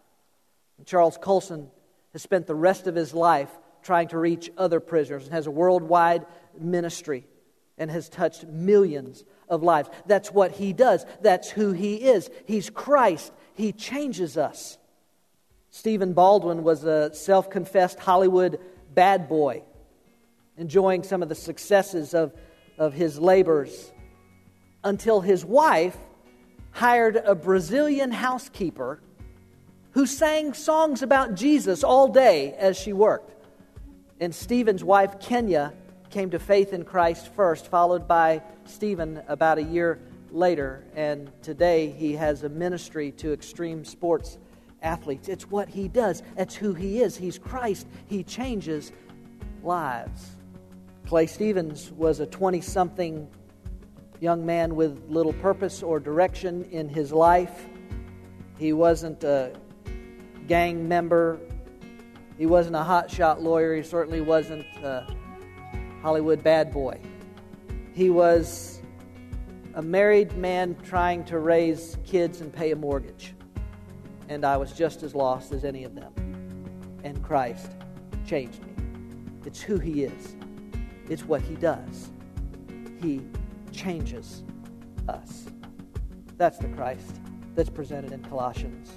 Charles 0.84 1.18
Colson 1.20 1.70
has 2.12 2.22
spent 2.22 2.46
the 2.46 2.54
rest 2.54 2.86
of 2.86 2.94
his 2.94 3.14
life 3.14 3.50
trying 3.82 4.09
to 4.09 4.18
reach 4.18 4.50
other 4.56 4.80
prisoners 4.80 5.24
and 5.24 5.32
has 5.32 5.46
a 5.46 5.50
worldwide 5.50 6.26
ministry 6.59 7.26
and 7.76 7.90
has 7.90 8.09
touched 8.09 8.44
millions 8.46 9.24
of 9.48 9.62
lives. 9.62 9.88
That's 10.06 10.30
what 10.32 10.52
he 10.52 10.72
does. 10.72 11.06
That's 11.22 11.48
who 11.50 11.72
he 11.72 11.96
is. 11.96 12.28
He's 12.44 12.70
Christ. 12.70 13.32
He 13.59 13.72
changes 13.72 14.36
us. 14.36 14.78
Stephen 15.72 16.12
Baldwin 16.12 16.62
was 16.62 16.84
a 16.84 17.12
self 17.12 17.50
confessed 17.50 17.98
Hollywood 17.98 18.61
bad 18.94 19.28
boy, 19.28 19.64
enjoying 20.56 21.02
some 21.02 21.24
of 21.24 21.28
the 21.28 21.34
successes 21.34 22.14
of, 22.14 22.32
of 22.78 22.94
his 22.94 23.18
labors 23.18 23.92
until 24.84 25.20
his 25.20 25.44
wife 25.44 25.96
hired 26.70 27.16
a 27.16 27.34
Brazilian 27.34 28.12
housekeeper 28.12 29.00
who 29.90 30.06
sang 30.06 30.54
songs 30.54 31.02
about 31.02 31.34
Jesus 31.34 31.82
all 31.82 32.06
day 32.06 32.54
as 32.54 32.78
she 32.78 32.92
worked. 32.92 33.44
And 34.20 34.32
Stephen's 34.32 34.84
wife, 34.84 35.18
Kennya, 35.18 35.72
came 36.11 36.30
to 36.30 36.38
faith 36.38 36.72
in 36.72 36.84
Christ 36.84 37.34
first, 37.34 37.66
followed 37.66 38.06
by 38.06 38.40
Stephen 38.66 39.20
about 39.26 39.59
a 39.59 39.64
year 39.64 39.98
later. 40.31 40.85
And 40.95 41.31
today 41.43 41.91
he 41.91 42.14
has 42.14 42.43
a 42.43 42.49
ministry 42.49 43.12
to 43.12 43.33
extreme 43.33 43.85
sports 43.85 44.39
athletes. 44.83 45.29
It's 45.29 45.51
what 45.51 45.68
he 45.68 45.89
does, 45.89 46.22
it's 46.37 46.55
who 46.55 46.74
he 46.74 47.01
is. 47.01 47.16
He's 47.16 47.39
Christ, 47.39 47.87
he 48.07 48.22
changes 48.22 48.93
lives. 49.62 50.37
Clay 51.07 51.26
Stevens 51.26 51.91
was 51.93 52.20
a 52.20 52.26
20 52.26 52.61
something 52.61 53.29
young 54.20 54.45
man 54.45 54.76
with 54.76 55.03
little 55.09 55.33
purpose 55.35 55.83
or 55.83 56.01
direction 56.01 56.64
in 56.70 56.89
his 56.89 57.12
life. 57.12 57.66
He 58.59 58.72
wasn't 58.72 59.24
a 59.24 59.53
gang 60.47 60.89
member. 60.89 61.39
He 62.37 62.47
wasn't 62.47 62.76
a 62.76 62.81
hotshot 62.81 63.41
lawyer. 63.41 63.74
He 63.76 63.83
certainly 63.83 64.20
wasn't 64.20 64.66
a 64.83 65.07
Hollywood 66.03 66.43
bad 66.43 66.72
boy. 66.72 67.01
He 67.95 68.11
was 68.11 68.78
a 69.79 69.83
married 69.83 70.37
man 70.37 70.76
trying 70.83 71.22
to 71.22 71.39
raise 71.39 71.99
kids 72.05 72.41
and 72.41 72.53
pay 72.53 72.72
a 72.72 72.76
mortgage. 72.76 73.33
And 74.29 74.45
I 74.45 74.57
was 74.57 74.72
just 74.72 75.05
as 75.05 75.14
lost 75.14 75.53
as 75.53 75.64
any 75.64 75.85
of 75.85 75.95
them. 75.95 76.12
And 77.05 77.22
Christ 77.22 77.70
changed 78.26 78.61
me. 78.64 78.72
It's 79.47 79.61
who 79.61 79.79
He 79.79 80.03
is, 80.03 80.35
it's 81.09 81.22
what 81.22 81.43
He 81.43 81.55
does. 81.55 82.11
He 83.01 83.22
changes 83.70 84.43
us. 85.09 85.47
That's 86.37 86.59
the 86.59 86.68
Christ 86.70 87.20
that's 87.55 87.70
presented 87.70 88.11
in 88.11 88.20
Colossians. 88.24 88.91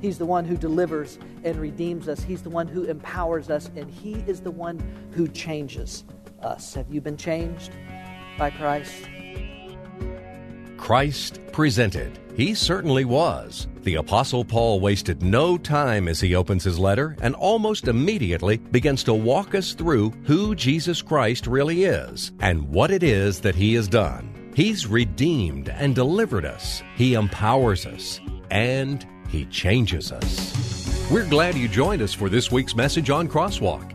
He's 0.00 0.16
the 0.16 0.26
one 0.26 0.44
who 0.44 0.56
delivers 0.56 1.18
and 1.42 1.56
redeems 1.56 2.08
us. 2.08 2.22
He's 2.22 2.42
the 2.42 2.50
one 2.50 2.68
who 2.68 2.84
empowers 2.84 3.50
us, 3.50 3.68
and 3.74 3.90
He 3.90 4.12
is 4.28 4.40
the 4.40 4.52
one 4.52 4.78
who 5.10 5.26
changes 5.26 6.04
us. 6.40 6.72
Have 6.74 6.86
you 6.88 7.00
been 7.00 7.16
changed 7.16 7.72
by 8.38 8.50
Christ? 8.50 9.08
Christ 10.84 11.40
presented. 11.50 12.18
He 12.36 12.52
certainly 12.52 13.06
was. 13.06 13.68
The 13.84 13.94
Apostle 13.94 14.44
Paul 14.44 14.80
wasted 14.80 15.22
no 15.22 15.56
time 15.56 16.08
as 16.08 16.20
he 16.20 16.34
opens 16.34 16.62
his 16.62 16.78
letter 16.78 17.16
and 17.22 17.34
almost 17.36 17.88
immediately 17.88 18.58
begins 18.58 19.02
to 19.04 19.14
walk 19.14 19.54
us 19.54 19.72
through 19.72 20.10
who 20.24 20.54
Jesus 20.54 21.00
Christ 21.00 21.46
really 21.46 21.84
is 21.84 22.32
and 22.40 22.68
what 22.68 22.90
it 22.90 23.02
is 23.02 23.40
that 23.40 23.54
he 23.54 23.72
has 23.72 23.88
done. 23.88 24.52
He's 24.54 24.86
redeemed 24.86 25.70
and 25.70 25.94
delivered 25.94 26.44
us, 26.44 26.82
he 26.96 27.14
empowers 27.14 27.86
us, 27.86 28.20
and 28.50 29.06
he 29.30 29.46
changes 29.46 30.12
us. 30.12 31.10
We're 31.10 31.26
glad 31.26 31.54
you 31.54 31.66
joined 31.66 32.02
us 32.02 32.12
for 32.12 32.28
this 32.28 32.52
week's 32.52 32.76
message 32.76 33.08
on 33.08 33.26
Crosswalk. 33.26 33.93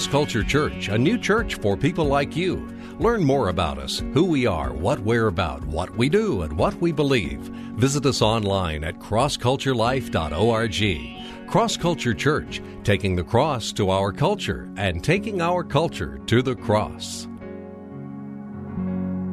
Cross 0.00 0.12
Culture 0.12 0.42
Church, 0.42 0.88
a 0.88 0.96
new 0.96 1.18
church 1.18 1.56
for 1.56 1.76
people 1.76 2.06
like 2.06 2.34
you. 2.34 2.66
Learn 2.98 3.22
more 3.22 3.50
about 3.50 3.76
us, 3.76 4.02
who 4.14 4.24
we 4.24 4.46
are, 4.46 4.72
what 4.72 4.98
we're 5.00 5.26
about, 5.26 5.62
what 5.66 5.94
we 5.94 6.08
do, 6.08 6.40
and 6.40 6.56
what 6.56 6.72
we 6.76 6.90
believe. 6.90 7.40
Visit 7.76 8.06
us 8.06 8.22
online 8.22 8.82
at 8.82 8.98
crossculturelife.org. 8.98 11.50
Cross 11.50 11.76
Culture 11.76 12.14
Church, 12.14 12.62
taking 12.82 13.14
the 13.14 13.22
cross 13.22 13.72
to 13.72 13.90
our 13.90 14.10
culture 14.10 14.72
and 14.78 15.04
taking 15.04 15.42
our 15.42 15.62
culture 15.62 16.18
to 16.28 16.40
the 16.40 16.56
cross. 16.56 17.28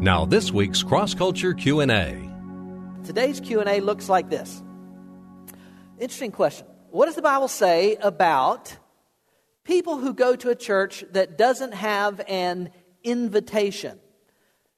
Now 0.01 0.25
this 0.25 0.51
week's 0.51 0.83
Cross 0.83 1.13
Culture 1.13 1.53
Q&A. 1.53 2.29
Today's 3.05 3.39
Q&A 3.39 3.79
looks 3.79 4.09
like 4.09 4.29
this. 4.29 4.61
Interesting 5.97 6.33
question. 6.33 6.67
What 6.89 7.05
does 7.05 7.15
the 7.15 7.21
Bible 7.21 7.47
say 7.47 7.95
about 8.01 8.77
people 9.67 9.97
who 9.97 10.13
go 10.13 10.35
to 10.35 10.49
a 10.49 10.55
church 10.55 11.03
that 11.11 11.37
doesn't 11.37 11.73
have 11.73 12.21
an 12.27 12.71
invitation? 13.03 13.99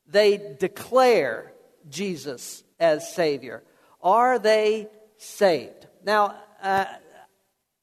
They 0.08 0.56
declare 0.60 1.54
Jesus 1.88 2.64
as 2.80 3.14
Savior. 3.14 3.64
Are 4.02 4.40
they 4.40 4.88
saved? 5.18 5.88
Now, 6.04 6.36
uh, 6.62 6.86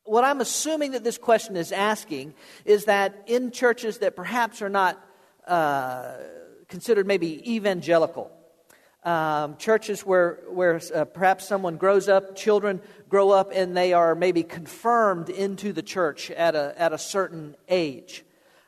what 0.05 0.25
I'm 0.25 0.41
assuming 0.41 0.93
that 0.93 1.05
this 1.05 1.19
question 1.19 1.57
is 1.57 1.73
asking 1.73 2.35
is 2.65 2.87
that 2.87 3.25
in 3.27 3.51
churches 3.51 3.99
that 3.99 4.17
perhaps 4.17 4.61
are 4.61 4.69
not 4.69 5.03
uh, 5.47 6.15
considered 6.69 7.07
maybe 7.07 7.55
evangelical, 7.55 8.31
um, 9.05 9.57
churches 9.57 10.01
where, 10.01 10.41
where 10.49 10.81
uh, 10.93 11.05
perhaps 11.05 11.47
someone 11.47 11.77
grows 11.77 12.09
up, 12.09 12.35
children 12.35 12.81
grow 13.09 13.31
up, 13.31 13.53
and 13.55 13.77
they 13.77 13.93
are 13.93 14.15
maybe 14.15 14.43
confirmed 14.43 15.29
into 15.29 15.73
the 15.73 15.83
church 15.83 16.31
at 16.31 16.55
a, 16.55 16.75
at 16.77 16.93
a 16.93 16.99
certain 16.99 17.57
age. 17.69 18.25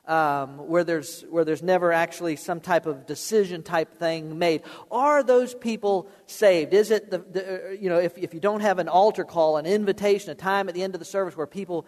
Um, 0.06 0.68
where 0.68 0.84
there's 0.84 1.20
where 1.28 1.44
there's 1.44 1.62
never 1.62 1.92
actually 1.92 2.36
some 2.36 2.60
type 2.60 2.86
of 2.86 3.04
decision 3.04 3.62
type 3.62 3.98
thing 3.98 4.38
made. 4.38 4.62
Are 4.90 5.22
those 5.22 5.52
people 5.52 6.08
saved? 6.24 6.72
Is 6.72 6.90
it 6.90 7.10
the, 7.10 7.18
the, 7.18 7.42
uh, 7.42 7.70
you 7.72 7.90
know 7.90 7.98
if 7.98 8.16
if 8.16 8.32
you 8.32 8.40
don't 8.40 8.60
have 8.60 8.78
an 8.78 8.88
altar 8.88 9.24
call, 9.24 9.58
an 9.58 9.66
invitation, 9.66 10.30
a 10.30 10.34
time 10.34 10.66
at 10.70 10.74
the 10.74 10.82
end 10.82 10.94
of 10.94 10.98
the 10.98 11.04
service 11.04 11.36
where 11.36 11.46
people 11.46 11.86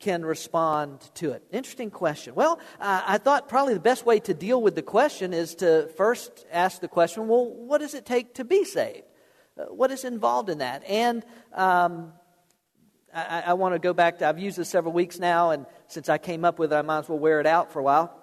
can 0.00 0.22
respond 0.22 1.00
to 1.14 1.30
it? 1.30 1.42
Interesting 1.50 1.90
question. 1.90 2.34
Well, 2.34 2.58
uh, 2.78 3.04
I 3.06 3.16
thought 3.16 3.48
probably 3.48 3.72
the 3.72 3.80
best 3.80 4.04
way 4.04 4.20
to 4.20 4.34
deal 4.34 4.60
with 4.60 4.74
the 4.74 4.82
question 4.82 5.32
is 5.32 5.54
to 5.54 5.88
first 5.96 6.44
ask 6.52 6.82
the 6.82 6.88
question 6.88 7.26
well, 7.26 7.46
what 7.48 7.78
does 7.78 7.94
it 7.94 8.04
take 8.04 8.34
to 8.34 8.44
be 8.44 8.66
saved? 8.66 9.04
Uh, 9.58 9.64
what 9.64 9.90
is 9.90 10.04
involved 10.04 10.48
in 10.48 10.58
that? 10.58 10.82
And 10.88 11.24
um, 11.52 12.12
I, 13.14 13.42
I 13.48 13.52
want 13.54 13.74
to 13.74 13.78
go 13.78 13.92
back 13.92 14.18
to, 14.18 14.28
I've 14.28 14.38
used 14.38 14.56
this 14.56 14.68
several 14.68 14.92
weeks 14.92 15.18
now, 15.18 15.50
and 15.50 15.66
since 15.88 16.08
I 16.08 16.18
came 16.18 16.44
up 16.44 16.58
with 16.58 16.72
it, 16.72 16.76
I 16.76 16.82
might 16.82 17.00
as 17.00 17.08
well 17.08 17.18
wear 17.18 17.40
it 17.40 17.46
out 17.46 17.72
for 17.72 17.78
a 17.78 17.82
while 17.82 18.22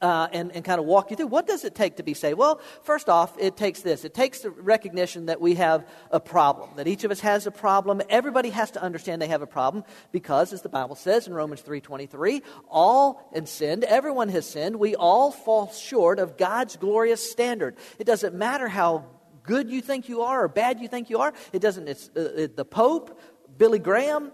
uh, 0.00 0.28
and, 0.32 0.52
and 0.52 0.64
kind 0.64 0.78
of 0.78 0.86
walk 0.86 1.10
you 1.10 1.16
through. 1.16 1.26
What 1.26 1.46
does 1.46 1.64
it 1.64 1.74
take 1.74 1.96
to 1.96 2.02
be 2.02 2.14
saved? 2.14 2.38
Well 2.38 2.60
first 2.82 3.08
off 3.08 3.36
it 3.38 3.56
takes 3.56 3.80
this. 3.82 4.04
It 4.04 4.14
takes 4.14 4.40
the 4.40 4.50
recognition 4.50 5.26
that 5.26 5.40
we 5.40 5.54
have 5.54 5.86
a 6.10 6.20
problem 6.20 6.70
that 6.76 6.86
each 6.86 7.04
of 7.04 7.10
us 7.10 7.20
has 7.20 7.46
a 7.46 7.50
problem. 7.50 8.02
Everybody 8.08 8.50
has 8.50 8.70
to 8.72 8.82
understand 8.82 9.22
they 9.22 9.28
have 9.28 9.42
a 9.42 9.46
problem 9.46 9.84
because 10.12 10.52
as 10.52 10.62
the 10.62 10.68
bible 10.68 10.96
says 10.96 11.26
in 11.26 11.34
romans 11.34 11.62
3.23 11.62 12.42
all 12.68 13.28
have 13.34 13.48
sinned. 13.48 13.84
Everyone 13.84 14.28
has 14.28 14.46
sinned. 14.46 14.76
We 14.76 14.94
all 14.94 15.30
fall 15.30 15.72
short 15.72 16.18
of 16.18 16.36
god's 16.36 16.76
glorious 16.76 17.30
standard. 17.30 17.76
It 17.98 18.04
doesn't 18.04 18.34
matter 18.34 18.68
how 18.68 19.06
good 19.46 19.70
you 19.70 19.80
think 19.80 20.08
you 20.08 20.22
are 20.22 20.44
or 20.44 20.48
bad 20.48 20.80
you 20.80 20.88
think 20.88 21.08
you 21.08 21.18
are 21.18 21.32
it 21.52 21.60
doesn't 21.60 21.88
it's 21.88 22.08
uh, 22.10 22.48
the 22.54 22.64
pope 22.64 23.20
billy 23.56 23.78
graham 23.78 24.32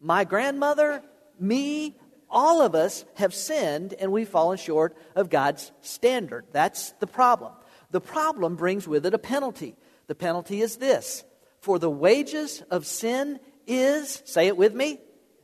my 0.00 0.24
grandmother 0.24 1.02
me 1.38 1.96
all 2.28 2.60
of 2.60 2.74
us 2.74 3.04
have 3.14 3.34
sinned 3.34 3.94
and 3.94 4.10
we've 4.10 4.28
fallen 4.28 4.58
short 4.58 4.96
of 5.14 5.30
God's 5.30 5.72
standard. 5.80 6.46
That's 6.52 6.92
the 6.92 7.06
problem. 7.06 7.52
The 7.90 8.00
problem 8.00 8.56
brings 8.56 8.88
with 8.88 9.06
it 9.06 9.14
a 9.14 9.18
penalty. 9.18 9.76
The 10.06 10.14
penalty 10.14 10.60
is 10.60 10.76
this 10.76 11.24
For 11.60 11.78
the 11.78 11.90
wages 11.90 12.62
of 12.70 12.86
sin 12.86 13.40
is, 13.66 14.22
say 14.24 14.46
it 14.46 14.56
with 14.56 14.74
me, 14.74 15.00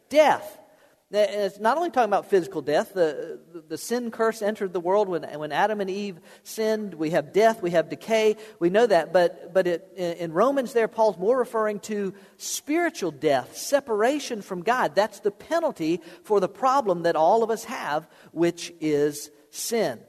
death. 0.09 0.59
It's 1.15 1.59
not 1.59 1.77
only 1.77 1.91
talking 1.91 2.09
about 2.09 2.31
physical 2.31 2.63
death. 2.63 2.95
The, 2.95 3.39
the 3.69 3.77
sin 3.77 4.11
curse 4.11 4.41
entered 4.41 4.73
the 4.73 4.81
world 4.81 5.09
when, 5.09 5.25
when 5.39 5.53
Adam 5.53 5.81
and 5.83 5.91
Eve 5.91 6.19
sinned. 6.43 6.95
We 6.95 7.11
have 7.11 7.33
death, 7.35 7.61
we 7.61 7.73
have 7.73 7.91
decay. 7.91 8.37
We 8.59 8.71
know 8.71 8.87
that. 8.87 9.13
But, 9.13 9.53
but 9.53 9.67
it, 9.67 9.93
in 9.97 10.33
Romans, 10.33 10.73
there, 10.73 10.89
Paul's 10.89 11.19
more 11.19 11.39
referring 11.39 11.81
to 11.81 12.15
spiritual 12.39 13.11
death, 13.11 13.57
separation 13.57 14.41
from 14.41 14.63
God. 14.63 14.95
That's 14.95 15.21
the 15.21 15.31
penalty 15.31 16.01
for 16.25 16.41
the 16.41 16.49
problem 16.49 17.03
that 17.03 17.17
all 17.17 17.43
of 17.43 17.51
us 17.51 17.65
have, 17.65 18.09
which 18.33 18.73
is 18.81 19.31
sin. 19.51 20.01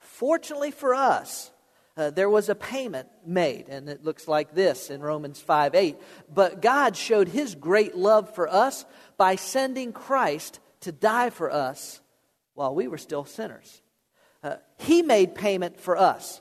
Fortunately 0.00 0.72
for 0.72 0.94
us, 0.94 1.52
uh, 1.96 2.10
there 2.10 2.28
was 2.28 2.48
a 2.48 2.54
payment 2.54 3.08
made, 3.24 3.68
and 3.68 3.88
it 3.88 4.04
looks 4.04 4.28
like 4.28 4.54
this 4.54 4.90
in 4.90 5.00
Romans 5.00 5.40
5 5.40 5.74
8. 5.74 5.96
But 6.32 6.60
God 6.60 6.96
showed 6.96 7.28
his 7.28 7.54
great 7.54 7.96
love 7.96 8.34
for 8.34 8.48
us 8.48 8.84
by 9.16 9.36
sending 9.36 9.92
Christ 9.92 10.60
to 10.80 10.92
die 10.92 11.30
for 11.30 11.50
us 11.50 12.00
while 12.54 12.74
we 12.74 12.86
were 12.86 12.98
still 12.98 13.24
sinners. 13.24 13.80
Uh, 14.42 14.56
he 14.78 15.02
made 15.02 15.34
payment 15.34 15.80
for 15.80 15.96
us. 15.96 16.40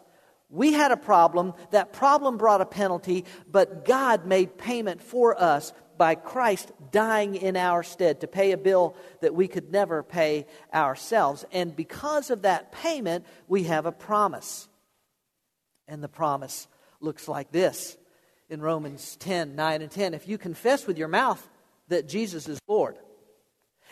We 0.49 0.73
had 0.73 0.91
a 0.91 0.97
problem. 0.97 1.53
That 1.71 1.93
problem 1.93 2.37
brought 2.37 2.61
a 2.61 2.65
penalty, 2.65 3.25
but 3.49 3.85
God 3.85 4.25
made 4.25 4.57
payment 4.57 5.01
for 5.01 5.41
us 5.41 5.73
by 5.97 6.15
Christ 6.15 6.71
dying 6.91 7.35
in 7.35 7.55
our 7.55 7.81
stead 7.81 8.21
to 8.21 8.27
pay 8.27 8.51
a 8.51 8.57
bill 8.57 8.95
that 9.21 9.33
we 9.33 9.47
could 9.47 9.71
never 9.71 10.03
pay 10.03 10.45
ourselves. 10.73 11.45
And 11.53 11.73
because 11.73 12.29
of 12.29 12.41
that 12.41 12.73
payment, 12.73 13.25
we 13.47 13.63
have 13.63 13.85
a 13.85 13.91
promise. 13.93 14.67
And 15.87 16.03
the 16.03 16.07
promise 16.07 16.67
looks 16.99 17.27
like 17.27 17.51
this 17.51 17.97
in 18.49 18.61
Romans 18.61 19.15
10 19.17 19.55
9 19.55 19.81
and 19.81 19.91
10. 19.91 20.13
If 20.13 20.27
you 20.27 20.37
confess 20.37 20.87
with 20.87 20.97
your 20.97 21.07
mouth 21.07 21.45
that 21.87 22.07
Jesus 22.07 22.47
is 22.47 22.59
Lord 22.67 22.97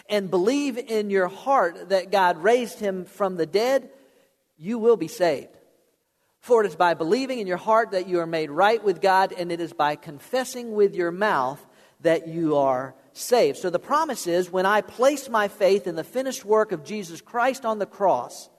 and 0.09 0.29
believe 0.29 0.77
in 0.77 1.09
your 1.09 1.27
heart 1.27 1.89
that 1.89 2.11
God 2.11 2.37
raised 2.37 2.79
him 2.79 3.05
from 3.05 3.35
the 3.35 3.45
dead, 3.45 3.89
you 4.57 4.79
will 4.79 4.97
be 4.97 5.07
saved. 5.07 5.57
For 6.39 6.63
it 6.63 6.67
is 6.67 6.75
by 6.75 6.93
believing 6.93 7.39
in 7.39 7.47
your 7.47 7.57
heart 7.57 7.91
that 7.91 8.07
you 8.07 8.19
are 8.19 8.27
made 8.27 8.51
right 8.51 8.83
with 8.83 8.99
God, 8.99 9.31
and 9.31 9.49
it 9.49 9.61
is 9.61 9.71
by 9.71 9.95
confessing 9.95 10.73
with 10.73 10.93
your 10.93 11.11
mouth 11.11 11.65
that 12.01 12.27
you 12.27 12.57
are 12.57 12.95
saved. 13.13 13.57
So 13.57 13.69
the 13.69 13.79
promise 13.79 14.27
is 14.27 14.51
when 14.51 14.65
I 14.65 14.81
place 14.81 15.29
my 15.29 15.47
faith 15.47 15.87
in 15.87 15.95
the 15.95 16.03
finished 16.03 16.43
work 16.43 16.73
of 16.73 16.83
Jesus 16.83 17.21
Christ 17.21 17.63
on 17.63 17.79
the 17.79 17.85
cross, 17.85 18.49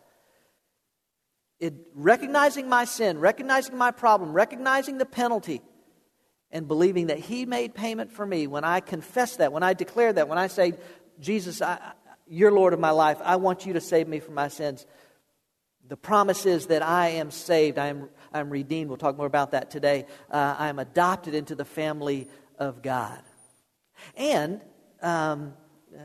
it, 1.64 1.74
recognizing 1.94 2.68
my 2.68 2.84
sin, 2.84 3.18
recognizing 3.18 3.76
my 3.76 3.90
problem, 3.90 4.32
recognizing 4.32 4.98
the 4.98 5.06
penalty, 5.06 5.62
and 6.50 6.68
believing 6.68 7.08
that 7.08 7.18
He 7.18 7.46
made 7.46 7.74
payment 7.74 8.12
for 8.12 8.26
me, 8.26 8.46
when 8.46 8.64
I 8.64 8.80
confess 8.80 9.36
that, 9.36 9.52
when 9.52 9.62
I 9.62 9.72
declare 9.72 10.12
that, 10.12 10.28
when 10.28 10.38
I 10.38 10.46
say, 10.46 10.74
Jesus, 11.18 11.62
I, 11.62 11.78
you're 12.26 12.52
Lord 12.52 12.74
of 12.74 12.80
my 12.80 12.90
life, 12.90 13.18
I 13.22 13.36
want 13.36 13.66
you 13.66 13.72
to 13.72 13.80
save 13.80 14.06
me 14.08 14.20
from 14.20 14.34
my 14.34 14.48
sins, 14.48 14.86
the 15.86 15.96
promise 15.96 16.46
is 16.46 16.66
that 16.66 16.82
I 16.82 17.08
am 17.08 17.30
saved, 17.30 17.78
I 17.78 17.88
am, 17.88 18.08
I 18.32 18.40
am 18.40 18.50
redeemed. 18.50 18.88
We'll 18.88 18.96
talk 18.96 19.16
more 19.16 19.26
about 19.26 19.50
that 19.50 19.70
today. 19.70 20.06
Uh, 20.30 20.54
I 20.58 20.68
am 20.68 20.78
adopted 20.78 21.34
into 21.34 21.54
the 21.54 21.64
family 21.64 22.28
of 22.58 22.82
God. 22.82 23.20
And 24.16 24.62
um, 25.02 25.54
uh, 25.94 26.00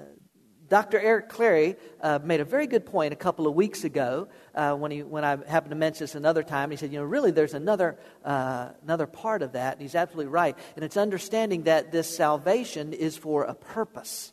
Dr. 0.69 0.99
Eric 0.99 1.29
Clary 1.29 1.75
uh, 1.99 2.19
made 2.23 2.39
a 2.39 2.45
very 2.45 2.67
good 2.67 2.85
point 2.85 3.11
a 3.11 3.15
couple 3.15 3.47
of 3.47 3.55
weeks 3.55 3.83
ago 3.83 4.27
uh, 4.53 4.75
when, 4.75 4.91
he, 4.91 5.03
when 5.03 5.25
I 5.25 5.37
happened 5.47 5.71
to 5.71 5.75
mention 5.75 6.03
this 6.03 6.15
another 6.15 6.43
time. 6.43 6.69
He 6.69 6.77
said, 6.77 6.91
You 6.91 6.99
know, 6.99 7.05
really, 7.05 7.31
there's 7.31 7.55
another, 7.55 7.97
uh, 8.23 8.69
another 8.83 9.07
part 9.07 9.41
of 9.41 9.53
that. 9.53 9.73
And 9.73 9.81
he's 9.81 9.95
absolutely 9.95 10.31
right. 10.31 10.55
And 10.75 10.85
it's 10.85 10.97
understanding 10.97 11.63
that 11.63 11.91
this 11.91 12.15
salvation 12.15 12.93
is 12.93 13.17
for 13.17 13.43
a 13.43 13.55
purpose. 13.55 14.31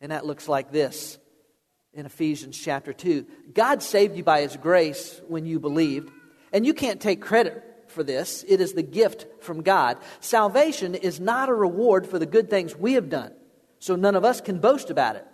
And 0.00 0.12
that 0.12 0.24
looks 0.24 0.48
like 0.48 0.70
this 0.70 1.18
in 1.92 2.06
Ephesians 2.06 2.58
chapter 2.58 2.92
2. 2.92 3.26
God 3.52 3.82
saved 3.82 4.16
you 4.16 4.22
by 4.22 4.42
his 4.42 4.56
grace 4.56 5.20
when 5.26 5.44
you 5.44 5.58
believed. 5.58 6.10
And 6.52 6.64
you 6.64 6.74
can't 6.74 7.00
take 7.00 7.20
credit 7.20 7.68
for 7.88 8.02
this, 8.02 8.42
it 8.48 8.62
is 8.62 8.72
the 8.72 8.82
gift 8.82 9.26
from 9.40 9.60
God. 9.60 9.98
Salvation 10.20 10.94
is 10.94 11.20
not 11.20 11.50
a 11.50 11.54
reward 11.54 12.06
for 12.06 12.18
the 12.18 12.24
good 12.24 12.48
things 12.48 12.74
we 12.74 12.94
have 12.94 13.10
done. 13.10 13.34
So 13.80 13.96
none 13.96 14.14
of 14.14 14.24
us 14.24 14.40
can 14.40 14.60
boast 14.60 14.88
about 14.88 15.16
it. 15.16 15.26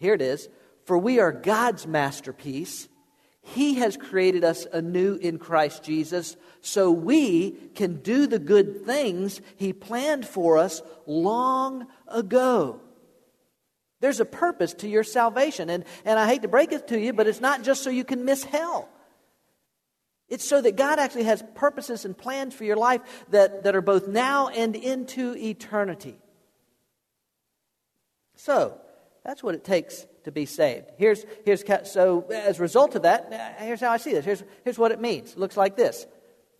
Here 0.00 0.14
it 0.14 0.22
is. 0.22 0.48
For 0.84 0.98
we 0.98 1.20
are 1.20 1.30
God's 1.30 1.86
masterpiece. 1.86 2.88
He 3.42 3.74
has 3.74 3.96
created 3.96 4.44
us 4.44 4.66
anew 4.72 5.14
in 5.14 5.38
Christ 5.38 5.84
Jesus 5.84 6.36
so 6.62 6.90
we 6.90 7.52
can 7.74 7.96
do 7.96 8.26
the 8.26 8.38
good 8.38 8.84
things 8.84 9.40
He 9.56 9.72
planned 9.72 10.26
for 10.26 10.58
us 10.58 10.82
long 11.06 11.86
ago. 12.08 12.80
There's 14.00 14.20
a 14.20 14.24
purpose 14.24 14.74
to 14.74 14.88
your 14.88 15.04
salvation. 15.04 15.68
And, 15.68 15.84
and 16.04 16.18
I 16.18 16.26
hate 16.26 16.42
to 16.42 16.48
break 16.48 16.72
it 16.72 16.88
to 16.88 16.98
you, 16.98 17.12
but 17.12 17.26
it's 17.26 17.40
not 17.40 17.62
just 17.62 17.82
so 17.82 17.90
you 17.90 18.04
can 18.04 18.24
miss 18.24 18.42
hell. 18.42 18.88
It's 20.28 20.44
so 20.44 20.60
that 20.60 20.76
God 20.76 20.98
actually 20.98 21.24
has 21.24 21.42
purposes 21.54 22.04
and 22.04 22.16
plans 22.16 22.54
for 22.54 22.64
your 22.64 22.76
life 22.76 23.00
that, 23.30 23.64
that 23.64 23.74
are 23.74 23.82
both 23.82 24.06
now 24.06 24.48
and 24.48 24.76
into 24.76 25.34
eternity. 25.36 26.16
So, 28.36 28.80
That's 29.24 29.42
what 29.42 29.54
it 29.54 29.64
takes 29.64 30.06
to 30.24 30.32
be 30.32 30.46
saved. 30.46 30.90
Here's, 30.96 31.24
here's, 31.44 31.62
so 31.90 32.26
as 32.30 32.58
a 32.58 32.62
result 32.62 32.94
of 32.94 33.02
that, 33.02 33.32
uh, 33.32 33.64
here's 33.64 33.80
how 33.80 33.90
I 33.90 33.98
see 33.98 34.12
this. 34.12 34.24
Here's, 34.24 34.42
here's 34.64 34.78
what 34.78 34.92
it 34.92 35.00
means. 35.00 35.32
It 35.32 35.38
looks 35.38 35.56
like 35.56 35.76
this. 35.76 36.06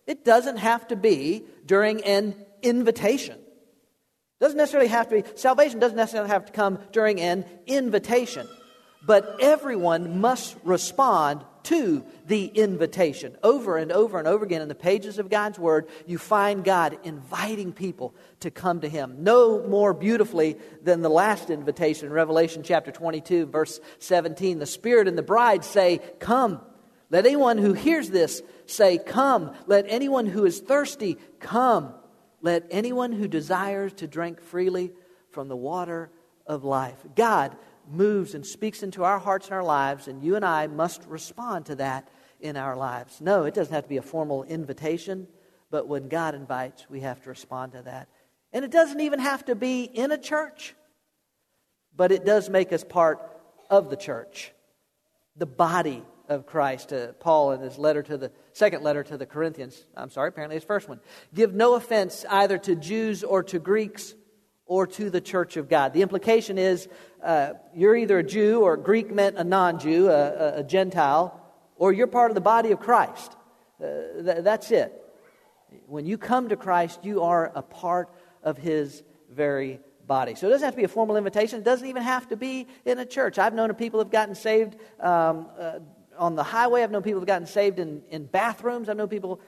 It 0.07 0.25
doesn't 0.25 0.57
have 0.57 0.87
to 0.89 0.95
be 0.95 1.43
during 1.65 2.03
an 2.03 2.35
invitation. 2.61 3.35
It 3.35 4.43
Doesn't 4.43 4.57
necessarily 4.57 4.89
have 4.89 5.09
to 5.09 5.21
be, 5.21 5.29
salvation 5.35 5.79
doesn't 5.79 5.97
necessarily 5.97 6.29
have 6.29 6.45
to 6.47 6.51
come 6.51 6.79
during 6.91 7.19
an 7.21 7.45
invitation. 7.67 8.47
But 9.05 9.37
everyone 9.41 10.21
must 10.21 10.55
respond 10.63 11.43
to 11.63 12.03
the 12.27 12.45
invitation. 12.45 13.37
Over 13.43 13.77
and 13.77 13.91
over 13.91 14.19
and 14.19 14.27
over 14.27 14.43
again 14.45 14.61
in 14.61 14.67
the 14.67 14.75
pages 14.75 15.19
of 15.19 15.29
God's 15.29 15.59
Word, 15.59 15.87
you 16.05 16.17
find 16.17 16.63
God 16.63 16.97
inviting 17.03 17.73
people 17.73 18.13
to 18.41 18.51
come 18.51 18.81
to 18.81 18.89
Him. 18.89 19.17
No 19.19 19.67
more 19.67 19.93
beautifully 19.93 20.57
than 20.83 21.01
the 21.01 21.09
last 21.09 21.49
invitation 21.49 22.07
in 22.07 22.13
Revelation 22.13 22.63
chapter 22.63 22.91
22, 22.91 23.47
verse 23.47 23.79
17. 23.99 24.59
The 24.59 24.65
Spirit 24.65 25.07
and 25.07 25.17
the 25.17 25.23
bride 25.23 25.63
say, 25.63 25.99
Come. 26.19 26.61
Let 27.09 27.25
anyone 27.25 27.57
who 27.57 27.73
hears 27.73 28.09
this 28.09 28.41
say, 28.65 28.97
Come. 28.97 29.53
Let 29.67 29.85
anyone 29.87 30.25
who 30.25 30.45
is 30.45 30.59
thirsty 30.59 31.17
come. 31.39 31.93
Let 32.41 32.65
anyone 32.71 33.11
who 33.11 33.27
desires 33.27 33.93
to 33.93 34.07
drink 34.07 34.41
freely 34.41 34.91
from 35.31 35.47
the 35.47 35.55
water 35.55 36.09
of 36.47 36.63
life. 36.63 36.97
God 37.15 37.55
moves 37.91 38.33
and 38.33 38.45
speaks 38.45 38.83
into 38.83 39.03
our 39.03 39.19
hearts 39.19 39.47
and 39.47 39.55
our 39.55 39.63
lives, 39.63 40.07
and 40.07 40.23
you 40.23 40.35
and 40.35 40.45
I 40.45 40.67
must 40.67 41.03
respond 41.05 41.67
to 41.67 41.75
that 41.75 42.07
in 42.39 42.57
our 42.57 42.75
lives. 42.75 43.21
No, 43.21 43.43
it 43.43 43.53
doesn't 43.53 43.73
have 43.73 43.83
to 43.83 43.89
be 43.89 43.97
a 43.97 44.01
formal 44.01 44.43
invitation, 44.43 45.27
but 45.69 45.87
when 45.87 46.07
God 46.07 46.35
invites, 46.35 46.89
we 46.89 47.01
have 47.01 47.21
to 47.23 47.29
respond 47.29 47.73
to 47.73 47.83
that. 47.83 48.09
And 48.53 48.65
it 48.65 48.71
doesn't 48.71 48.99
even 48.99 49.19
have 49.19 49.45
to 49.45 49.55
be 49.55 49.83
in 49.83 50.11
a 50.11 50.17
church, 50.17 50.75
but 51.95 52.11
it 52.11 52.25
does 52.25 52.49
make 52.49 52.73
us 52.73 52.83
part 52.83 53.19
of 53.69 53.89
the 53.89 53.95
church, 53.95 54.51
the 55.35 55.45
body 55.45 56.03
of 56.27 56.45
Christ. 56.45 56.91
Uh, 56.91 57.13
Paul, 57.13 57.51
in 57.51 57.61
his 57.61 57.77
letter 57.77 58.03
to 58.03 58.17
the 58.17 58.31
second 58.53 58.83
letter 58.83 59.03
to 59.03 59.17
the 59.17 59.25
Corinthians, 59.25 59.85
I'm 59.95 60.09
sorry, 60.09 60.29
apparently 60.29 60.55
his 60.55 60.63
first 60.63 60.89
one, 60.89 60.99
give 61.33 61.53
no 61.53 61.75
offense 61.75 62.25
either 62.29 62.57
to 62.59 62.75
Jews 62.75 63.23
or 63.23 63.43
to 63.43 63.59
Greeks 63.59 64.15
or 64.71 64.87
to 64.87 65.09
the 65.09 65.19
church 65.19 65.57
of 65.57 65.67
God. 65.67 65.91
The 65.91 66.01
implication 66.01 66.57
is 66.57 66.87
uh, 67.21 67.55
you're 67.75 67.93
either 67.93 68.19
a 68.19 68.23
Jew 68.23 68.61
or 68.61 68.77
Greek 68.77 69.13
meant 69.13 69.35
a 69.37 69.43
non 69.43 69.79
Jew, 69.79 70.07
a, 70.07 70.59
a, 70.59 70.63
Gentile, 70.63 71.37
or 71.75 71.91
you're 71.91 72.07
part 72.07 72.31
of 72.31 72.35
the 72.35 72.41
body 72.41 72.71
of 72.71 72.79
Christ. 72.79 73.35
Uh, 73.83 74.23
th- 74.23 74.43
that's 74.45 74.71
it. 74.71 74.93
When 75.87 76.05
you 76.05 76.17
come 76.17 76.47
to 76.47 76.55
Christ, 76.55 77.03
you 77.03 77.21
are 77.21 77.51
a 77.53 77.61
part 77.61 78.15
of 78.43 78.57
his 78.57 79.03
very 79.29 79.81
body. 80.07 80.35
So 80.35 80.47
it 80.47 80.51
doesn't 80.51 80.63
have 80.63 80.75
to 80.75 80.77
be 80.77 80.85
a 80.85 80.87
formal 80.87 81.17
invitation. 81.17 81.59
It 81.59 81.65
doesn't 81.65 81.89
even 81.89 82.03
have 82.03 82.29
to 82.29 82.37
be 82.37 82.65
in 82.85 82.97
a 82.97 83.05
church. 83.05 83.39
I've 83.39 83.53
known 83.53 83.73
people 83.73 83.99
who 83.99 84.05
have 84.05 84.11
gotten 84.11 84.35
saved 84.35 84.77
um, 85.01 85.47
uh, 85.59 85.79
on 86.17 86.35
the 86.35 86.43
highway. 86.43 86.81
I've 86.81 86.91
known 86.91 87.03
people 87.03 87.19
who 87.19 87.25
have 87.25 87.27
gotten 87.27 87.45
saved 87.45 87.77
in, 87.77 88.03
in 88.09 88.23
bathrooms. 88.23 88.87
I've 88.87 88.95
known 88.95 89.09
people 89.09 89.41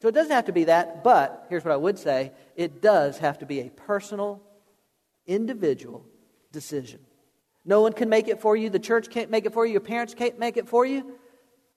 so 0.00 0.08
it 0.08 0.14
doesn't 0.14 0.32
have 0.32 0.46
to 0.46 0.52
be 0.52 0.64
that, 0.64 1.02
but 1.02 1.46
here's 1.48 1.64
what 1.64 1.72
I 1.72 1.76
would 1.76 1.98
say 1.98 2.32
it 2.54 2.82
does 2.82 3.18
have 3.18 3.38
to 3.38 3.46
be 3.46 3.60
a 3.60 3.70
personal, 3.70 4.42
individual 5.26 6.04
decision. 6.52 7.00
No 7.64 7.80
one 7.80 7.92
can 7.92 8.08
make 8.08 8.28
it 8.28 8.40
for 8.40 8.56
you. 8.56 8.70
The 8.70 8.78
church 8.78 9.10
can't 9.10 9.30
make 9.30 9.46
it 9.46 9.52
for 9.52 9.66
you. 9.66 9.72
Your 9.72 9.80
parents 9.80 10.14
can't 10.14 10.38
make 10.38 10.56
it 10.56 10.68
for 10.68 10.86
you. 10.86 11.18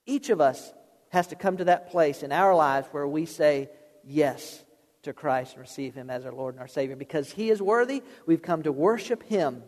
Each 0.05 0.29
of 0.29 0.41
us 0.41 0.73
has 1.09 1.27
to 1.27 1.35
come 1.35 1.57
to 1.57 1.65
that 1.65 1.89
place 1.89 2.21
in 2.21 2.31
our 2.31 2.53
lives 2.53 2.87
where 2.91 3.07
we 3.07 3.25
say 3.25 3.69
yes 4.03 4.63
to 5.03 5.13
Christ 5.13 5.53
and 5.53 5.61
receive 5.61 5.95
Him 5.95 6.09
as 6.09 6.25
our 6.25 6.31
Lord 6.31 6.53
and 6.53 6.61
our 6.61 6.67
Savior. 6.67 6.95
Because 6.95 7.31
He 7.31 7.49
is 7.49 7.61
worthy, 7.61 8.03
we've 8.25 8.41
come 8.41 8.63
to 8.63 8.71
worship 8.71 9.23
Him 9.23 9.63